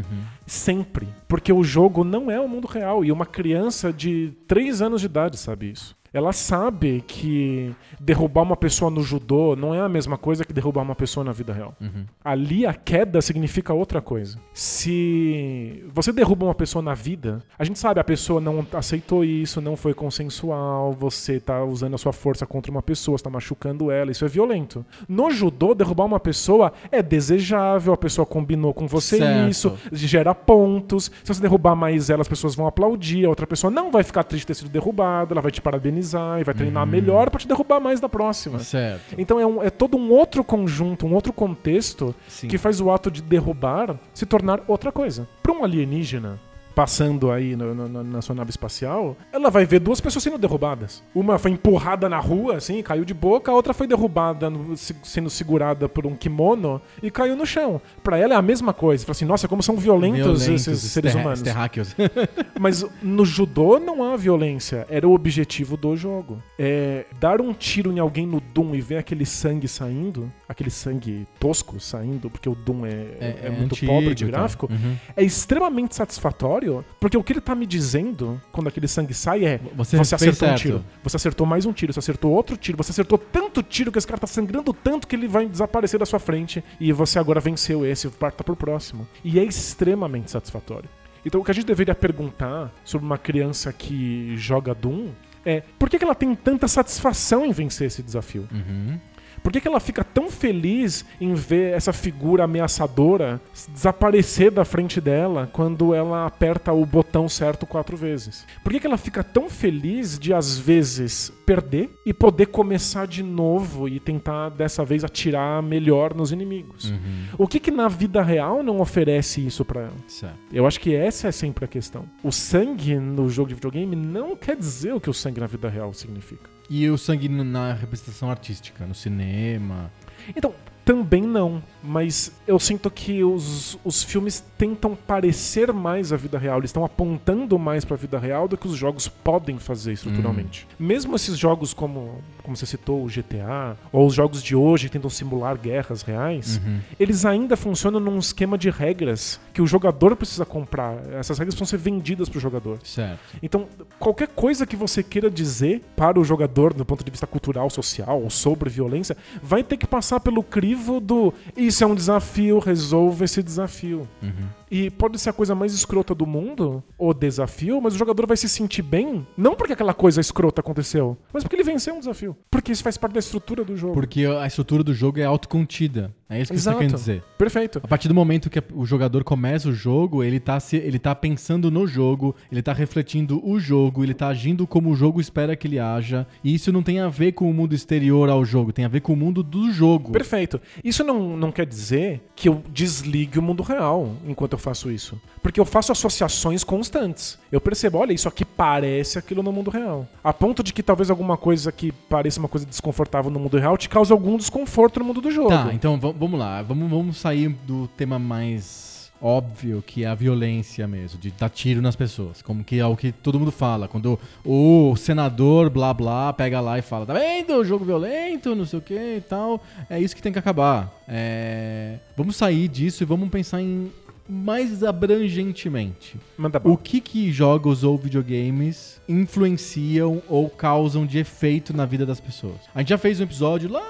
[0.47, 1.09] Sempre.
[1.29, 3.05] Porque o jogo não é o mundo real.
[3.05, 5.97] E uma criança de 3 anos de idade sabe isso.
[6.13, 10.83] Ela sabe que derrubar uma pessoa no judô não é a mesma coisa que derrubar
[10.83, 11.75] uma pessoa na vida real.
[12.23, 14.39] Ali a queda significa outra coisa.
[14.53, 19.61] Se você derruba uma pessoa na vida, a gente sabe a pessoa não aceitou isso,
[19.61, 24.11] não foi consensual, você tá usando a sua força contra uma pessoa, está machucando ela,
[24.11, 24.85] isso é violento.
[25.09, 29.51] No judô, derrubar uma pessoa é desejável, a pessoa combinou com você Certo.
[29.51, 31.11] isso, gera pontos.
[31.25, 34.25] Se você derrubar mais ela, as pessoas vão aplaudir, a outra pessoa não vai ficar
[34.25, 36.02] triste de ter sido derrubada, ela vai te parabenizar
[36.41, 38.59] e vai treinar melhor pra te derrubar mais da próxima.
[38.59, 39.15] Certo.
[39.17, 42.49] Então é, um- é todo um outro conjunto, um outro contexto Sim.
[42.49, 45.29] que faz o ato de derrubar se tornar outra coisa.
[45.43, 46.39] Para um alienígena
[46.75, 51.03] passando aí no- no- na- sua nave espacial, ela vai ver duas pessoas sendo derrubadas.
[51.15, 54.97] Uma foi empurrada na rua, assim, caiu de boca, a outra foi derrubada, no- se-
[55.03, 57.81] sendo segurada por um kimono e caiu no chão.
[58.03, 59.05] Pra ela é a mesma coisa.
[59.05, 61.43] Fala assim, nossa, como são violentos, Violentos, esses seres humanos.
[61.43, 61.95] terráqueos.
[62.59, 64.87] Mas no judô não há violência.
[64.89, 66.43] Era o objetivo do jogo.
[66.59, 71.27] É dar um tiro em alguém no Doom e ver aquele sangue saindo, aquele sangue
[71.41, 74.33] tosco saindo, porque o Doom é, é muito antigo pobre de tal.
[74.33, 74.97] gráfico, Uhum.
[75.17, 79.61] é extremamente satisfatório, porque o que ele tá me dizendo quando aquele sangue sai é:
[79.75, 80.61] Você você, acertou um certo.
[80.63, 83.99] tiro, você acertou mais um tiro, você acertou outro tiro, você acertou tanto tiro que
[83.99, 87.41] esse cara tá sangrando tanto que ele vai desaparecer da sua frente e você agora
[87.41, 89.07] venceu esse, parta pro próximo.
[89.25, 90.89] E é extremamente satisfatório.
[91.25, 95.09] Então o que a gente deveria perguntar sobre uma criança que joga Doom
[95.45, 98.49] é por que, que ela tem tanta satisfação em vencer esse desafio?
[98.53, 98.99] Uhum.
[99.43, 105.01] Por que, que ela fica tão feliz em ver essa figura ameaçadora desaparecer da frente
[105.01, 108.47] dela quando ela aperta o botão certo quatro vezes?
[108.63, 113.23] Por que, que ela fica tão feliz de, às vezes, perder e poder começar de
[113.23, 116.91] novo e tentar, dessa vez, atirar melhor nos inimigos?
[116.91, 117.27] Uhum.
[117.39, 119.97] O que, que na vida real não oferece isso pra ela?
[120.07, 120.39] Certo.
[120.53, 122.05] Eu acho que essa é sempre a questão.
[122.23, 125.69] O sangue no jogo de videogame não quer dizer o que o sangue na vida
[125.69, 126.51] real significa.
[126.75, 129.93] E o sangue na representação artística, no cinema.
[130.35, 130.55] Então,
[130.85, 131.63] também não.
[131.85, 136.59] Mas eu sinto que os, os filmes tentam parecer mais a vida real.
[136.59, 140.67] Eles estão apontando mais pra vida real do que os jogos podem fazer estruturalmente.
[140.79, 144.93] Mesmo esses jogos como, como você citou, o GTA, ou os jogos de hoje que
[144.93, 146.79] tentam simular guerras reais, Uhum.
[147.01, 150.99] eles ainda funcionam num esquema de regras que o jogador precisa comprar.
[151.15, 152.79] Essas regras precisam ser vendidas pro jogador.
[152.85, 153.19] Certo.
[153.43, 153.67] Então,
[153.99, 158.23] qualquer coisa que você queira dizer para o jogador, do ponto de vista cultural, social
[158.23, 163.25] ou sobre violência, vai ter que passar pelo crivo do isso é um desafio, resolva
[163.25, 164.09] esse desafio.
[164.23, 164.62] Uhum.
[164.73, 168.39] E pode ser a coisa mais escrota do mundo, o desafio, mas o jogador vai
[168.39, 172.35] se sentir bem, não porque aquela coisa escrota aconteceu, mas porque ele venceu um desafio.
[172.51, 173.93] Porque isso faz parte da estrutura do jogo.
[173.93, 176.11] Porque a estrutura do jogo é autocontida.
[176.33, 176.79] É isso que Exato.
[176.79, 177.23] você quer dizer.
[177.37, 177.81] Perfeito.
[177.83, 181.15] A partir do momento que o jogador começa o jogo, ele tá, se, ele tá
[181.15, 185.55] pensando no jogo, ele tá refletindo o jogo, ele tá agindo como o jogo espera
[185.55, 186.27] que ele haja.
[186.43, 189.01] E isso não tem a ver com o mundo exterior ao jogo, tem a ver
[189.01, 190.11] com o mundo do jogo.
[190.11, 190.59] Perfeito.
[190.83, 195.21] Isso não, não quer dizer que eu desligue o mundo real enquanto eu faço isso?
[195.43, 197.39] Porque eu faço associações constantes.
[197.51, 200.07] Eu percebo, olha, isso aqui parece aquilo no mundo real.
[200.23, 203.77] A ponto de que talvez alguma coisa que pareça uma coisa desconfortável no mundo real
[203.77, 205.49] te cause algum desconforto no mundo do jogo.
[205.51, 206.63] Tá, então va- vamos lá.
[206.63, 208.93] Vamos, vamos sair do tema mais
[209.25, 212.43] óbvio, que é a violência mesmo, de dar tiro nas pessoas.
[212.43, 213.87] Como que é o que todo mundo fala.
[213.87, 217.65] Quando o senador, blá blá, pega lá e fala, tá vendo?
[217.65, 219.63] Jogo violento, não sei o que e tal.
[219.89, 220.93] É isso que tem que acabar.
[221.07, 223.93] É, Vamos sair disso e vamos pensar em
[224.33, 226.17] mais abrangentemente.
[226.39, 232.19] Manda O que que jogos ou videogames influenciam ou causam de efeito na vida das
[232.19, 232.57] pessoas?
[232.75, 233.83] A gente já fez um episódio lá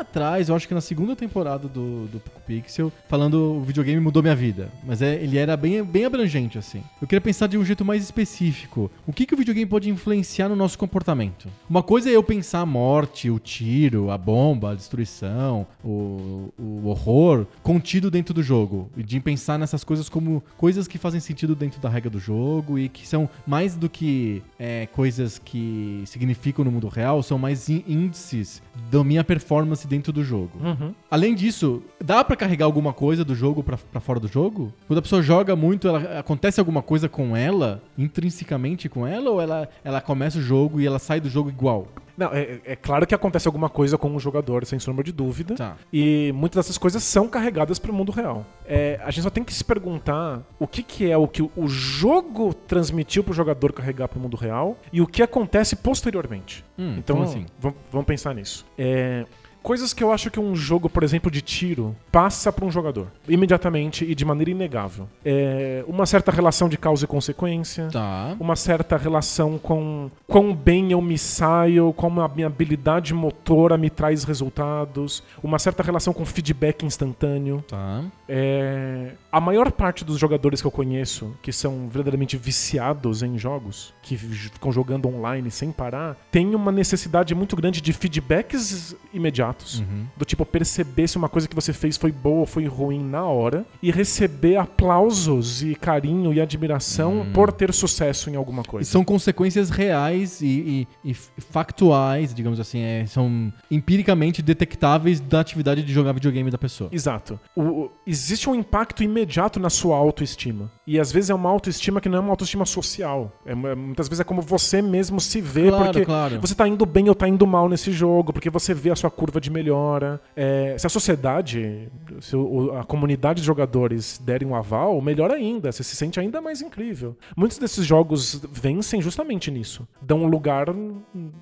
[0.00, 4.22] atrás, eu acho que na segunda temporada do, do Poco Pixel, falando o videogame mudou
[4.22, 4.70] minha vida.
[4.84, 6.82] Mas é, ele era bem, bem abrangente, assim.
[7.00, 8.90] Eu queria pensar de um jeito mais específico.
[9.06, 11.48] O que, que o videogame pode influenciar no nosso comportamento?
[11.68, 16.86] Uma coisa é eu pensar a morte, o tiro, a bomba, a destruição, o, o
[16.86, 18.90] horror contido dentro do jogo.
[18.96, 22.78] E de pensar nessas coisas como coisas que fazem sentido dentro da regra do jogo
[22.78, 27.68] e que são mais do que é, coisas que significam no mundo real, são mais
[27.68, 30.50] índices da minha performance dentro do jogo.
[30.62, 30.94] Uhum.
[31.10, 34.72] Além disso, dá pra carregar alguma coisa do jogo pra pra fora do jogo?
[34.86, 39.40] Quando a pessoa joga muito, ela, acontece alguma coisa com ela, intrinsecamente com ela, ou
[39.40, 41.88] ela, ela começa o jogo e ela sai do jogo igual?
[42.16, 45.54] Não, é, é claro que acontece alguma coisa com o jogador, sem sombra de dúvida.
[45.54, 45.76] Tá.
[45.92, 48.44] E muitas dessas coisas são carregadas para o mundo real.
[48.66, 51.68] É, a gente só tem que se perguntar o que, que é o que o
[51.68, 56.64] jogo transmitiu para o jogador carregar para o mundo real e o que acontece posteriormente.
[56.76, 57.46] Hum, Então, assim?
[57.60, 58.66] vam- vamos pensar nisso.
[58.76, 59.24] É,
[59.68, 63.08] coisas que eu acho que um jogo, por exemplo, de tiro, passa para um jogador
[63.28, 65.06] imediatamente e de maneira inegável.
[65.22, 68.34] É, uma certa relação de causa e consequência Tá.
[68.40, 73.90] uma certa relação com quão bem eu me saio, como a minha habilidade motora me
[73.90, 77.62] traz resultados, uma certa relação com feedback instantâneo.
[77.68, 78.04] Tá.
[78.26, 83.92] É, A maior parte dos jogadores que eu conheço, que são verdadeiramente viciados em jogos,
[84.02, 89.57] que ficam jogando online sem parar, tem uma necessidade muito grande de feedbacks imediatos.
[89.80, 90.06] Uhum.
[90.16, 93.24] Do tipo, perceber se uma coisa que você fez foi boa ou foi ruim na
[93.24, 93.64] hora.
[93.82, 98.90] E receber aplausos e carinho e admiração por ter sucesso em alguma E coisa.
[98.90, 105.82] são consequências reais e, e- e factuais, digamos assim, é, são empiricamente detectáveis da atividade
[105.82, 106.88] de jogar videogame da pessoa.
[106.92, 107.38] Exato.
[107.56, 110.70] O- existe um impacto imediato na sua autoestima.
[110.90, 113.30] E às vezes é uma autoestima que não é uma autoestima social.
[113.44, 116.40] É, é- muitas vezes é como você mesmo se vê, Claro, porque claro.
[116.40, 119.10] você tá indo bem ou tá indo mal nesse jogo, porque você vê a sua
[119.10, 120.18] curva de melhora.
[120.34, 121.90] É, se a sociedade,
[122.22, 122.34] se
[122.80, 125.70] a comunidade de jogadores derem um aval, melhor ainda.
[125.70, 127.14] Você se sente ainda mais incrível.
[127.36, 129.86] Muitos desses jogos vencem justamente nisso.
[130.00, 130.68] Dão um lugar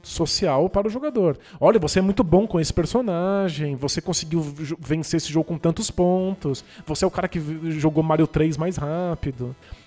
[0.03, 1.39] social para o jogador.
[1.61, 4.41] Olha, você é muito bom com esse personagem, você conseguiu
[4.81, 7.41] vencer esse jogo com tantos pontos, você é o cara que
[7.79, 9.36] jogou Mario 3 mais rápido.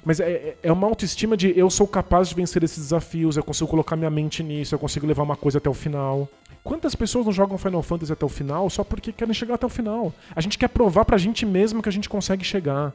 [0.06, 3.43] Mas é, é- é uma autoestima de eu sou capaz de vencer esses desafios, eu
[3.43, 6.28] consigo colocar minha mente nisso, eu consigo levar uma coisa até o final.
[6.64, 9.70] Quantas pessoas não jogam Final Fantasy até o final só porque querem chegar até o
[9.70, 10.14] final?
[10.36, 12.93] A gente quer provar pra gente mesmo que a gente consegue chegar.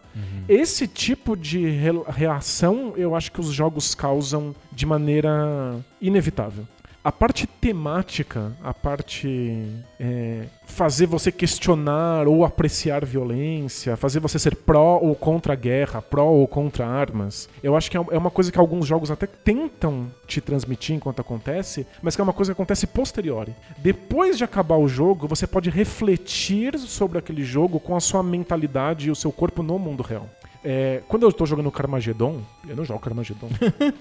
[0.48, 6.66] Esse tipo de re- reação eu acho que os jogos causam de maneira inevitável.
[7.04, 9.68] A parte temática, a parte
[10.00, 16.00] é, fazer você questionar ou apreciar violência, fazer você ser pró ou contra a guerra,
[16.00, 19.26] pró ou contra armas, eu acho que é é uma coisa que alguns jogos até
[19.26, 23.54] tentam te transmitir enquanto acontece, mas que é uma coisa que acontece posteriori.
[23.76, 29.08] Depois de acabar o jogo, você pode refletir sobre aquele jogo com a sua mentalidade
[29.08, 30.26] e o seu corpo no mundo real.
[30.64, 33.48] É, quando eu tô jogando Carmageddon, eu não jogo Carmageddon.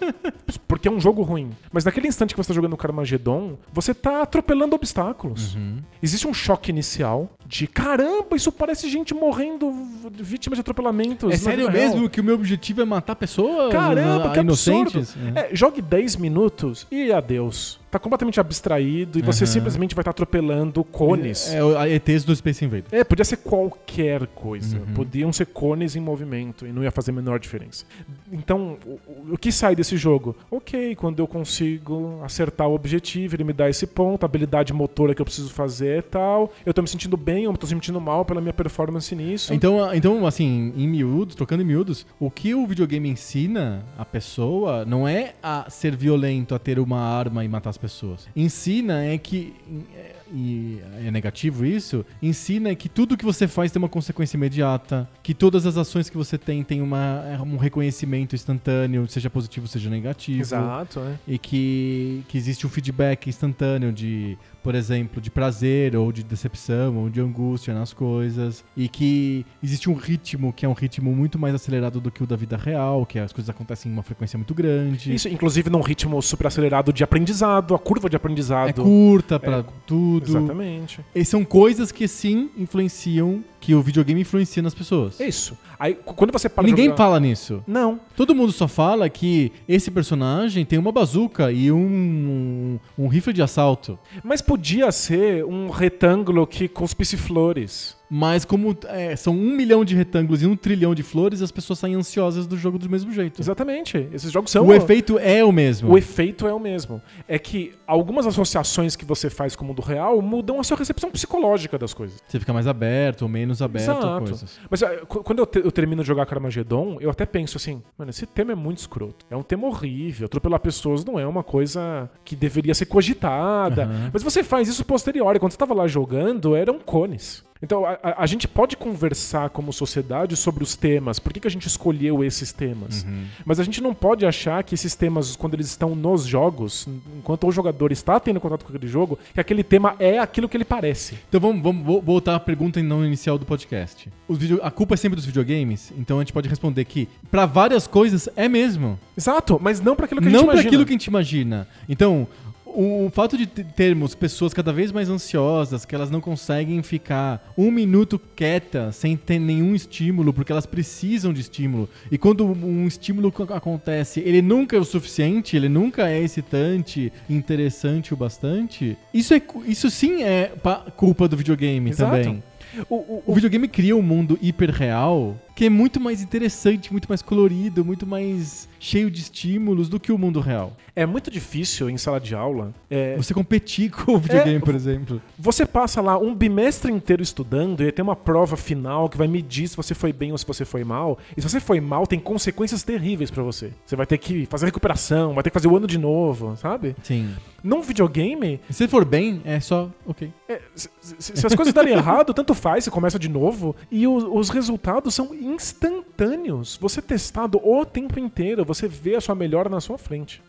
[0.67, 1.51] porque é um jogo ruim.
[1.71, 5.57] Mas naquele instante que você tá jogando Carmageddon, você tá atropelando obstáculos.
[6.01, 9.71] Existe um choque inicial de caramba, isso parece gente morrendo
[10.13, 11.31] vítima de atropelamentos.
[11.31, 14.39] É sério vida real." mesmo que o meu objetivo é matar pessoas Caramba, ah, que
[14.39, 15.15] inocentes?
[15.15, 15.37] absurdo.
[15.37, 17.82] É, jogue 10 minutos e adeus.
[17.93, 19.53] Tá completamente abstraído e você Aham.
[19.53, 21.53] simplesmente vai estar atropelando cones.
[21.53, 22.85] É, é o a ETs do Space Invader.
[22.91, 24.79] É, podia ser qualquer coisa.
[24.79, 24.93] Uhum.
[24.95, 27.85] Podiam ser cones em movimento e não ia fazer a menor diferença.
[28.31, 30.35] Então, o, o- que sai desse jogo?
[30.49, 35.13] Ok, quando eu consigo acertar o objetivo, ele me dá esse ponto, a habilidade motora
[35.13, 36.51] que eu preciso fazer e tal.
[36.65, 39.53] Eu tô me sentindo bem, eu tô me sentindo mal pela minha performance nisso.
[39.53, 44.03] Então, ah, então, assim, em miúdos, trocando em miúdos, o que o videogame ensina a
[44.03, 48.29] pessoa não é a ser violento, a ter uma arma e matar as pessoas.
[48.33, 49.53] Ensina é que,
[49.93, 55.09] é, e é negativo isso, ensina que tudo que você faz tem uma consequência imediata,
[55.21, 59.67] que todas as ações que você tem tem uma, é um reconhecimento instantâneo, seja positivo,
[59.67, 60.39] seja negativo.
[60.39, 61.19] Exato, né?
[61.27, 66.97] E que, que existe um feedback instantâneo de, por exemplo, de prazer ou de decepção
[66.97, 68.63] ou de angústia nas coisas.
[68.75, 72.27] E que existe um ritmo que é um ritmo muito mais acelerado do que o
[72.27, 75.13] da vida real, que as coisas acontecem em uma frequência muito grande.
[75.13, 78.69] Isso, inclusive num ritmo super acelerado de aprendizado, a curva de aprendizado.
[78.69, 80.29] É curta pra É, tudo.
[80.29, 81.01] Exatamente.
[81.13, 85.19] E são coisas que sim influenciam, que o videogame influencia nas pessoas.
[85.19, 85.57] Isso.
[85.79, 86.97] Aí, quando você para Ninguém jogar...
[86.97, 87.61] fala nisso.
[87.67, 87.99] Não.
[88.15, 93.41] Todo mundo só fala que esse personagem tem uma bazuca e um, um, rifle de
[93.41, 93.99] assalto.
[94.23, 97.97] Mas podia ser um retângulo que cuspisse flores.
[98.15, 101.79] Mas como é, são um milhão de retângulos e um trilhão de flores, as pessoas
[101.79, 103.41] saem ansiosas do jogo do mesmo jeito.
[103.41, 104.07] Exatamente.
[104.13, 104.67] Esses jogos são.
[104.67, 105.89] O efeito é o mesmo.
[105.91, 107.01] O efeito é o mesmo.
[107.27, 111.09] É que algumas associações que você faz com o mundo real mudam a sua recepção
[111.09, 112.21] psicológica das coisas.
[112.27, 114.25] Você fica mais aberto ou menos aberto a Exato.
[114.25, 114.59] coisas.
[114.69, 117.81] Mas ah, qu- quando eu, te- eu termino de jogar Carmageddon, eu até penso assim,
[117.97, 119.25] mano, esse tema é muito escroto.
[119.31, 120.27] É um tema horrível.
[120.27, 123.85] Atropelar pessoas não é uma coisa que deveria ser cogitada.
[123.85, 124.09] Aham.
[124.13, 125.39] Mas você faz isso posterior.
[125.39, 127.43] Quando você estava lá jogando, eram cones.
[127.63, 131.51] Então, a, a- gente pode conversar como sociedade sobre os temas, por que, que a
[131.51, 133.03] gente escolheu esses temas.
[133.03, 133.23] Uhum.
[133.45, 136.87] Mas a gente não pode achar que esses temas, quando eles estão nos jogos,
[137.17, 140.57] enquanto o jogador está tendo contato com aquele jogo, que aquele tema é aquilo que
[140.57, 141.17] ele parece.
[141.29, 144.09] Então vamos, vamos vo- voltar à pergunta não inicial do podcast.
[144.29, 145.93] Video- a culpa é sempre dos videogames?
[145.97, 148.99] Então a gente pode responder que pra várias coisas é mesmo.
[149.17, 150.69] Exato, mas não para aquilo que a não gente para imagina.
[150.69, 151.67] aquilo que a gente imagina.
[151.87, 152.27] Então,
[152.75, 157.53] o, fato de te- termos pessoas cada vez mais ansiosas, que elas não conseguem ficar
[157.57, 161.89] um minuto quieta sem ter nenhum estímulo, porque elas precisam de estímulo.
[162.11, 167.11] E quando um estímulo co- acontece, ele nunca é o suficiente, ele nunca é excitante,
[167.29, 168.97] interessante o bastante.
[169.13, 172.11] Isso, é, isso sim é pa- culpa do videogame Exato.
[172.23, 172.43] também.
[172.89, 177.21] O, o- O videogame cria um mundo hiperreal que é muito mais interessante, muito mais
[177.21, 180.75] colorido, muito mais cheio de estímulos do que o mundo real.
[180.95, 182.73] é muito difícil em sala de aula.
[182.89, 185.21] é, Você competir com o videogame, É, por exemplo.
[185.39, 189.67] Você passa lá um bimestre inteiro estudando e tem uma prova final que vai medir
[189.69, 191.17] se você foi bem ou se você foi mal.
[191.37, 193.71] E se você foi mal, tem consequências terríveis pra você.
[193.85, 196.95] Você vai ter que fazer recuperação, vai ter que fazer o ano de novo, sabe?
[197.03, 197.29] Sim.
[197.63, 200.29] Num videogame, se for bem, é só, ok.
[200.49, 203.73] é, se, se- se as coisas darem errado, tanto faz, você começa de novo.
[203.89, 206.77] E o- os resultados são instantâneos.
[206.81, 210.41] Você testado o tempo inteiro, você vê a sua melhora na sua frente.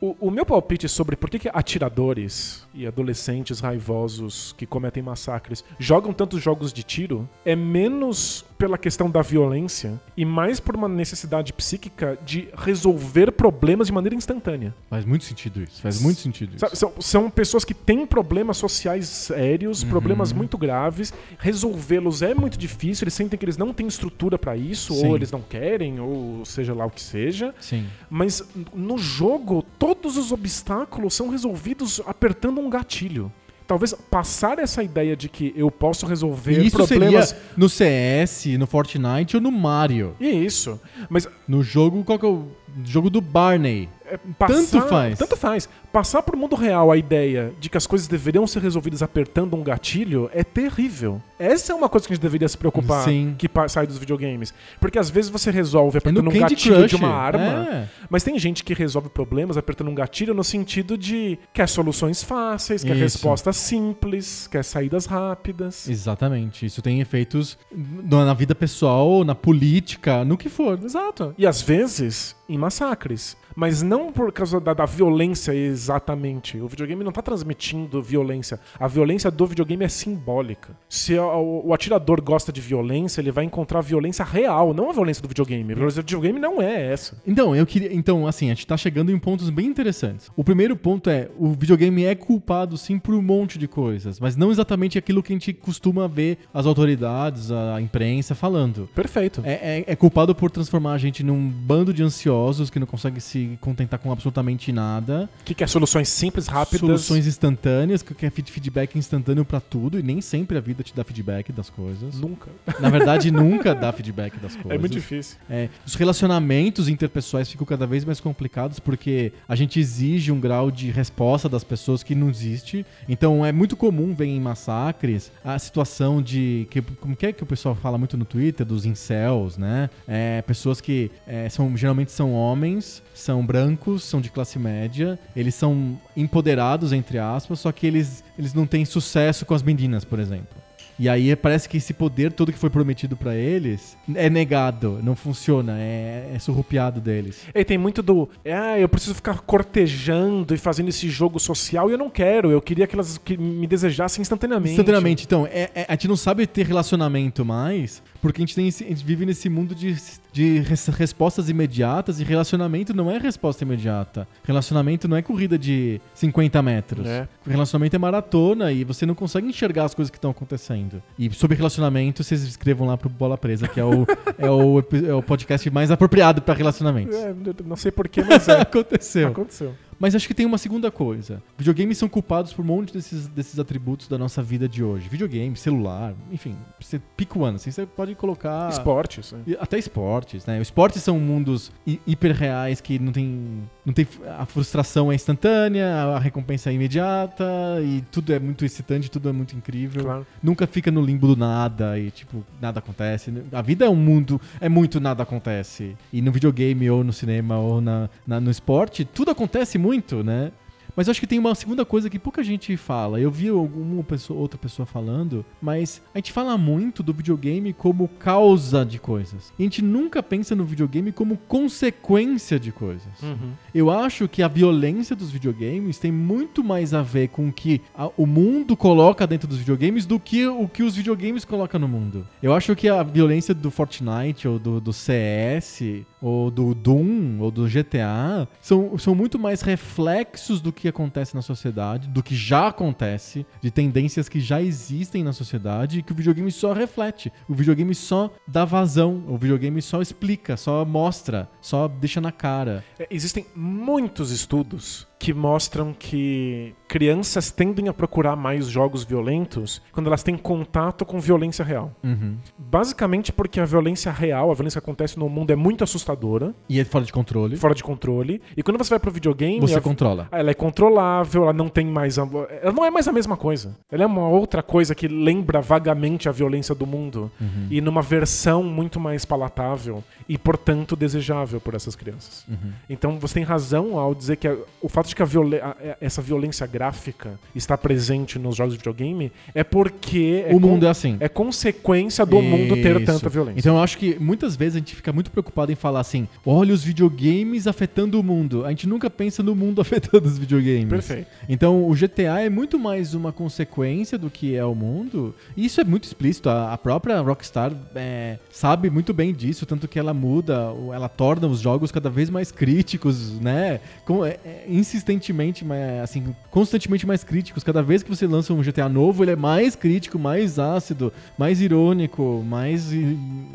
[0.00, 5.64] O, o meu palpite sobre por que, que atiradores e adolescentes raivosos que cometem massacres
[5.78, 10.88] jogam tantos jogos de tiro é menos pela questão da violência e mais por uma
[10.88, 14.74] necessidade psíquica de resolver problemas de maneira instantânea.
[14.88, 15.80] Faz muito sentido isso.
[15.82, 16.58] Faz muito sentido.
[16.58, 19.88] Sabe, São, são pessoas que têm problemas sociais sérios, Uhum.
[19.88, 21.12] problemas muito graves.
[21.38, 23.04] Resolvê-los é muito difícil.
[23.04, 25.06] Eles sentem que eles não têm estrutura pra isso, Sim.
[25.08, 27.54] ou eles não querem, ou seja lá o que seja.
[27.60, 27.86] Sim.
[28.08, 28.42] Mas
[28.74, 33.30] no jogo, todos os obstáculos são resolvidos apertando um gatilho.
[33.66, 37.28] Talvez passar essa ideia de que eu posso resolver E isso problemas.
[37.28, 40.14] seria no CS, no Fortnite ou no Mario.
[40.20, 40.80] E isso.
[41.08, 42.48] Mas No jogo, qual que é o
[42.84, 43.88] jogo do Barney?
[44.06, 45.18] é, passar, Tanto faz.
[45.18, 45.68] Tanto faz.
[45.92, 49.62] Passar pro mundo real a ideia de que as coisas deveriam ser resolvidas apertando um
[49.62, 51.20] gatilho é terrível.
[51.38, 53.34] Essa é uma coisa que a gente deveria se preocupar Sim.
[53.36, 54.54] que sai dos videogames.
[54.80, 56.88] Porque às vezes você resolve É apertando um gatilho Crush.
[56.88, 57.68] de uma arma.
[57.68, 57.88] É.
[58.08, 62.82] Mas tem gente que resolve problemas apertando um gatilho no sentido de quer soluções fáceis,
[62.82, 63.00] quer Isso.
[63.02, 65.88] respostas simples, quer saídas rápidas.
[65.88, 66.64] Exatamente.
[66.64, 67.58] Isso tem efeitos
[68.02, 70.78] na vida pessoal, na política, no que for.
[70.82, 71.34] Exato.
[71.36, 73.36] E às vezes em massacres.
[73.54, 76.58] Mas não por causa da, da violência exatamente.
[76.58, 78.60] O videogame não tá transmitindo violência.
[78.78, 80.76] A violência do videogame é simbólica.
[80.88, 85.28] Se o, atirador gosta de violência, ele vai encontrar violência real, não a violência do
[85.28, 85.72] videogame.
[85.72, 87.20] A violência do videogame não é essa.
[87.26, 87.92] Então, eu queria.
[87.92, 90.30] Então, assim, a gente tá chegando em pontos bem interessantes.
[90.36, 94.36] O primeiro ponto é: o videogame é culpado sim por um monte de coisas, mas
[94.36, 98.88] não exatamente aquilo que a gente costuma ver as autoridades, a imprensa falando.
[98.94, 99.42] Perfeito.
[99.44, 103.20] É, é- é culpado por transformar a gente num bando de ansiosos que não consegue
[103.20, 105.28] se contentar com absolutamente nada.
[105.44, 106.80] Que quer soluções simples, rápidas.
[106.80, 110.94] Soluções instantâneas, que quer feed- feedback instantâneo pra tudo, e nem sempre a vida te
[110.94, 112.14] dá feedback das coisas.
[112.20, 112.50] Nunca.
[112.80, 114.72] Na verdade, nunca dá feedback das coisas.
[114.72, 115.36] É muito difícil.
[115.48, 120.70] É, os relacionamentos interpessoais ficam cada vez mais complicados porque a gente exige um grau
[120.70, 122.84] de resposta das pessoas que não existe.
[123.08, 126.66] Então é muito comum ver em massacres a situação de.
[126.70, 128.66] Que, como que é que o pessoal fala muito no Twitter?
[128.66, 129.90] Dos incels, né?
[130.06, 135.54] É, pessoas que é, são, geralmente são homens, são brancos, são de classe média, eles
[135.62, 140.18] são empoderados, entre aspas, só que eles, eles não têm sucesso com as meninas, por
[140.18, 140.60] exemplo.
[140.98, 145.14] E aí parece que esse poder todo que foi prometido pra eles é negado, não
[145.16, 147.46] funciona, é, é surrupiado deles.
[147.54, 148.28] E tem muito do.
[148.44, 152.50] Ah, eu preciso ficar cortejando e fazendo esse jogo social e eu não quero.
[152.50, 154.72] Eu queria que elas que me desejassem instantaneamente.
[154.72, 158.68] Instantaneamente, então, é- é- a gente não sabe ter relacionamento mais, porque a gente, tem
[158.68, 159.94] a gente vive nesse mundo de,
[160.32, 164.26] de res- respostas imediatas e relacionamento não é resposta imediata.
[164.44, 167.06] Relacionamento não é corrida de 50 metros.
[167.06, 167.28] É.
[167.46, 171.02] Relacionamento é maratona e você não consegue enxergar as coisas que estão acontecendo.
[171.18, 174.06] E sobre relacionamento, vocês escrevam lá pro Bola Presa, que é o,
[174.38, 177.16] é o, é o podcast mais apropriado pra relacionamentos.
[177.16, 177.34] É,
[177.66, 178.60] não sei porquê, mas é.
[178.62, 179.28] Aconteceu.
[179.28, 179.74] Aconteceu.
[180.02, 181.40] Mas acho que tem uma segunda coisa.
[181.56, 185.08] Videogames são culpados por um monte desses, desses atributos da nossa vida de hoje.
[185.08, 188.68] Videogame, celular, enfim, você pica o ano, assim, você pode colocar.
[188.68, 189.30] Esportes.
[189.30, 189.38] né?
[189.46, 190.60] E Até esportes, né?
[190.60, 194.06] Esportes são mundos hi- hiper reais que não tem, não tem.
[194.38, 197.44] A frustração é instantânea, a recompensa é imediata
[197.82, 200.04] e tudo é muito excitante, tudo é muito incrível.
[200.04, 200.26] Claro.
[200.42, 203.32] Nunca fica no limbo do nada e, tipo, nada acontece.
[203.52, 205.96] A vida é um mundo, é muito nada acontece.
[206.12, 210.52] E no videogame, ou no cinema, ou na, na- no esporte, tudo acontece muito, né?
[210.94, 213.20] Mas eu acho que tem uma segunda coisa que pouca gente fala.
[213.20, 218.08] Eu vi alguma pessoa, outra pessoa falando, mas a gente fala muito do videogame como
[218.08, 219.52] causa de coisas.
[219.58, 221.36] E a gente nunca pensa no videogame como
[221.82, 223.20] consequência de coisas.
[223.22, 223.52] Uhum.
[223.74, 227.80] Eu acho que a violência dos videogames tem muito mais a ver com o que
[227.96, 231.88] a- o mundo coloca dentro dos videogames do que o que os videogames colocam no
[231.88, 232.26] mundo.
[232.42, 235.82] Eu acho que a violência do Fortnite ou do, do CS
[236.20, 241.42] ou do Doom ou do GTA são, são muito mais reflexos do que acontece na
[241.42, 246.14] sociedade, do que já acontece, de tendências que já existem na sociedade e que o
[246.14, 247.32] videogame só reflete.
[247.48, 252.84] O videogame só dá vazão, o videogame só explica, só mostra, só deixa na cara.
[252.98, 260.08] É, Existem muitos estudos que mostram que crianças tendem a procurar mais jogos violentos quando
[260.08, 261.92] elas têm contato com violência real.
[262.02, 262.36] Uhum.
[262.58, 266.80] Basicamente porque a violência real, a violência que acontece no mundo é muito assustadora, E
[266.80, 267.56] é fora de controle.
[267.56, 268.42] fora de controle.
[268.56, 270.26] E quando você vai pro videogame, Você a- controla.
[270.32, 272.18] ela é controlável, ela não tem mais.
[272.18, 272.28] a-
[272.60, 273.76] Ela não é mais a mesma coisa.
[273.90, 277.30] Ela é uma outra coisa que lembra vagamente a violência do mundo.
[277.40, 277.68] Uhum.
[277.70, 282.44] E numa versão muito mais palatável e, portanto, desejável por essas crianças.
[282.48, 282.72] Uhum.
[282.90, 284.48] Então você tem razão ao dizer que
[284.80, 289.62] o fato que violen- a- essa violência gráfica está presente nos jogos de videogame é
[289.64, 291.16] porque é o mundo con- é assim.
[291.20, 293.06] é consequência do mundo ter Isso.
[293.06, 293.58] tanta violência.
[293.60, 296.72] Então eu acho que muitas vezes a gente fica muito preocupado em falar assim: olha
[296.74, 298.64] os videogames afetando o mundo.
[298.64, 300.88] A gente nunca pensa no mundo afetando os videogames.
[300.88, 301.26] Perfeito.
[301.48, 305.34] Então o GTA é muito mais uma consequência do que é o mundo.
[305.56, 306.48] E isso é muito explícito.
[306.48, 311.46] A, a própria Rockstar é, sabe muito bem disso, tanto que ela muda, ela torna
[311.46, 313.80] os jogos cada vez mais críticos, né?
[314.04, 314.64] Com, é, é,
[315.02, 317.64] insistentemente, mais, assim, constantemente mais críticos.
[317.64, 321.60] Cada vez que você lança um GTA novo, ele é mais crítico, mais ácido, mais
[321.60, 322.90] irônico, mais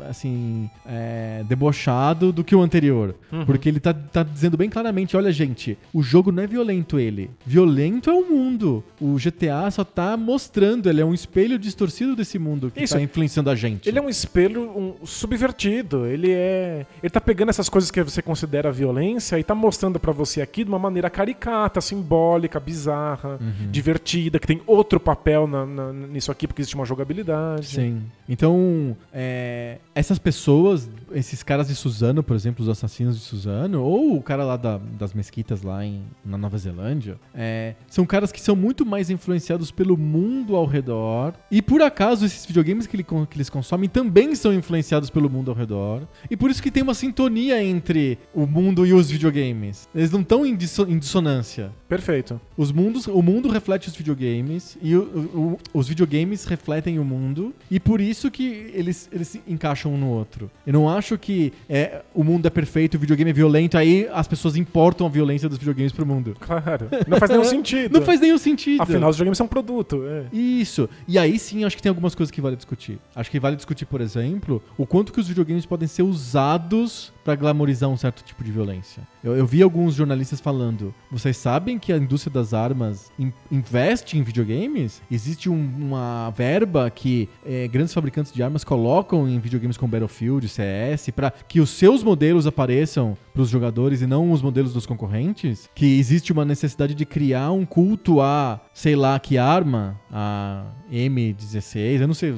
[0.08, 3.14] assim é, debochado do que o anterior.
[3.46, 7.30] Porque ele tá, tá dizendo bem claramente: olha, gente, o jogo não é violento ele.
[7.44, 8.84] Violento é o mundo.
[9.00, 12.94] O GTA só tá mostrando, ele é um espelho distorcido desse mundo que Isso.
[12.94, 13.88] tá influenciando a gente.
[13.88, 16.06] Ele é um espelho um, subvertido.
[16.06, 16.86] Ele é.
[17.02, 20.64] Ele tá pegando essas coisas que você considera violência e tá mostrando pra você aqui
[20.64, 21.37] de uma maneira caricata,
[21.80, 23.70] simbólica, bizarra, Uhum.
[23.70, 27.66] divertida, que tem outro papel na- na- nisso aqui, porque existe uma jogabilidade.
[27.66, 28.02] Sim.
[28.28, 34.16] Então, é, essas pessoas, esses caras de Suzano, por exemplo, os assassinos de Suzano, ou
[34.16, 38.40] o cara lá da- das mesquitas lá em, na Nova Zelândia, é, são caras que
[38.40, 41.32] são muito mais influenciados pelo mundo ao redor.
[41.50, 45.50] E por acaso, esses videogames que, ele que eles consomem também são influenciados pelo mundo
[45.50, 46.02] ao redor.
[46.30, 49.88] E por isso que tem uma sintonia entre o mundo e os videogames.
[49.94, 51.70] Eles não estão em, disso- em dissonância.
[51.88, 52.40] Perfeito.
[52.56, 55.02] Os mundos, o mundo reflete os videogames e o-
[55.34, 59.98] o- os videogames refletem o mundo e por isso que eles, eles se encaixam um
[59.98, 60.50] no outro.
[60.66, 64.28] Eu não acho que é, o mundo é perfeito, o videogame é violento, aí as
[64.28, 66.36] pessoas importam a violência dos videogames pro mundo.
[66.40, 66.88] Claro.
[67.06, 67.98] Não faz nenhum sentido.
[67.98, 68.82] Não faz nenhum sentido.
[68.82, 70.02] Afinal, os videogames são um produto.
[70.06, 70.24] É.
[70.36, 70.88] Isso.
[71.06, 72.98] E aí sim, acho que tem algumas coisas que vale discutir.
[73.14, 77.36] Acho que vale discutir, por exemplo, o quanto que os videogames podem ser usados pra
[77.36, 79.02] glamorizar um certo tipo de violência.
[79.22, 84.16] Eu, eu vi alguns jornalistas falando: vocês sabem que a indústria das armas in- investe
[84.16, 85.02] em videogames?
[85.10, 90.48] Existe um- uma verba que eh, grandes fabricantes de armas colocam em videogames como Battlefield,
[90.48, 95.70] CS, pra que os seus modelos apareçam pros jogadores e não os modelos dos concorrentes,
[95.72, 102.00] que existe uma necessidade de criar um culto a, sei lá, que arma, a M16,
[102.00, 102.34] eu não sei,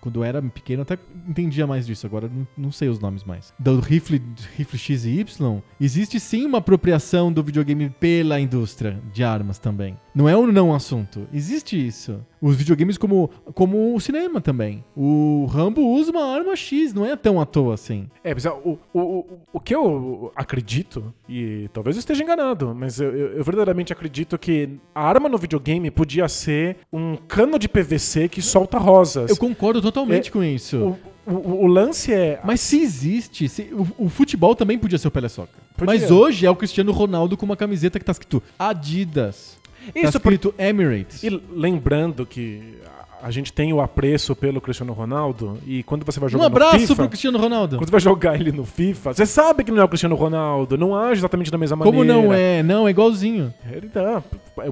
[0.00, 0.98] quando eu era pequeno até
[1.28, 3.54] entendia mais disso, agora não, não sei os nomes mais.
[3.56, 4.20] Do rifle,
[4.56, 9.96] rifle X e Y, existe sim uma apropriação do videogame pela indústria de armas também.
[10.14, 12.20] Não é um não assunto, existe isso.
[12.42, 14.82] Os videogames como, como o cinema também.
[14.96, 18.08] O Rambo usa uma arma X, não é tão à toa assim.
[18.24, 22.98] É, mas o, o, o, o que eu acredito, e talvez eu esteja enganado, mas
[23.00, 28.28] eu, eu- verdadeiramente acredito que a arma no videogame podia ser um cano de PVC
[28.28, 29.30] que solta rosas.
[29.30, 30.96] Eu concordo totalmente É, com isso.
[31.26, 32.40] O, o, o lance é.
[32.42, 35.54] Mas se existe, se- o, o futebol também podia ser o Pelé Soccer.
[35.76, 35.94] Podia.
[35.94, 39.59] Mas hoje é o Cristiano Ronaldo com uma camiseta que tá escrito Adidas.
[39.94, 41.22] Isso tá escrito Emirates.
[41.22, 42.74] E lembrando que
[43.22, 46.46] a- gente tem o apreço pelo Cristiano Ronaldo, e quando você vai Um jogar no
[46.46, 47.76] abraço FIFA, pro Cristiano Ronaldo.
[47.76, 50.78] quando você vai jogar ele no FIFA, você sabe que não é o Cristiano Ronaldo,
[50.78, 51.98] não age exatamente da mesma maneira.
[51.98, 52.62] Como não é?
[52.62, 53.52] Não, é igualzinho.
[53.70, 54.22] Ele, tá,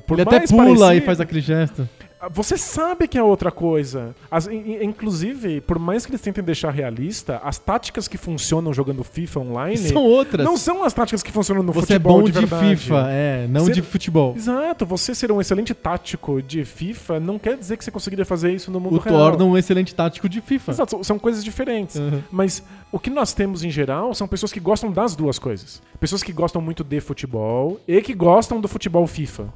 [0.06, 1.86] por Ele até pula e parecido- faz aquele gesto.
[2.32, 4.14] Você sabe que é outra coisa.
[4.30, 8.74] As- in- in- inclusive, por mais que eles tentem deixar realista, as táticas que funcionam
[8.74, 10.44] jogando FIFA online São outras.
[10.44, 12.76] não são as táticas que funcionam no Você é futebol bom de, verdade.
[12.76, 14.34] FIFA, é, não Você- de futebol.
[14.36, 18.52] Exato, você ser um excelente tático de FIFA não quer dizer que você conseguiria fazer
[18.52, 19.16] isso no mundo O real.
[19.16, 20.72] torna um excelente tático de FIFA.
[20.72, 21.96] Exato, são- são coisas diferentes.
[21.96, 22.20] Uhum.
[22.32, 25.80] Mas o que nós temos em geral são pessoas que gostam das duas coisas.
[26.00, 29.46] Pessoas que gostam muito de futebol e que gostam do futebol FIFA.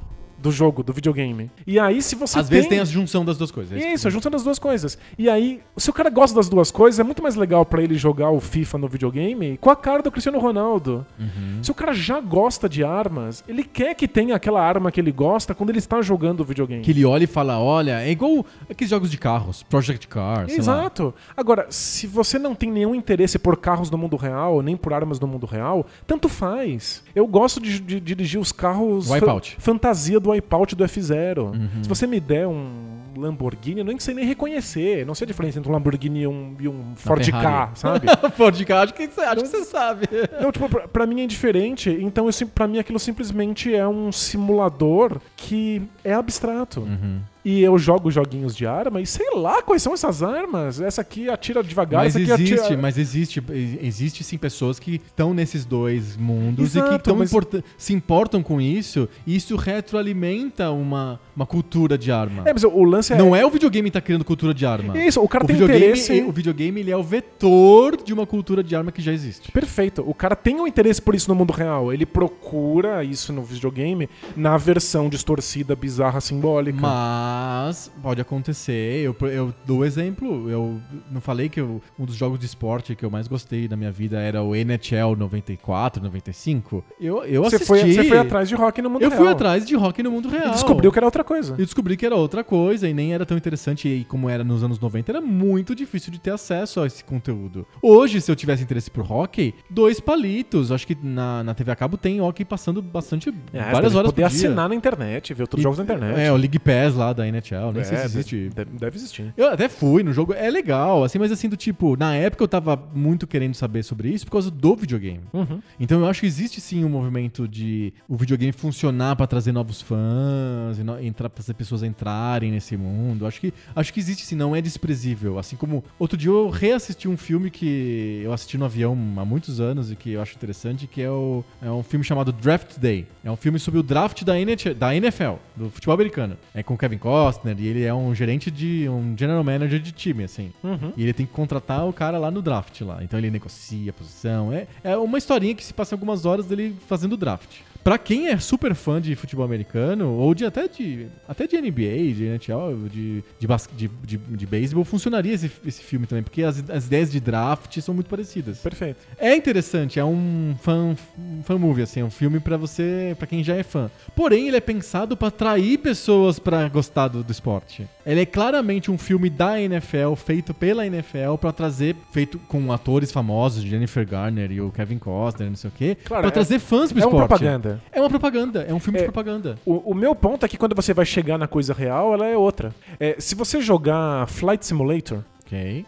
[0.43, 1.49] Do jogo, do videogame.
[1.65, 3.81] E aí, se você Às vezes tem a junção das duas coisas.
[3.81, 4.97] é Isso, a junção das duas coisas.
[5.17, 7.95] E aí, se o cara gosta das duas coisas, é muito mais legal pra ele
[7.95, 11.05] jogar o FIFA no videogame com a cara do Cristiano Ronaldo.
[11.17, 11.63] Uhum.
[11.63, 15.13] Se o cara já gosta de armas, ele quer que tenha aquela arma que ele
[15.13, 16.83] gosta quando ele está jogando o videogame.
[16.83, 20.51] Que ele olha e fala, olha, é igual aqueles jogos de carros, Project Cars.
[20.51, 21.13] Exato.
[21.37, 25.21] Agora, se você não tem nenhum interesse por carros no mundo real, nem por armas
[25.21, 27.01] no mundo real, tanto faz.
[27.15, 29.55] Eu gosto de, de dirigir os carros Wipeout.
[29.59, 31.37] fantasia do Wipeout do F0.
[31.37, 31.69] Uhum.
[31.81, 35.05] Se você me der um Lamborghini, eu nem sei nem reconhecer.
[35.05, 38.07] Não sei a diferença entre um Lamborghini e um, e um Ford K, sabe?
[38.35, 40.07] Ford Car, acho que você, que você sabe.
[40.41, 41.89] Não, tipo, pra, pra mim é indiferente.
[41.89, 46.81] Então, eu, pra mim, aquilo simplesmente é um simulador que é abstrato.
[46.81, 47.19] Uhum.
[47.45, 50.79] E eu jogo joguinhos de arma e sei lá quais são essas armas.
[50.79, 52.81] Essa aqui atira devagar, Mas essa aqui existe, atira...
[52.81, 53.43] mas existe,
[53.81, 57.93] existe sim pessoas que estão nesses dois mundos e Exato, que tão mas- importa- se
[57.93, 62.43] importam com isso, e isso retroalimenta uma, uma cultura de arma.
[62.45, 63.17] É, mas o lance é...
[63.17, 64.97] Não é o videogame que tá criando cultura de arma.
[64.97, 66.21] Isso, o cara o tem interesse...
[66.21, 69.51] o videogame ele é o vetor de uma cultura de arma que já existe.
[69.51, 70.03] Perfeito.
[70.07, 71.91] O cara tem um interesse por isso no mundo real.
[71.93, 76.79] Ele procura isso no videogame na versão distorcida, bizarra, simbólica.
[76.81, 78.99] Mas pode acontecer.
[79.03, 80.49] Eu, eu dou exemplo.
[80.49, 80.79] Eu
[81.11, 83.91] não falei que eu- um dos jogos de esporte que eu mais gostei da minha
[83.91, 86.83] vida era o NHL 94, 95.
[86.99, 87.67] Eu, eu Você assisti.
[87.67, 89.21] foi, você foi atrás de rock no mundo Eu real.
[89.21, 90.47] fui atrás de rock no mundo real.
[90.47, 91.53] E descobriu que era outra coisa.
[91.57, 93.87] E descobri que era outra coisa e nem era tão interessante.
[93.87, 97.65] E como era nos anos 90, era muito difícil de ter acesso a esse conteúdo.
[97.81, 100.71] Hoje, se eu tivesse interesse por hockey, dois palitos.
[100.71, 104.23] Acho que na, na TV a cabo tem hockey passando bastante, É, várias horas poder
[104.23, 104.47] por dia.
[104.47, 106.19] assinar na internet, ver outros E- jogos na internet.
[106.19, 108.49] É, o League Pass lá da NHL, nem sei É, se existe.
[108.55, 109.33] Deve, deve existir.
[109.35, 112.47] Eu até fui no jogo, é legal, assim, mas assim, do tipo, na época eu
[112.47, 115.21] tava muito querendo saber sobre isso por causa do videogame.
[115.33, 115.59] Uhum.
[115.79, 119.81] Então eu acho que existe sim um movimento de o videogame funcionar pra trazer novos
[119.81, 122.82] fãs, e no, entrar, fazer pessoas entrarem nesse mundo.
[123.25, 125.39] Acho que, acho que existe sim, não é desprezível.
[125.39, 129.59] Assim como outro dia eu reassisti um filme que eu assisti no avião há muitos
[129.59, 133.07] anos e que eu acho interessante, que é, o, é um filme chamado Draft Day.
[133.23, 134.33] É um filme sobre o draft da,
[134.77, 136.37] da NFL, do futebol americano.
[136.53, 138.87] É com o Kevin Costner e ele é um gerente de.
[138.89, 140.51] um general manager de time, assim.
[140.63, 140.93] Uhum.
[140.95, 143.03] E ele tem que contratar o cara lá no draft lá.
[143.03, 144.51] Então ele negocia a posição.
[144.51, 147.61] É, é uma historinha que se passa algumas horas dele fazendo o draft.
[147.83, 152.13] Pra quem é super fã de futebol americano, ou de até de até de NBA,
[152.13, 156.63] de NHL, de, de, de, de, de beisebol, funcionaria esse, esse filme também, porque as,
[156.69, 158.59] as ideias de draft são muito parecidas.
[158.59, 158.99] Perfeito.
[159.17, 163.27] É interessante, é um fan, um fan movie, assim, é um filme pra você, para
[163.27, 163.91] quem já é fã.
[164.15, 167.85] Porém, ele é pensado pra atrair pessoas pra gostar do, do esporte.
[168.05, 173.11] Ele é claramente um filme da NFL, feito pela NFL, pra trazer, feito com atores
[173.11, 176.59] famosos, Jennifer Garner e o Kevin Costner, não sei o quê, Claro, pra é- trazer
[176.59, 177.27] fãs pro É uma esporte.
[177.27, 177.72] propaganda.
[177.91, 179.57] É uma propaganda, é um filme de É, propaganda.
[179.65, 182.37] O, o meu ponto é que quando você vai chegar na coisa real, ela é
[182.37, 182.73] outra.
[182.99, 185.23] É, se você jogar Flight Simulator,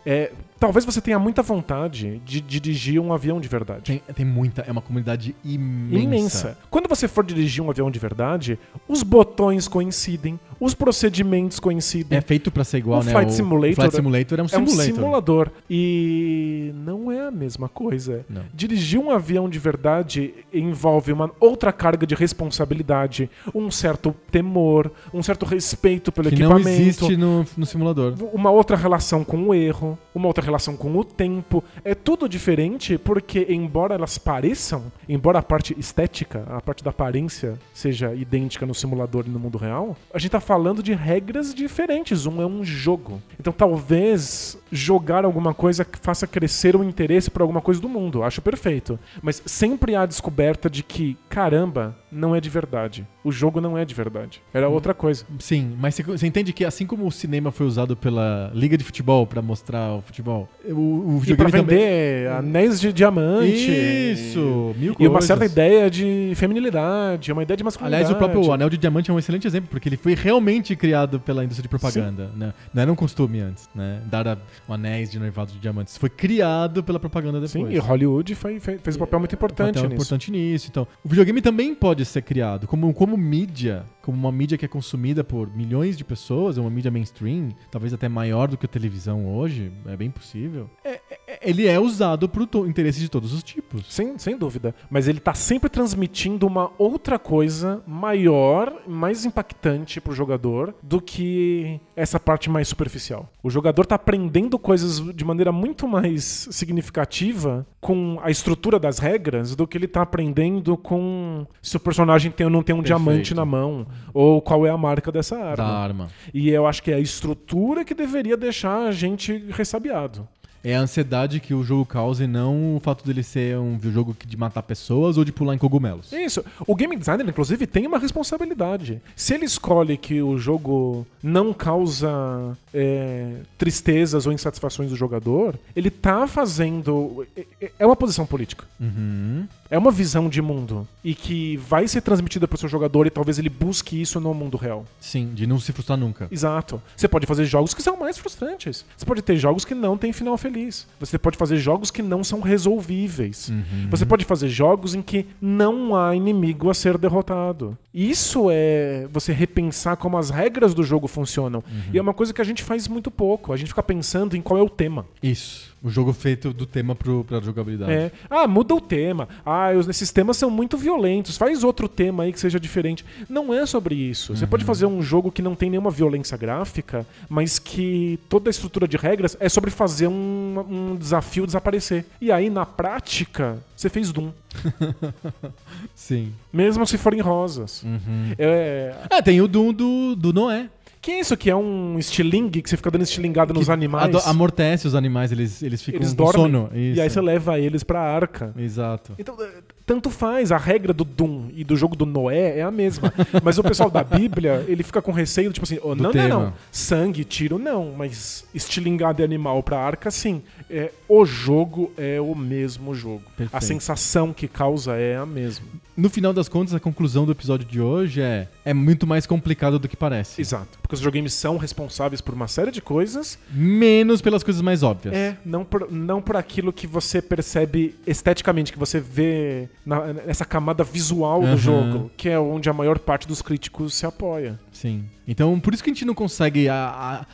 [0.05, 3.81] é, talvez você tenha muita vontade de, de dirigir um avião de verdade.
[3.83, 6.03] Tem, tem muita, é uma comunidade imensa.
[6.03, 6.57] Imensa.
[6.69, 12.17] Quando você for dirigir um avião de verdade, os botões coincidem, os procedimentos coincidem.
[12.17, 13.11] É feito pra ser igual, O né?
[13.11, 15.49] Flight Simulator o Flight Simulator é um É um simulador.
[15.69, 18.25] E não é a mesma coisa.
[18.29, 18.43] Não.
[18.53, 25.21] Dirigir um avião de verdade envolve uma outra carga de responsabilidade, um certo temor, um
[25.21, 26.81] certo respeito pelo Que não equipamento.
[26.81, 28.13] existe no, no simulador.
[28.33, 31.63] Uma outra relação com o erro, uma outra relação com o tempo.
[31.83, 37.57] É tudo diferente porque, embora elas pareçam, embora a parte estética, a parte da aparência
[37.73, 42.25] seja idêntica no simulador e no mundo real, a gente tá falando de regras diferentes.
[42.25, 43.21] Um é um jogo.
[43.39, 48.23] Então talvez jogar alguma coisa que faça crescer o interesse por alguma coisa do mundo.
[48.23, 48.99] Acho perfeito.
[49.21, 53.05] Mas sempre há a descoberta de que, caramba, não é de verdade.
[53.23, 54.41] O jogo não é de verdade.
[54.53, 55.25] Era outra coisa.
[55.39, 59.27] Sim, mas você, entende que assim como o cinema foi usado pela Liga de Futebol
[59.27, 61.77] pra mostrar o futebol, o, o E pra videogame também...
[61.77, 63.69] vender anéis de diamante.
[64.11, 65.25] Isso, mil E uma coisas.
[65.25, 68.03] certa ideia de feminilidade, uma ideia de masculinidade.
[68.05, 71.19] Aliás, o próprio Anel de Diamante é um excelente exemplo, porque ele foi realmente criado
[71.19, 72.31] pela indústria de propaganda.
[72.35, 72.53] Né?
[72.73, 74.01] Não era um costume antes, né?
[74.05, 74.37] Dar
[74.69, 75.97] anéis de noivado de diamantes.
[75.97, 77.51] Foi criado pela propaganda depois.
[77.67, 79.93] Sim, e Hollywood foi- fe- fez um papel muito importante papel nisso.
[79.95, 80.67] importante nisso.
[80.69, 84.67] Então, o videogame também pode ser criado como, como mídia, como uma mídia que é
[84.67, 88.69] consumida por milhões de pessoas, é uma mídia mainstream, talvez até maior do que a
[88.69, 90.69] televisão hoje, é bem possível.
[90.83, 93.91] É- é- ele é usado para o interesse de todos os tipos.
[93.91, 94.75] Sem, sem dúvida.
[94.91, 101.79] Mas ele tá sempre transmitindo uma outra coisa maior, mais impactante pro jogador do que
[101.95, 103.27] essa parte mais superficial.
[103.41, 109.55] O jogador tá aprendendo coisas de maneira muito mais significativa com a estrutura das regras
[109.55, 113.03] do que ele tá aprendendo com se o personagem tem ou não tem um Perfeito.
[113.03, 115.55] diamante na mão ou qual é a marca dessa arma.
[115.55, 116.07] Da arma.
[116.33, 120.27] E eu acho que é a estrutura que deveria deixar a gente ressabiado.
[120.67, 124.17] É a ansiedade que o jogo causa e não o fato dele ser um jogo
[124.25, 126.11] de matar pessoas ou de pular em cogumelos.
[126.11, 126.43] Isso.
[126.65, 128.99] O game designer, inclusive, tem uma responsabilidade.
[129.15, 135.91] Se ele escolhe que o jogo não causa é, tristezas ou insatisfações do jogador, ele
[135.91, 137.27] tá fazendo.
[137.37, 138.65] é- é- É uma posição política.
[138.79, 139.45] Uhum.
[139.69, 140.87] É uma visão de mundo.
[141.03, 144.57] E que vai ser transmitida pro seu jogador e talvez ele busque isso no mundo
[144.57, 144.85] real.
[144.99, 146.27] Sim, de não se frustrar nunca.
[146.31, 146.81] Exato.
[146.95, 148.85] Você pode fazer jogos que são mais frustrantes.
[148.95, 150.87] Você pode ter jogos que não têm final feliz.
[150.99, 153.49] Você pode fazer jogos que não são resolvíveis.
[153.49, 153.87] Uhum.
[153.89, 157.77] Você pode fazer jogos em que não há inimigo a ser derrotado.
[157.93, 161.63] Isso é você repensar como as regras do jogo funcionam.
[161.93, 163.53] E é uma coisa que a gente faz muito pouco.
[163.53, 165.05] A gente fica pensando em qual é o tema.
[165.23, 165.74] Isso.
[165.85, 167.91] O jogo feito do tema pro, pra jogabilidade.
[167.91, 168.11] É.
[168.27, 169.29] Ah, muda o tema.
[169.45, 171.37] Ah, os- esses temas são muito violentos.
[171.37, 173.05] Faz outro tema aí que seja diferente.
[173.29, 174.35] Não é sobre isso.
[174.35, 178.51] Você pode fazer um jogo que não tem nenhuma violência gráfica, mas que toda a
[178.51, 182.03] estrutura de regras é sobre fazer um, um desafio desaparecer.
[182.19, 184.31] E aí, na prática, você fez Doom.
[185.93, 186.33] Sim.
[186.51, 187.83] Mesmo se forem rosas.
[187.83, 188.33] Uhum.
[188.37, 190.69] É, É, tem o Doom do, do Noé.
[191.05, 194.15] Que é isso que é um estilingue que você fica dando estilingada nos animais?
[194.25, 196.33] amortece os animais, eles, eles ficam Eles dormem.
[196.41, 196.69] sono.
[196.73, 197.01] E Isso.
[197.01, 198.51] aí você leva eles pra arca.
[198.57, 199.13] Exato.
[199.19, 200.51] Então, eh, tanto faz.
[200.51, 203.13] A regra do Doom e do jogo do Noé é a mesma.
[203.43, 206.27] Mas o pessoal da Bíblia, ele fica com receio, tipo assim, oh, não, não, tema.
[206.29, 206.53] não.
[206.71, 207.93] Sangue, tiro, não.
[207.95, 210.41] Mas estilingado de animal pra arca, sim.
[210.69, 213.23] É, o jogo é o mesmo jogo.
[213.27, 213.65] A Perfeito.
[213.65, 215.65] sensação que causa é a mesma.
[215.95, 219.77] No final das contas, a conclusão do episódio de hoje é é muito mais complicado
[219.77, 220.41] do que parece.
[220.41, 220.79] Exato.
[220.81, 223.37] Porque os videogames são responsáveis por uma série de coisas.
[223.51, 225.13] Menos pelas coisas mais óbvias.
[225.15, 230.43] É, não por, não por aquilo que você percebe esteticamente, que você vê na- nessa
[230.45, 231.51] camada visual Aham.
[231.51, 234.59] do jogo, que é onde a maior parte dos críticos se apoia.
[234.71, 235.05] Sim.
[235.27, 236.67] Então, por isso que a gente não consegue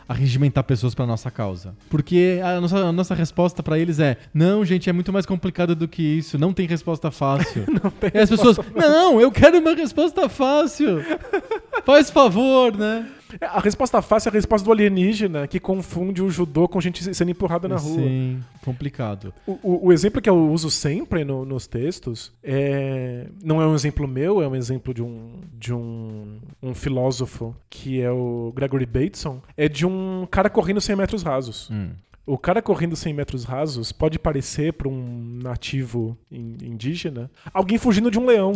[0.08, 1.76] arregimentar pessoas pra nossa causa.
[1.90, 5.76] Porque a nossa, a nossa resposta pra eles é: não, gente, é muito mais complicado
[5.76, 7.66] do que isso, não tem resposta fácil.
[8.14, 11.04] e as pessoas: não, eu quero uma resposta fácil.
[11.86, 13.08] Faz favor, né?
[13.40, 17.32] A resposta fácil é a resposta do alienígena que confunde o judô com gente sendo
[17.32, 17.96] empurrada na rua.
[18.02, 19.34] Sim, complicado.
[19.46, 23.74] O, o- o exemplo que eu uso sempre no- nos textos é, não é um
[23.76, 28.86] exemplo meu, é um exemplo de um, de um, um filósofo que é o Gregory
[28.86, 29.42] Bateson.
[29.56, 31.70] É de um cara correndo 100 metros rasos.
[31.72, 31.90] Hum.
[32.26, 38.12] O cara correndo 100 metros rasos pode parecer para um nativo in- indígena alguém fugindo
[38.12, 38.54] de um leão.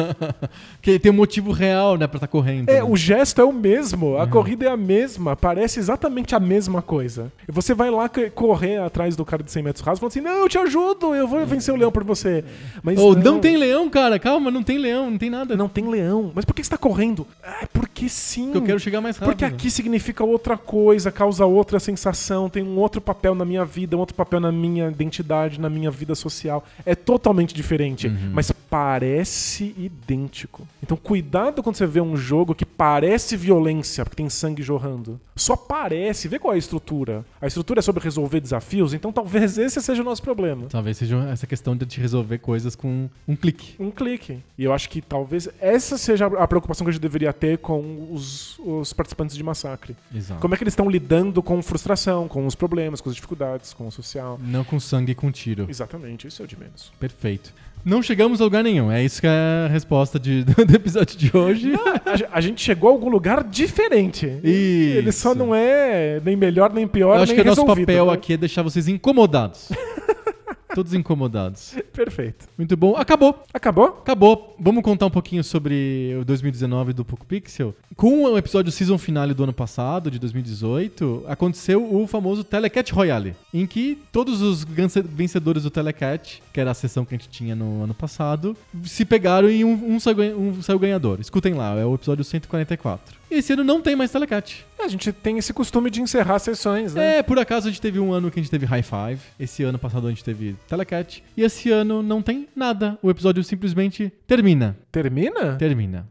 [0.80, 2.68] que tem um motivo real, né, pra estar correndo.
[2.70, 2.84] É, né?
[2.84, 7.30] o gesto é o mesmo, a corrida é a mesma, parece exatamente a mesma coisa.
[7.48, 10.48] Você vai lá correr atrás do cara de 100 metros rasos falando assim: Não, eu
[10.48, 12.42] te ajudo, eu vou vencer o leão por você.
[12.82, 13.38] Mas Ou não.
[13.38, 15.56] tem leão, cara, calma, não tem leão, não tem nada.
[15.56, 16.32] Não tem leão.
[16.34, 17.26] Mas por que você tá correndo?
[17.42, 18.46] Ah, porque sim.
[18.46, 19.30] Porque eu quero chegar mais rápido.
[19.34, 23.96] Porque aqui significa outra coisa, causa outra sensação, tem um outro papel na minha vida,
[23.96, 26.64] um outro papel na minha identidade, na minha vida social.
[26.84, 28.08] É totalmente diferente.
[28.08, 28.30] Uhum.
[28.32, 30.66] Mas parece idêntico.
[30.82, 35.20] Então, cuidado quando você vê um jogo que parece violência, porque tem sangue jorrando.
[35.36, 36.28] Só parece.
[36.28, 37.24] Vê qual é a estrutura.
[37.40, 40.66] A estrutura é sobre resolver desafios, então talvez esse seja o nosso problema.
[40.68, 43.74] Talvez seja essa questão de resolver coisas com um clique.
[43.78, 44.38] Um clique.
[44.56, 48.08] E eu acho que talvez essa seja a preocupação que a gente deveria ter com
[48.10, 49.96] os, os participantes de massacre.
[50.14, 50.40] Exato.
[50.40, 53.86] Como é que eles estão lidando com frustração, com os problemas, com as dificuldades, com
[53.88, 54.38] o social.
[54.42, 55.66] Não com sangue e com tiro.
[55.68, 56.92] Exatamente, isso é o de menos.
[57.00, 57.52] Perfeito.
[57.84, 58.90] Não chegamos a lugar nenhum.
[58.90, 61.72] É isso que é a resposta de- do episódio de hoje.
[62.04, 64.26] A, ge- a gente chegou a algum lugar diferente.
[64.42, 65.38] Ele só Isso.
[65.38, 68.12] não é nem melhor nem pior, Eu acho que o nosso papel né?
[68.12, 69.68] aqui é deixar vocês incomodados.
[70.78, 71.74] Todos incomodados.
[71.92, 72.46] Perfeito.
[72.56, 72.94] Muito bom.
[72.94, 73.42] Acabou.
[73.52, 73.86] Acabou?
[74.00, 74.54] Acabou.
[74.60, 77.74] Vamos contar um pouquinho sobre o 2019 do Poco Pixel.
[77.96, 83.34] Com o episódio season finale do ano passado, de 2018, aconteceu o famoso Telecat Royale,
[83.52, 87.56] em que todos os vencedores do Telecat, que era a sessão que a gente tinha
[87.56, 91.18] no ano passado, se pegaram e um, um saiu, um saiu ganhador.
[91.20, 93.17] Escutem lá, é o episódio 144.
[93.30, 94.64] E esse ano não tem mais Telecat.
[94.78, 97.18] A gente tem esse costume de encerrar sessões, né?
[97.18, 99.20] É, por acaso a gente teve um ano que a gente teve High Five.
[99.38, 101.22] Esse ano passado a gente teve Telecat.
[101.36, 102.98] E esse ano não tem nada.
[103.02, 104.76] O episódio simplesmente termina.
[104.90, 105.56] Termina?
[105.56, 106.08] Termina.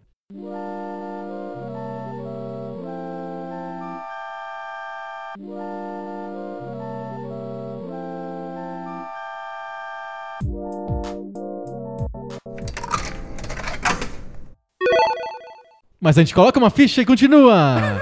[16.08, 18.02] Mas a gente coloca uma ficha e continua.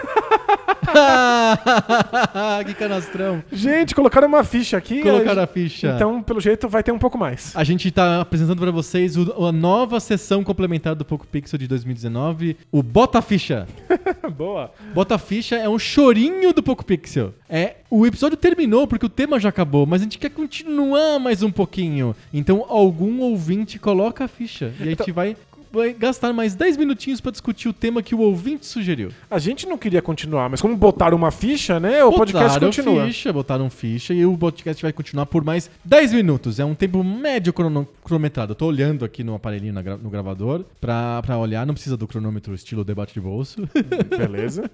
[2.68, 3.44] que canastrão.
[3.52, 5.02] Gente, colocaram uma ficha aqui.
[5.02, 5.94] Colocaram a ficha.
[5.96, 7.52] Então, pelo jeito, vai ter um pouco mais.
[7.56, 11.68] A gente tá apresentando pra vocês o- a nova sessão complementar do Poco Pixel de
[11.68, 13.68] 2019, o Bota Ficha.
[14.38, 14.70] Boa.
[14.94, 17.34] Bota Ficha é um chorinho do Poco Pixel.
[17.50, 21.42] É, o episódio terminou porque o tema já acabou, mas a gente quer continuar mais
[21.42, 22.16] um pouquinho.
[22.32, 25.36] Então algum ouvinte coloca a ficha e a gente vai,
[25.76, 29.10] vai gastar mais 10 minutinhos pra discutir o tema que o ouvinte sugeriu.
[29.30, 32.04] A gente não queria continuar, mas como botaram uma ficha, né?
[32.04, 33.06] O podcast Botaram continua.
[33.06, 36.60] ficha, botaram ficha e o podcast vai continuar por mais 10 minutos.
[36.60, 38.52] É um tempo médio crono- cronometrado.
[38.52, 41.66] Eu tô olhando aqui no aparelhinho gra- no gravador pra, pra olhar.
[41.66, 43.68] Não precisa do cronômetro estilo debate de bolso.
[44.18, 44.70] Beleza.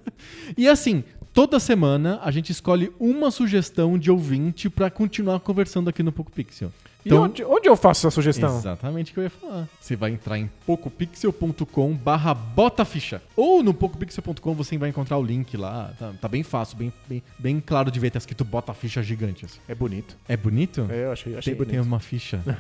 [0.57, 1.03] e assim,
[1.33, 6.31] toda semana a gente escolhe uma sugestão de ouvinte pra continuar conversando aqui no Poco
[6.31, 6.71] Pixel.
[7.05, 8.57] E onde, onde eu faço essa sugestão?
[8.57, 9.67] Exatamente o que eu ia falar.
[9.79, 13.21] Você vai entrar em pocopixel.com barra botaficha.
[13.35, 15.93] Ou no pocopixel.com você vai encontrar o link lá.
[15.97, 18.11] Tá, tá bem fácil, bem, bem, bem claro de ver.
[18.11, 19.45] Tá escrito botaficha gigante.
[19.45, 19.59] assim.
[19.67, 20.15] É bonito.
[20.27, 20.87] É bonito?
[20.89, 21.87] É, eu achei, achei tem, tem bonito.
[21.87, 22.39] uma ficha.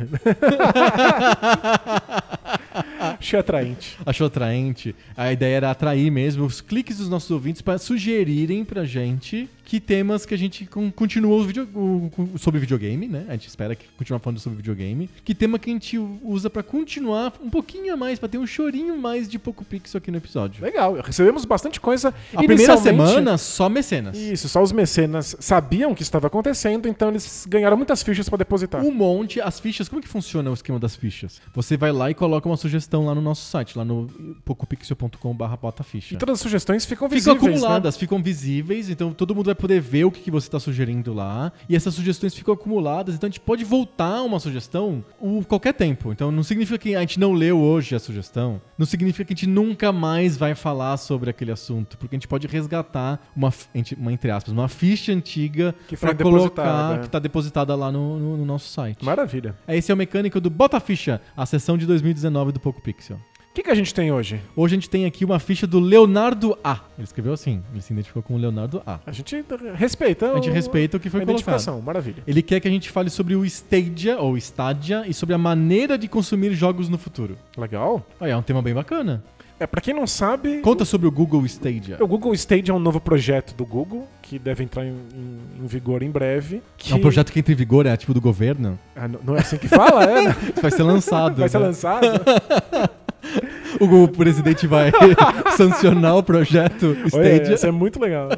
[3.19, 3.97] Achei atraente.
[4.05, 4.95] Achou atraente?
[5.15, 9.79] A ideia era atrair mesmo os cliques dos nossos ouvintes para sugerirem pra gente que
[9.79, 13.23] temas que a gente con- continua o vídeo, o- sobre videogame, né?
[13.29, 15.09] A gente espera que continue falando sobre videogame.
[15.23, 18.45] Que tema que a gente usa pra continuar um pouquinho a mais, pra ter um
[18.45, 20.61] chorinho mais de pouco pixel aqui no episódio.
[20.61, 20.95] Legal.
[21.01, 22.13] Recebemos bastante coisa.
[22.33, 24.17] A primeira semana, só mecenas.
[24.17, 28.83] Isso, só os mecenas sabiam que estava acontecendo, então eles ganharam muitas fichas pra depositar.
[28.83, 31.39] Um monte, as fichas, como que funciona o esquema das fichas?
[31.55, 34.07] Você vai lá e coloca uma sugestão lá no nosso site, lá no
[34.43, 36.13] pocopixel.com barra bota ficha.
[36.13, 37.53] E todas as sugestões ficam Ficam visíveis.
[37.63, 41.13] acumuladas, ficam visíveis, então todo mundo vai poder ver o que, que você está sugerindo
[41.13, 41.51] lá.
[41.69, 46.11] E essas sugestões ficam acumuladas, então a gente pode voltar uma sugestão o, qualquer tempo.
[46.11, 49.35] Então não significa que a gente não leu hoje a sugestão, não significa que a
[49.35, 53.53] gente nunca mais vai falar sobre aquele assunto, porque a gente pode resgatar uma,
[53.97, 56.99] uma entre aspas, uma ficha antiga Que foi para colocar, depositada, é.
[56.99, 59.01] que está depositada lá no, no- no nosso site.
[59.01, 59.05] Né?
[59.05, 59.55] Maravilha.
[59.67, 63.17] Esse é o mecânico do Bota Ficha, a sessão de 2019 do Poco Pixel.
[63.51, 64.39] O que, que a gente tem hoje?
[64.55, 66.79] Hoje a gente tem aqui uma ficha do Leonardo A.
[66.97, 68.99] Ele escreveu assim, ele se identificou como Leonardo A.
[69.05, 69.43] A gente
[69.75, 70.31] respeita.
[70.31, 71.29] A gente o- respeita o que foi a colocado.
[71.43, 71.81] identificação.
[71.81, 72.23] Maravilha.
[72.25, 75.97] Ele quer que a gente fale sobre o Stadia, ou Stadia, e sobre a maneira
[75.97, 77.37] de consumir jogos no futuro.
[77.57, 78.05] Legal.
[78.21, 79.21] Olha, é um tema bem bacana.
[79.59, 81.97] É, pra quem não sabe, Conta sobre o Google Stadia.
[81.99, 85.67] o Google Stage é um novo projeto do Google que deve entrar em, em- em
[85.67, 86.63] vigor em breve.
[86.77, 86.91] Que...
[86.93, 88.79] É um projeto que entra em vigor, é tipo do governo.
[88.95, 90.29] Ah, n- não é assim que fala, é?
[90.29, 90.35] né?
[90.59, 91.35] Vai ser lançado.
[91.41, 91.65] Vai ser né?
[91.65, 92.07] lançado.
[93.79, 94.91] O, presidente vai
[95.57, 97.53] sancionar o projeto Stadia.
[97.53, 98.29] isso é muito legal.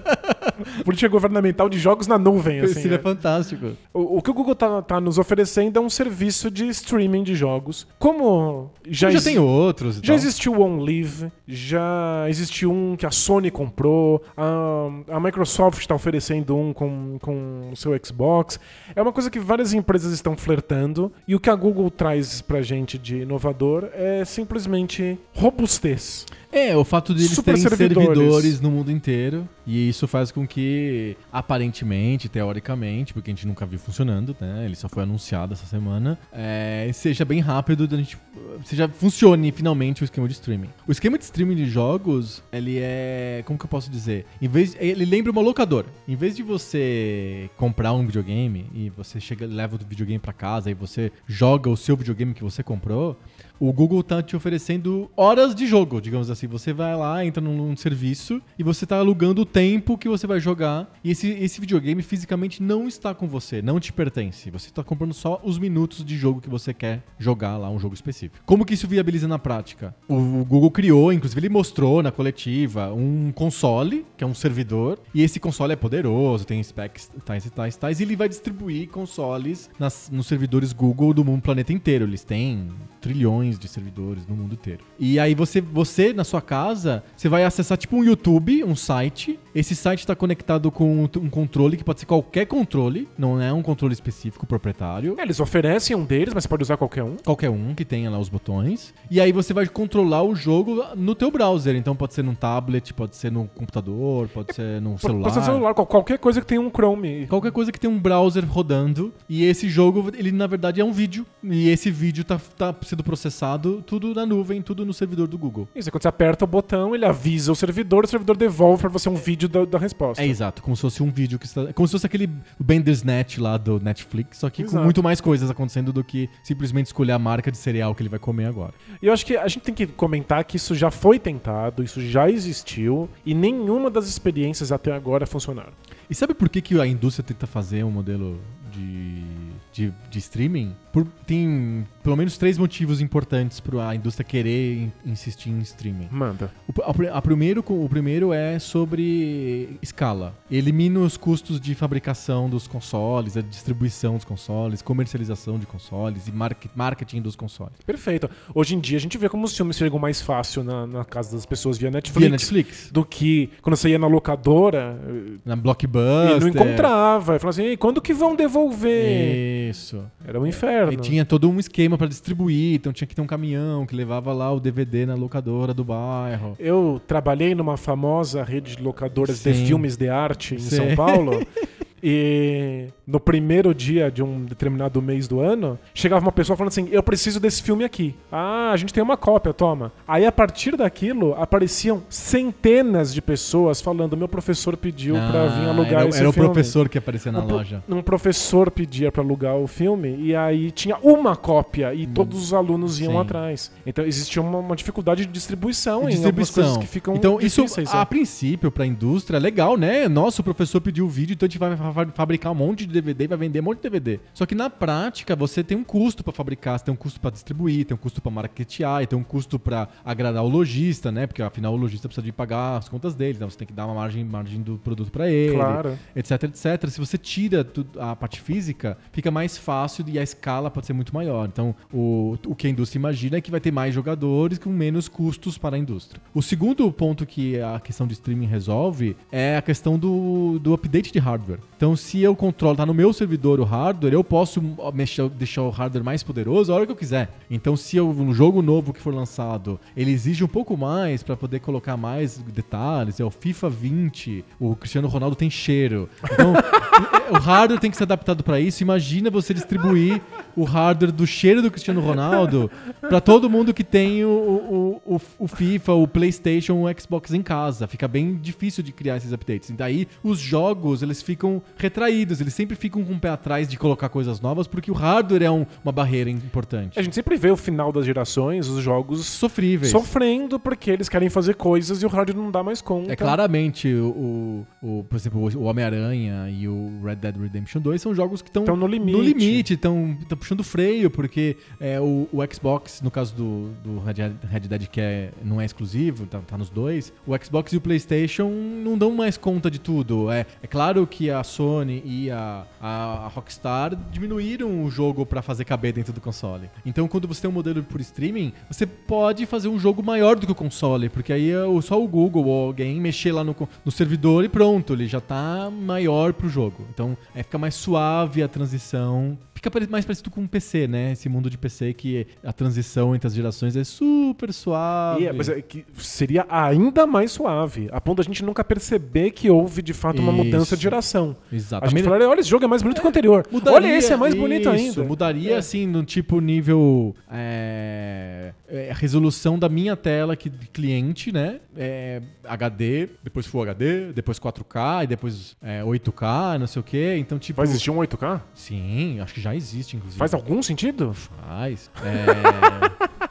[0.86, 2.82] Política governamental de jogos na nuvem, assim.
[2.82, 3.00] Seria é.
[3.00, 3.72] fantástico.
[3.94, 7.36] O, o que o Google tá, tá nos oferecendo é um serviço de streaming de
[7.36, 7.88] jogos.
[7.98, 13.50] Como já, Já, tem outros já existiu o OnLive, já existiu um que a Sony
[13.50, 18.60] comprou, a, a Microsoft está oferecendo um com, com o seu Xbox.
[18.96, 22.62] É uma coisa que várias empresas estão flertando e o que a Google traz pra
[22.62, 26.26] gente de inovador é simplesmente robustez.
[26.54, 28.08] É, o fato de eles Super terem servidores.
[28.08, 28.62] servidores.
[28.62, 29.50] no mundo inteiro.
[29.66, 34.64] E isso faz com que, aparentemente, teoricamente, porque a gente nunca viu funcionando, né?
[34.66, 38.18] Ele só foi anunciado essa semana, é, seja bem rápido, da gente,
[38.66, 40.70] seja funcione finalmente o esquema de streaming.
[40.88, 43.42] O esquema de streaming de jogos, ele é.
[43.46, 44.26] Como que eu posso dizer?
[44.42, 45.88] Em vez, ele lembra uma locadora.
[46.08, 50.70] Em vez de você comprar um videogame e você chega, leva o videogame pra casa
[50.70, 53.20] e você joga o seu videogame que você comprou,
[53.66, 56.48] o Google tá te oferecendo horas de jogo, digamos assim.
[56.48, 60.28] Você vai lá, entra num, num serviço e você tá alugando o tempo que você
[60.28, 60.92] vai jogar.
[61.02, 64.52] E esse, esse videogame fisicamente não está com você, não te pertence.
[64.52, 67.96] Você tá comprando só os minutos de jogo que você quer jogar lá, um jogo
[67.96, 68.44] específico.
[68.46, 69.96] Como que isso viabiliza na prática?
[70.10, 75.00] O, o Google criou, inclusive ele mostrou na coletiva, um console, que é um servidor.
[75.14, 78.02] E esse console é poderoso, tem specs tais e tais, tais.
[78.02, 82.04] E ele vai distribuir consoles nas, nos servidores Google do mundo planeta inteiro.
[82.04, 82.70] Eles têm
[83.04, 84.80] trilhões de servidores no mundo inteiro.
[84.98, 89.38] E aí você, você na sua casa, você vai acessar tipo um YouTube, um site.
[89.54, 93.62] Esse site está conectado com um controle que pode ser qualquer controle, não é um
[93.62, 95.16] controle específico proprietário.
[95.20, 97.18] É, eles oferecem um deles, mas você pode usar qualquer um.
[97.18, 98.94] Qualquer um que tenha lá os botões.
[99.12, 101.76] E aí você vai controlar o jogo no teu browser.
[101.76, 105.24] Então pode ser num tablet, pode ser no computador, pode ser no celular.
[105.24, 107.28] Pode ser celular, qual- qualquer coisa que tenha um Chrome.
[107.28, 109.14] Qualquer coisa que tem um browser rodando.
[109.28, 111.26] E esse jogo, ele na verdade é um vídeo.
[111.44, 115.68] E esse vídeo tá, tá sendo processado tudo na nuvem, tudo no servidor do Google.
[115.76, 119.10] Isso, quando você aperta o botão, ele avisa o servidor, o servidor devolve pra você
[119.10, 120.24] um vídeo da, da resposta.
[120.24, 121.74] É exato, como se fosse um vídeo que está.
[121.74, 122.30] Como se fosse aquele
[122.60, 124.84] Bandersnatch lá do Netflix, só que com Exato.
[124.84, 128.20] muito mais coisas acontecendo do que simplesmente escolher a marca de cereal que ele vai
[128.20, 128.74] comer agora.
[129.02, 132.00] E eu acho que a gente tem que comentar que isso já foi tentado, isso
[132.02, 135.74] já existiu, e nenhuma das experiências até agora funcionaram.
[136.10, 138.40] E sabe por que, que a indústria tenta fazer um modelo
[138.72, 139.24] de,
[139.72, 140.76] de, de streaming?
[140.92, 146.08] Por- tem pelo menos três motivos importantes para a indústria querer in- insistir em streaming.
[146.12, 146.52] Manda.
[146.68, 150.36] O, a a primeiro, o primeiro é sobre escala.
[150.52, 156.32] Elimina os custos de fabricação dos consoles, a distribuição dos consoles, comercialização de consoles e
[156.32, 157.74] market- marketing dos consoles.
[157.86, 158.30] Perfeito.
[158.54, 161.36] Hoje em dia a gente vê como os filmes chegam mais fácil na, na casa
[161.36, 164.98] das pessoas via Netflix, Via Netflix, do que quando você ia na locadora
[165.46, 166.40] na e Blockbuster.
[166.42, 167.36] não encontrava.
[167.36, 169.70] E falava assim, "Ei, quando que vão devolver?
[169.70, 170.04] Isso.
[170.26, 170.94] Era um inferno.
[170.94, 174.34] E tinha todo um esquema pra distribuir, então tinha que ter um caminhão que levava
[174.34, 176.56] lá o DVD na locadora do bairro.
[176.60, 179.66] Eu trabalhei numa famosa rede de locadoras de Sim.
[179.66, 180.76] filmes de arte em Sim.
[180.76, 181.46] São Paulo.
[182.06, 186.90] E no primeiro dia de um determinado mês do ano, chegava uma pessoa falando assim:
[186.92, 188.14] Eu preciso desse filme aqui.
[188.30, 189.92] Ah, a gente tem uma cópia, toma.
[190.06, 195.70] Aí a partir daquilo apareciam centenas de pessoas falando: Meu professor pediu pra vir Ah,
[195.70, 196.50] alugar era, esse era o filme.
[196.50, 197.82] professor que aparecia na um, loja.
[197.88, 202.54] um professor pedia pra alugar o filme e aí tinha uma cópia e todos os
[202.54, 203.20] alunos iam Sim.
[203.20, 203.72] atrás.
[203.86, 206.64] Então existia uma, uma dificuldade de distribuição, E em algumas distribuição.
[206.64, 207.94] coisas que ficam então, isso, difíceis.
[207.94, 208.06] a é.
[208.06, 210.10] princípio, pra indústria, é legal, né?
[210.10, 211.76] Nossa, o professor pediu o vídeo, então a gente vai
[212.14, 214.20] fabricar um monte de DVD e vai vender um monte de DVD.
[214.34, 217.32] Só que na prática, você tem um custo pra fabricar, você tem um custo pra
[217.32, 221.28] distribuir, tem um custo pra marketear, e tem um custo pra agradar o lojista, né?
[221.28, 223.86] Porque afinal o lojista precisa de pagar as contas dele, então você tem que dar
[223.86, 225.56] uma margem, margem do produto pra ele.
[225.56, 225.98] Claro.
[226.16, 226.90] etc, etc.
[226.90, 227.66] Se você tira
[228.00, 231.48] a parte física, fica mais fácil e a escala pode ser muito maior.
[231.48, 235.08] Então, o, o que a indústria imagina é que vai ter mais jogadores com menos
[235.08, 236.22] custos para a indústria.
[236.34, 241.12] O segundo ponto que a questão de streaming resolve é a questão do, do update
[241.12, 241.60] de hardware.
[241.84, 245.70] Então, se eu controlo, tá no meu servidor o hardware, eu posso mexer, deixar o
[245.70, 247.30] hardware mais poderoso a hora que eu quiser.
[247.52, 251.36] Então, se eu, um jogo novo que for lançado, ele exige um pouco mais para
[251.36, 256.08] poder colocar mais detalhes, é o FIFA 20, o Cristiano Ronaldo tem cheiro.
[256.32, 256.54] Então,
[257.30, 258.82] o hardware tem que ser adaptado para isso.
[258.82, 260.22] Imagina você distribuir
[260.56, 265.22] o hardware do cheiro do Cristiano Ronaldo para todo mundo que tem o, o, o,
[265.38, 267.88] o FIFA, o PlayStation, o Xbox em casa.
[267.88, 269.70] Fica bem difícil de criar esses updates.
[269.72, 274.10] Daí os jogos eles ficam retraídos, eles sempre ficam com o pé atrás de colocar
[274.10, 276.98] coisas novas porque o hardware é um- uma barreira importante.
[277.00, 279.92] A gente sempre vê o final das gerações, os jogos Sofríveis.
[279.92, 283.12] sofrendo porque eles querem fazer coisas e o hardware não dá mais conta.
[283.12, 288.02] É claramente o, o, o- por exemplo, o Homem-Aranha e o Red Dead Redemption 2
[288.02, 289.74] são jogos que estão Tão no limite.
[289.74, 294.88] estão puxando freio, porque é, o, o Xbox, no caso do, do Red, Red Dead,
[294.88, 298.98] que é, não é exclusivo, tá, tá nos dois, o Xbox e o PlayStation não
[298.98, 300.32] dão mais conta de tudo.
[300.32, 305.42] É, é claro que a Sony e a, a, a Rockstar diminuíram o jogo pra
[305.42, 306.70] fazer caber dentro do console.
[306.86, 310.46] Então, quando você tem um modelo por streaming, você pode fazer um jogo maior do
[310.46, 313.56] que o console, porque aí é só o Google ou alguém mexer lá no,
[313.86, 316.86] no servidor e pronto, ele já tá maior pro jogo.
[316.94, 319.38] Então, é, fica mais suave a transição.
[319.54, 321.14] Fica mais parecido com PC, né?
[321.14, 325.24] Esse mundo de PC que a transição entre as gerações é super suave.
[325.24, 329.32] E é, mas é que seria ainda mais suave, a ponto da gente nunca perceber
[329.32, 330.44] que houve de fato uma Isso.
[330.44, 331.36] mudança de geração.
[331.52, 331.96] A Exatamente.
[331.98, 333.46] gente falaria, olha, esse jogo é mais bonito que o anterior.
[333.68, 335.04] olha, esse é mais bonito isso, ainda.
[335.04, 335.58] Mudaria É.
[335.58, 341.60] assim no tipo nível é, é, resolução da minha tela que de cliente, né?
[341.78, 347.16] É, HD, depois Full HD, depois 4K e depois é, 8K, não sei o quê.
[347.20, 348.42] Então tipo, Vai existir um 8K?
[348.54, 350.18] sim, acho que já existe inclusive.
[350.18, 351.14] Faz algum sentido?
[351.14, 351.90] Faz.
[352.04, 353.23] É...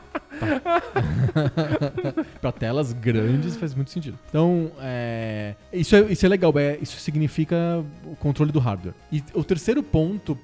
[2.40, 4.18] para telas grandes faz muito sentido.
[4.28, 8.94] Então, é, isso, é, isso é legal, é, isso significa o controle do hardware.
[9.10, 10.36] E o terceiro ponto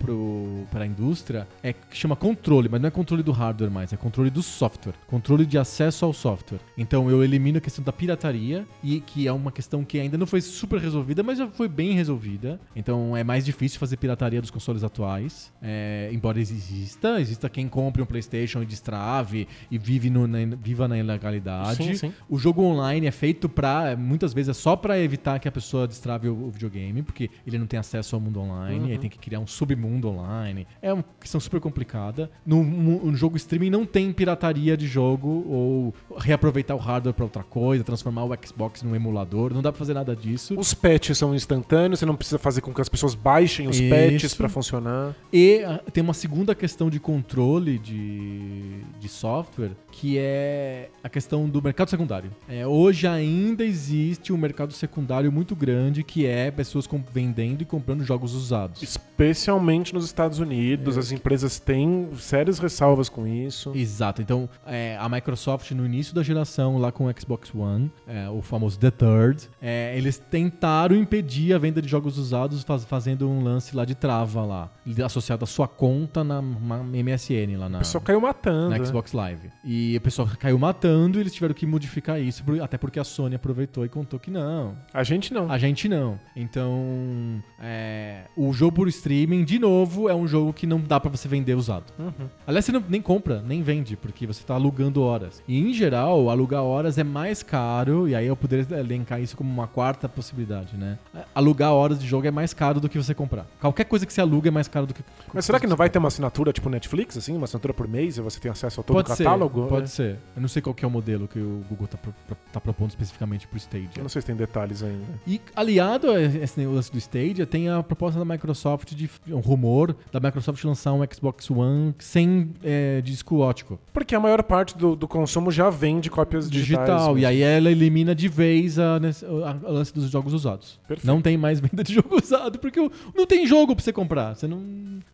[0.70, 3.97] para a indústria é que chama controle, mas não é controle do hardware mais, é
[3.97, 6.61] controle do software, controle de acesso ao software.
[6.77, 10.27] Então, eu elimino a questão da pirataria, e que é uma questão que ainda não
[10.27, 12.61] foi super resolvida, mas já foi bem resolvida.
[12.75, 18.03] Então, é mais difícil fazer pirataria dos consoles atuais, é, embora exista, exista quem compre
[18.03, 21.77] um PlayStation e destrave e vive no- na, viva na ilegalidade.
[21.82, 22.12] Sim, sim.
[22.28, 23.97] O jogo online é feito pra.
[23.97, 27.56] Muitas vezes é só pra evitar que a pessoa destrave o, o videogame, porque ele
[27.59, 30.66] não tem acesso ao mundo online, aí tem que criar um submundo online.
[30.82, 32.31] É uma questão super complicada.
[32.44, 37.43] No, no jogo streaming não tem pirataria de jogo ou reaproveitar o hardware pra outra
[37.43, 39.55] coisa, transformar o Xbox num emulador.
[39.55, 40.55] Não dá pra fazer nada disso.
[40.59, 43.89] Os patches são instantâneos, você não precisa fazer com que as pessoas baixem os Isso.
[43.94, 45.15] patches pra funcionar.
[45.32, 51.09] E ah, tem uma segunda questão de controle de, de software, good que é a
[51.09, 52.31] questão do mercado secundário.
[52.49, 58.05] É, hoje ainda existe um mercado secundário muito grande, que é pessoas vendendo e comprando
[58.05, 58.81] jogos usados.
[58.81, 63.73] Especialmente nos Estados Unidos, as empresas têm sérias ressalvas com isso.
[63.75, 64.23] Exato.
[64.23, 68.41] Então, é, a Microsoft, no início da geração, lá com o Xbox One, é, o
[68.41, 73.43] famoso The Third, é, eles tentaram impedir a venda de jogos usados faz- fazendo um
[73.43, 74.70] lance lá de trava lá,
[75.05, 77.79] associado à sua conta na, na MSN lá na...
[77.79, 78.70] O pessoal caiu matando.
[78.70, 78.85] na né?
[78.85, 79.51] Xbox Live.
[79.65, 83.35] E o pessoal caiu matando e eles tiveram que modificar isso, até porque a Sony
[83.35, 84.77] aproveitou e contou que não.
[84.93, 85.51] A gente não.
[85.51, 86.19] A gente não.
[86.36, 91.10] Então, é, o jogo por streaming, de novo, é um jogo que não dá pra
[91.10, 91.85] você vender usado.
[91.98, 92.28] Uhum.
[92.47, 95.43] Aliás, você não, nem compra, nem vende, porque você tá alugando horas.
[95.47, 99.51] E, em geral, alugar horas é mais caro, e aí eu poderia elencar isso como
[99.51, 100.98] uma quarta possibilidade, né?
[101.35, 103.47] Alugar horas de jogo é mais caro do que você comprar.
[103.60, 105.02] Qualquer coisa que você aluga é mais caro do que...
[105.32, 107.36] Mas será que não vai ter uma assinatura tipo Netflix, assim?
[107.36, 109.66] Uma assinatura por mês e você tem acesso a todo Pode o ser, catálogo?
[109.69, 109.89] Pode É.
[109.89, 110.16] ser.
[110.35, 112.15] Eu não sei qual que é o modelo que o Google tá, pro-
[112.53, 113.89] tá propondo especificamente pro Stadia.
[113.97, 115.05] Eu não sei se tem detalhes ainda.
[115.27, 119.95] E aliado a esse lance do Stadia, tem a proposta da Microsoft de um rumor
[120.12, 124.95] da Microsoft lançar um Xbox One sem é, disco ótico Porque a maior parte do,
[124.97, 126.86] do consumo já vem de cópias digitais.
[126.86, 127.07] digital.
[127.15, 127.19] mesmo.
[127.20, 130.78] E aí ela elimina de vez a, a- a lance dos jogos usados.
[130.86, 131.07] Perfeito.
[131.07, 134.35] Não tem mais venda de jogo usado, porque o- não tem jogo pra você comprar.
[134.35, 134.62] Você não,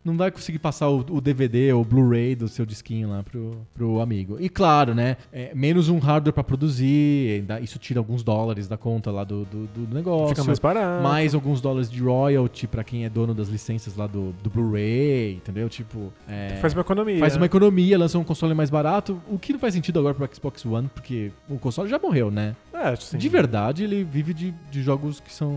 [0.05, 3.56] não vai conseguir passar o, o DVD ou o Blu-ray do seu disquinho lá pro,
[3.74, 4.36] pro amigo.
[4.45, 5.16] E claro, né?
[5.33, 9.66] é, menos um hardware pra produzir, isso tira alguns dólares da conta lá do, do,
[9.66, 10.29] do negócio.
[10.29, 11.03] Fica mais barato.
[11.03, 15.35] mais alguns dólares de royalty pra quem é dono das licenças lá do, do Blu-ray,
[15.35, 15.69] entendeu?
[15.69, 17.19] Tipo, é, Faz uma economia.
[17.19, 20.29] faz uma economia, lança um console mais barato, o que não faz sentido agora pro
[20.35, 22.55] Xbox One, porque o console já morreu, né?
[22.73, 23.16] É, sim.
[23.16, 25.55] De verdade, ele vive de, de jogos que são.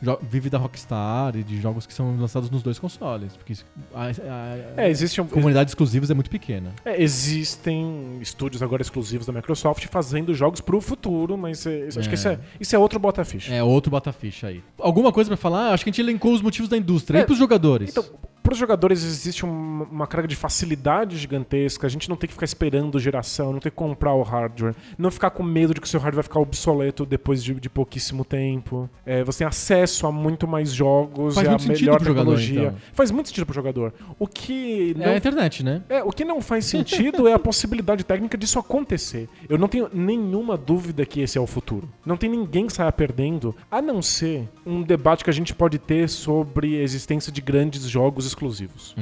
[0.00, 3.34] jo- vive da Rockstar e de jogos que são lançados nos dois consoles.
[3.36, 5.24] Porque isso- a, a- É, existe um.
[5.24, 6.70] a comunidade exclusivos é muito pequena.
[6.84, 12.10] É, existem estúdios agora exclusivos da Microsoft fazendo jogos pro futuro, mas é, acho que
[12.10, 12.14] É.
[12.14, 13.52] isso é, isso é outro bota-ficha.
[13.54, 14.62] É outro bota-ficha aí.
[14.78, 15.72] Alguma coisa pra falar?
[15.72, 17.18] Acho que a gente elencou os motivos da indústria.
[17.18, 17.90] É, e pros jogadores?
[17.90, 18.04] Então,
[18.42, 21.86] para os jogadores existe um- uma carga de facilidade gigantesca.
[21.86, 25.10] A gente não tem que ficar esperando geração, não tem que comprar o hardware, não
[25.10, 28.24] ficar com medo de que o seu hardware vai ficar obsoleto depois de, de pouquíssimo
[28.24, 28.88] tempo.
[29.04, 32.60] É, você tem acesso a muito mais jogos, Faz é a melhor pro jogador, tecnologia.
[32.68, 32.76] então.
[32.92, 33.92] Faz muito sentido pro jogador.
[34.18, 35.82] O que é não a internet, né?
[35.88, 39.28] é, o que não faz sentido é a possibilidade técnica disso acontecer.
[39.48, 41.88] Eu não tenho nenhuma dúvida que esse é o futuro.
[42.04, 45.78] Não tem ninguém que saia perdendo, a não ser um debate que a gente pode
[45.78, 48.94] ter sobre a existência de grandes jogos exclusivos.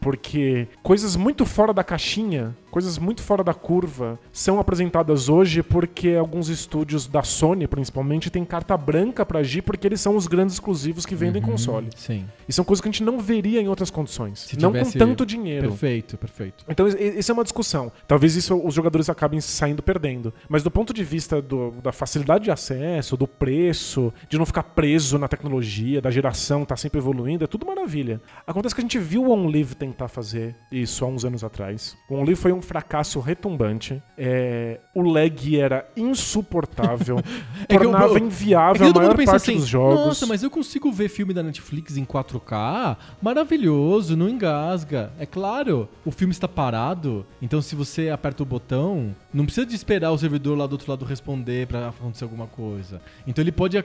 [0.00, 6.10] Porque coisas muito fora da caixinha, coisas muito fora da curva, são apresentadas hoje porque
[6.14, 10.54] alguns estúdios da Sony, principalmente, têm carta branca pra agir porque eles são os grandes
[10.54, 11.88] exclusivos que vendem console.
[11.96, 12.24] Sim.
[12.48, 14.40] E são coisas que a gente não veria em outras condições.
[14.40, 15.68] Se não tivesse- com tanto dinheiro.
[15.68, 16.64] Perfeito, perfeito.
[16.68, 17.92] Então, isso é uma discussão.
[18.08, 20.32] Talvez isso os jogadores acabem saindo perdendo.
[20.48, 24.62] Mas do ponto de vista do- da facilidade de acesso, do preço, de não ficar
[24.62, 28.20] preso na tecnologia, da geração tá sempre evoluindo, é tudo maravilha.
[28.46, 31.96] Acontece que que a gente viu o OnLive tentar fazer isso há uns anos atrás.
[32.08, 34.02] O OnLive foi um fracasso retumbante.
[34.16, 37.18] É, o lag era insuportável.
[37.68, 39.94] É tornava eu- inviável É a maior parte assim, dos jogos.
[40.06, 45.12] nossa, mas eu consigo ver filme da Netflix em 4K, maravilhoso, não engasga.
[45.18, 49.74] É claro, o filme está parado, então se você aperta o botão, não precisa de
[49.76, 53.00] esperar o servidor lá do outro lado responder pra acontecer alguma coisa.
[53.26, 53.76] Então ele pode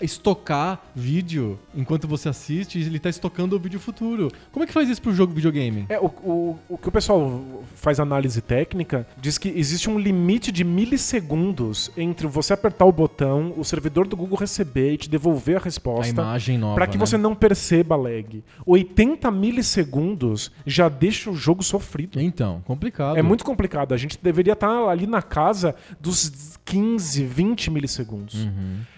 [0.00, 4.21] estocar vídeo enquanto você assiste, e ele tá estocando o vídeo futuro.
[4.50, 5.86] Como é que faz isso pro jogo videogame?
[5.88, 7.42] É, o, o, o que o pessoal
[7.74, 13.52] faz análise técnica diz que existe um limite de milissegundos entre você apertar o botão,
[13.56, 16.10] o servidor do Google receber e te devolver a A resposta.
[16.12, 17.04] imagem nova, Para que né?
[17.04, 18.42] você não perceba lag.
[18.66, 22.20] 80 milissegundos já deixa o jogo sofrido.
[22.20, 23.16] Então, complicado.
[23.16, 23.92] É muito complicado.
[23.94, 28.46] A gente deveria estar ali na casa dos 15, 20 milissegundos.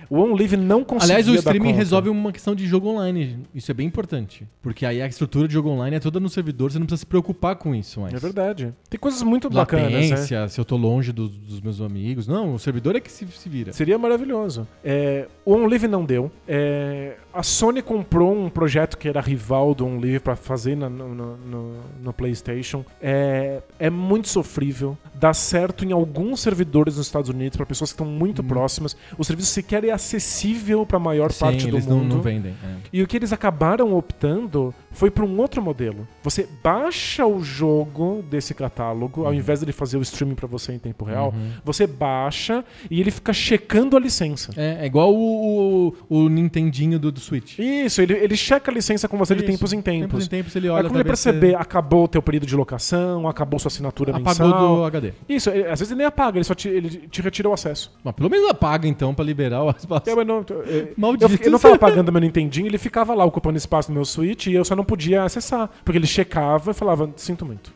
[0.09, 1.16] O OnLive não conseguia.
[1.16, 3.39] Aliás, o streaming resolve uma questão de jogo online.
[3.55, 4.47] Isso é bem importante.
[4.62, 7.06] Porque aí a estrutura de jogo online é toda no servidor, você não precisa se
[7.06, 8.14] preocupar com isso mais.
[8.14, 8.74] É verdade.
[8.89, 10.01] Tem coisas muito bacanas, né?
[10.01, 12.26] Latência, se eu tô longe dos, dos meus amigos.
[12.26, 13.72] Não, o servidor é que se, se vira.
[13.72, 14.66] Seria maravilhoso.
[14.85, 16.31] É, o OnLive não deu.
[16.47, 21.15] É, a Sony comprou um projeto que era rival do OnLive pra fazer na- no,
[21.15, 22.85] no- no- no PlayStation.
[23.02, 24.97] É, é muito sofrível.
[25.15, 28.97] Dá certo em alguns servidores nos Estados Unidos para pessoas que estão muito próximas.
[29.19, 31.32] O serviço sequer é acessível para a maior Hum.
[31.32, 32.15] Sim, parte do eles não, mundo.
[32.16, 32.52] não vendem.
[32.65, 32.77] é.
[32.93, 36.09] E o que eles acabaram optando foi para um outro modelo.
[36.23, 39.27] Você baixa o jogo desse catálogo, Uhum.
[39.27, 41.35] ao invés de ele fazer o streaming para você em tempo real,
[41.65, 44.53] você baixa e ele fica checando a licença.
[44.57, 47.59] É, é igual o, o, o Nintendinho do, do Switch.
[47.59, 49.51] Isso, ele, ele checa a licença com você de Isso.
[49.53, 50.09] tempos em tempos.
[50.11, 53.29] Tempos em tempos ele Aí olha quando ele perceber, acabou o teu período de locação,
[53.29, 54.77] acabou sua assinatura apagou mensal.
[54.77, 55.12] do HD.
[55.29, 57.93] Isso, ele- às vezes ele nem apaga, ele só te, ele te retira o acesso.
[58.03, 60.09] Mas pelo menos apaga então pra liberar o espaço.
[60.09, 61.33] Eu, não, eu, Maldito.
[61.33, 64.47] eu, eu não tava pagando meu Nintendinho, ele ficava lá ocupando espaço no meu Switch
[64.47, 65.70] e eu só não podia acessar.
[65.85, 67.73] Porque ele checava e falava, sinto muito.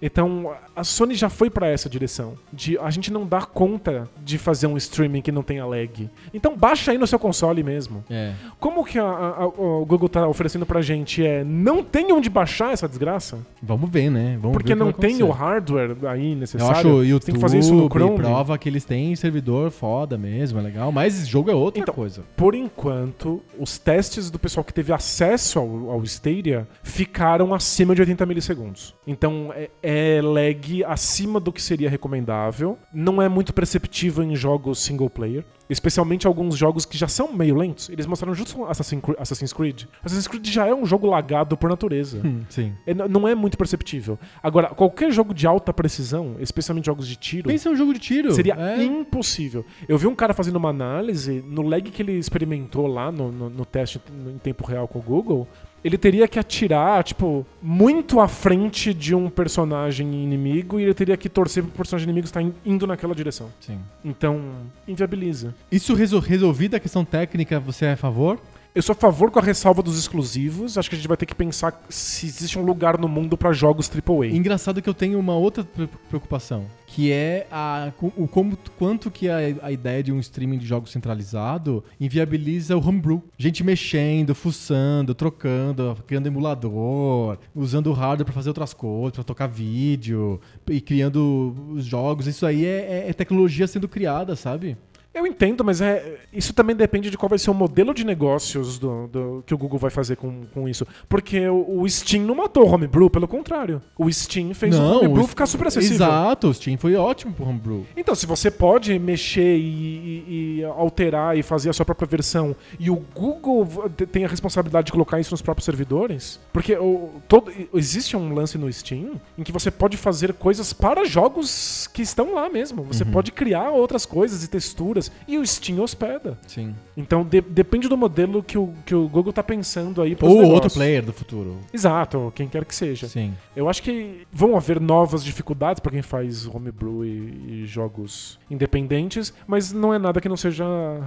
[0.00, 2.34] Então, a Sony já foi pra essa direção.
[2.52, 6.08] De a gente não dar conta de fazer um streaming que não tenha lag.
[6.32, 8.04] Então baixa aí no seu console mesmo.
[8.10, 8.32] É.
[8.60, 12.28] Como que a- a- a- o Google tá oferecendo pra gente é não tem onde
[12.30, 13.38] baixar essa desgraça?
[13.62, 14.38] Vamos ver, né?
[14.40, 16.76] Vamos Porque ver não tem o hardware aí Eu necessário.
[16.76, 18.16] acho o YouTube tem que fazer isso no Chrome.
[18.16, 20.92] prova que eles têm servidor foda mesmo, é legal.
[20.92, 22.22] Mas esse jogo é outra Então, coisa.
[22.36, 28.00] Por enquanto, os testes do pessoal que teve acesso ao, ao Stadia ficaram acima de
[28.02, 28.94] 80 milissegundos.
[29.06, 32.78] Então é, é lag acima do que seria recomendável.
[32.92, 35.44] Não é muito perceptível em jogos single player.
[35.70, 37.90] Especialmente alguns jogos que já são meio lentos.
[37.90, 39.82] Eles mostraram junto com Assassin's Cre- Assassin's Creed.
[40.02, 42.22] Assassin's Creed já é um jogo lagado por natureza.
[42.24, 42.72] Hum, sim.
[42.86, 44.18] É, não é muito perceptível.
[44.42, 48.00] Agora, qualquer jogo de alta precisão, especialmente jogos de tiro, Pensa em um jogo de
[48.00, 48.32] tiro.
[48.32, 48.82] Seria É.
[48.82, 49.62] impossível.
[49.86, 53.50] Eu vi um cara fazendo uma análise no lag que ele experimentou lá no, no-
[53.50, 55.46] no teste em tempo real com o Google.
[55.84, 61.16] Ele teria que atirar, tipo, muito à frente de um personagem inimigo e ele teria
[61.16, 63.48] que torcer pro personagem inimigo estar in- indo naquela direção.
[63.60, 63.78] Sim.
[64.04, 64.40] Então,
[64.86, 65.54] inviabiliza.
[65.70, 68.40] Isso resol- resolvida a questão técnica, você é a favor?
[68.74, 70.76] Eu sou a favor com a ressalva dos exclusivos.
[70.78, 73.52] Acho que a gente vai ter que pensar se existe um lugar no mundo pra
[73.52, 74.26] jogos AAA.
[74.36, 76.64] Engraçado que eu tenho uma outra pre- preocupação,
[76.98, 80.90] que é a, o como, quanto que a, a ideia de um streaming de jogos
[80.90, 83.22] centralizado inviabiliza o homebrew.
[83.38, 89.46] Gente mexendo, fuçando, trocando, criando emulador, usando o hardware pra fazer outras coisas, pra tocar
[89.46, 92.26] vídeo e criando os jogos.
[92.26, 94.76] Isso aí é, é- é tecnologia sendo criada, sabe?
[95.14, 98.78] Eu entendo, mas é, isso também depende de qual vai ser o modelo de negócios
[98.78, 100.86] do, do- que o Google vai fazer com, com isso.
[101.08, 103.82] Porque o, o Steam não matou o Homebrew, pelo contrário.
[103.98, 105.96] O Steam fez o Homebrew o- ficar super acessível.
[106.06, 107.84] Exato, o Steam foi ótimo pro homebrew.
[107.96, 112.54] Então, se você pode mexer e, e- e alterar e fazer a sua própria versão
[112.78, 113.66] e o Google
[114.12, 118.56] tem a responsabilidade de colocar isso nos próprios servidores, porque o, todo, existe um lance
[118.56, 122.84] no Steam em que você pode fazer coisas para jogos que estão lá mesmo.
[122.84, 126.38] Você pode criar outras coisas e texturas e o Steam hospeda.
[126.46, 126.74] Sim.
[127.00, 130.38] Então de- depende do modelo que o, que o Google tá pensando aí pros Ou
[130.38, 130.74] outro negócios.
[130.74, 131.56] player do futuro.
[131.72, 133.06] Exato, quem quer que seja.
[133.06, 133.32] Sim.
[133.54, 139.32] Eu acho que vão haver novas dificuldades para quem faz homebrew e, e jogos independentes,
[139.46, 140.64] mas não é nada que não seja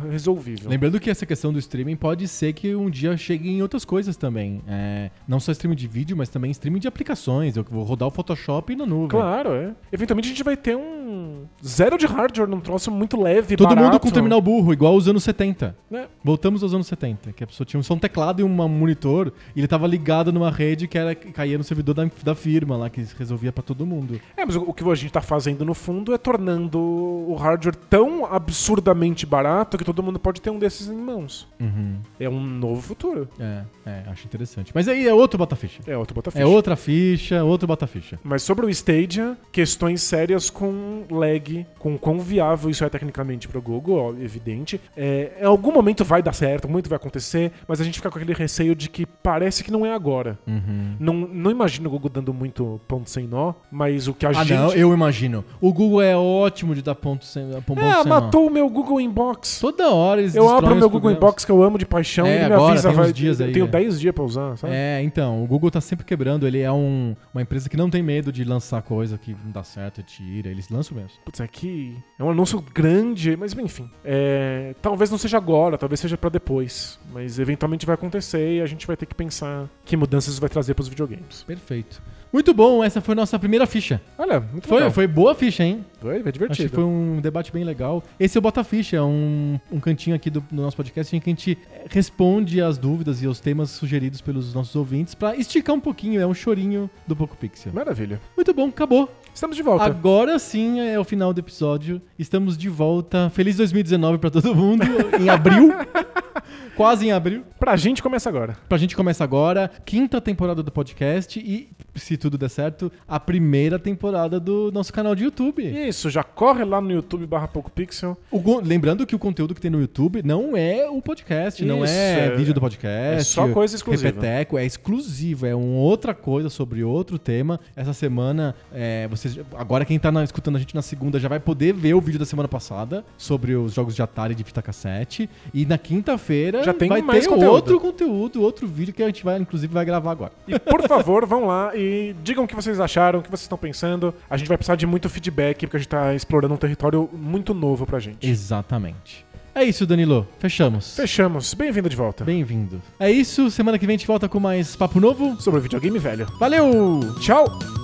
[0.09, 0.69] resolvível.
[0.69, 4.15] Lembrando que essa questão do streaming pode ser que um dia chegue em outras coisas
[4.15, 4.61] também.
[4.67, 7.57] É, não só streaming de vídeo, mas também streaming de aplicações.
[7.57, 9.09] Eu vou rodar o Photoshop na nuvem.
[9.09, 9.73] Claro, é.
[9.91, 13.85] Eventualmente a gente vai ter um zero de hardware num troço muito leve, Todo barato.
[13.87, 15.75] mundo com terminal burro, igual os anos 70.
[15.89, 16.07] Né?
[16.23, 19.59] Voltamos aos anos 70, que a pessoa tinha só um teclado e um monitor, e
[19.59, 23.05] ele tava ligado numa rede que era caía no servidor da, da firma lá, que
[23.17, 24.19] resolvia pra todo mundo.
[24.37, 27.75] É, mas o, o que a gente tá fazendo no fundo é tornando o hardware
[27.75, 31.47] tão absurdamente barato que todo mundo pode ter um desses em mãos.
[31.59, 31.97] Uhum.
[32.19, 33.27] É um novo futuro.
[33.39, 34.71] É, é, acho interessante.
[34.73, 35.81] Mas aí é outro bota-ficha.
[35.87, 38.19] É outro bota É outra ficha, outro bota-ficha.
[38.23, 43.57] Mas sobre o Stadia, questões sérias com lag, com quão viável isso é tecnicamente para
[43.57, 44.79] o Google, ó, evidente.
[44.95, 48.17] É, em algum momento vai dar certo, muito vai acontecer, mas a gente fica com
[48.17, 50.37] aquele receio de que parece que não é agora.
[50.47, 50.95] Uhum.
[50.99, 54.43] Não, não imagino o Google dando muito ponto sem nó, mas o que a Ah,
[54.43, 54.57] gente.
[54.57, 55.43] não, eu imagino.
[55.59, 58.21] O Google é ótimo de dar ponto sem, ponto É, sem nó.
[58.21, 59.59] matou o meu Google Inbox.
[59.59, 61.11] Toda hora eles Eu abro meu Google.
[61.11, 63.39] Inbox que eu amo de paixão É, e ele me agora, avisa, tem vai, dias
[63.39, 63.69] eu aí, tenho é.
[63.69, 64.73] 10 dias pra usar, sabe?
[64.73, 66.47] É, então, o Google tá sempre quebrando.
[66.47, 69.63] Ele é um- uma empresa que não tem medo de lançar coisa que não dá
[69.63, 70.49] certo e tira.
[70.49, 71.11] Eles lançam mesmo.
[71.25, 73.89] Putz, aqui é um anúncio grande, mas enfim.
[74.03, 76.99] É, talvez não seja agora, talvez seja pra depois.
[77.11, 80.49] Mas eventualmente vai acontecer e a gente vai ter que pensar que mudanças isso vai
[80.49, 81.43] trazer pros videogames.
[81.43, 82.01] Perfeito.
[82.33, 83.99] Muito bom, essa foi nossa primeira ficha.
[84.17, 84.91] Olha, muito Foi, legal.
[84.91, 85.85] foi boa ficha, hein?
[85.99, 86.69] Foi, foi Acho que divertido.
[86.75, 88.01] foi um debate bem legal.
[88.17, 91.19] Esse é o Bota Ficha, é um, um cantinho aqui do, do nosso podcast em
[91.19, 95.35] que a gente eh, responde as dúvidas e os temas sugeridos pelos nossos ouvintes pra
[95.35, 97.73] esticar um pouquinho, é um chorinho do Poco Pixel.
[97.73, 98.21] Maravilha.
[98.37, 99.09] Muito bom, acabou.
[99.33, 99.85] Estamos de volta.
[99.85, 102.01] Agora sim é o final do episódio.
[102.19, 103.29] Estamos de volta.
[103.29, 104.83] Feliz 2019 pra todo mundo
[105.19, 105.73] em abril.
[106.75, 107.43] Quase em abril.
[107.59, 108.57] Pra gente começa agora.
[108.67, 113.77] Pra gente começa agora, quinta temporada do podcast e, se tudo der certo, a primeira
[113.79, 115.63] temporada do nosso canal de YouTube.
[115.63, 118.17] Isso, já corre lá no YouTube barra PocoPixel.
[118.63, 122.27] Lembrando que o conteúdo que tem no YouTube não é o podcast, não Isso, é,
[122.27, 123.19] é- vídeo do podcast.
[123.19, 124.07] é só coisa exclusiva.
[124.09, 127.59] Repeteco, é exclusivo, é uma outra coisa sobre outro tema.
[127.75, 131.39] Essa semana, é, vocês, agora quem tá na- escutando a gente na segunda já vai
[131.39, 135.29] poder ver o vídeo da semana passada sobre os jogos de Atari de fita cassete.
[135.53, 137.51] E na quinta-feira Já tem vai mais ter conteúdo.
[137.51, 140.31] outro conteúdo, outro vídeo que a gente vai, inclusive, vai gravar agora.
[140.47, 141.80] E por favor, vão lá e
[142.23, 144.13] digam o que vocês acharam, o que vocês estão pensando.
[144.29, 147.53] A gente vai precisar de muito feedback, porque a gente tá explorando um território muito
[147.53, 148.27] novo pra gente.
[148.27, 149.25] Exatamente.
[149.53, 150.27] É isso, Danilo.
[150.39, 150.95] Fechamos.
[150.95, 151.53] Fechamos.
[151.53, 152.23] Bem-vindo de volta.
[152.23, 152.81] Bem-vindo.
[152.99, 153.51] É isso.
[153.51, 155.41] Semana que vem a gente volta com mais papo novo.
[155.41, 156.25] Sobre videogame velho.
[156.39, 157.01] Valeu!
[157.19, 157.80] Tchau!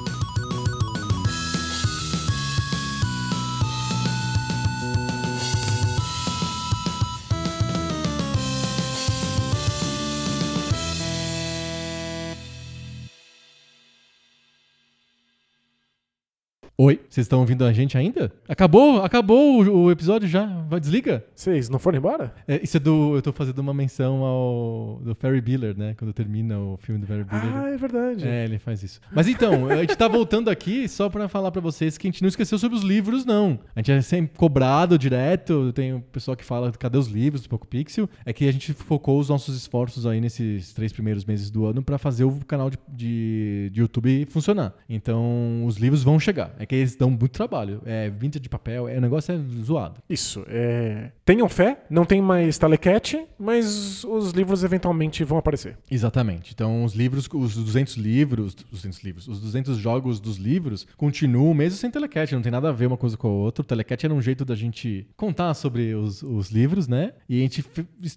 [16.80, 18.32] Oi, vocês estão ouvindo a gente ainda?
[18.48, 20.46] Acabou, acabou o, o episódio já.
[20.46, 21.26] Vai, desliga.
[21.34, 22.32] Vocês não foram embora?
[22.48, 23.16] É, isso é do.
[23.16, 25.02] Eu tô fazendo uma menção ao.
[25.04, 25.96] do Ferry Bueller, né?
[25.98, 27.52] Quando termina o filme do Ferry Bueller.
[27.52, 28.28] Ah, é verdade.
[28.28, 29.02] É, ele faz isso.
[29.12, 32.22] Mas então, a gente tá voltando aqui só pra falar pra vocês que a gente
[32.22, 33.58] não esqueceu sobre os livros, não.
[33.76, 37.50] A gente é sempre cobrado direto, tem o pessoal que fala cadê os livros do
[37.50, 38.08] Poco Pixel.
[38.24, 41.82] É que a gente focou os nossos esforços aí nesses três primeiros meses do ano
[41.82, 44.76] pra fazer o canal de, de, de YouTube funcionar.
[44.88, 46.54] Então, os livros vão chegar.
[46.60, 47.82] É que eles dão muito trabalho.
[47.86, 50.02] É vintage de papel, é, o negócio é zoado.
[50.10, 50.46] Isso.
[50.48, 51.12] É...
[51.26, 55.78] Tenham fé, não tem mais telecat, mas os livros eventualmente vão aparecer.
[55.90, 56.54] Exatamente.
[56.54, 61.78] Então, os livros, os 200 livros, 200 livros, os 200 jogos dos livros continuam mesmo
[61.78, 63.62] sem telecat, não tem nada a ver uma coisa com a outra.
[63.62, 67.14] O telecat era um jeito da gente contar sobre os, os livros, né?
[67.28, 67.64] E a gente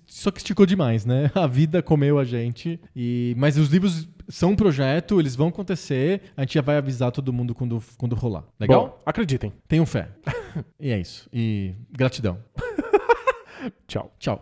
[0.07, 1.31] só que esticou demais, né?
[1.35, 2.79] A vida comeu a gente.
[2.95, 7.11] E mas os livros são um projeto, eles vão acontecer, a gente já vai avisar
[7.11, 8.45] todo mundo quando, quando rolar.
[8.59, 8.87] Legal?
[8.87, 9.53] Bom, acreditem.
[9.69, 10.09] Tenham fé.
[10.79, 11.29] e é isso.
[11.33, 12.39] E gratidão.
[13.87, 14.15] Tchau.
[14.19, 14.39] Tchau.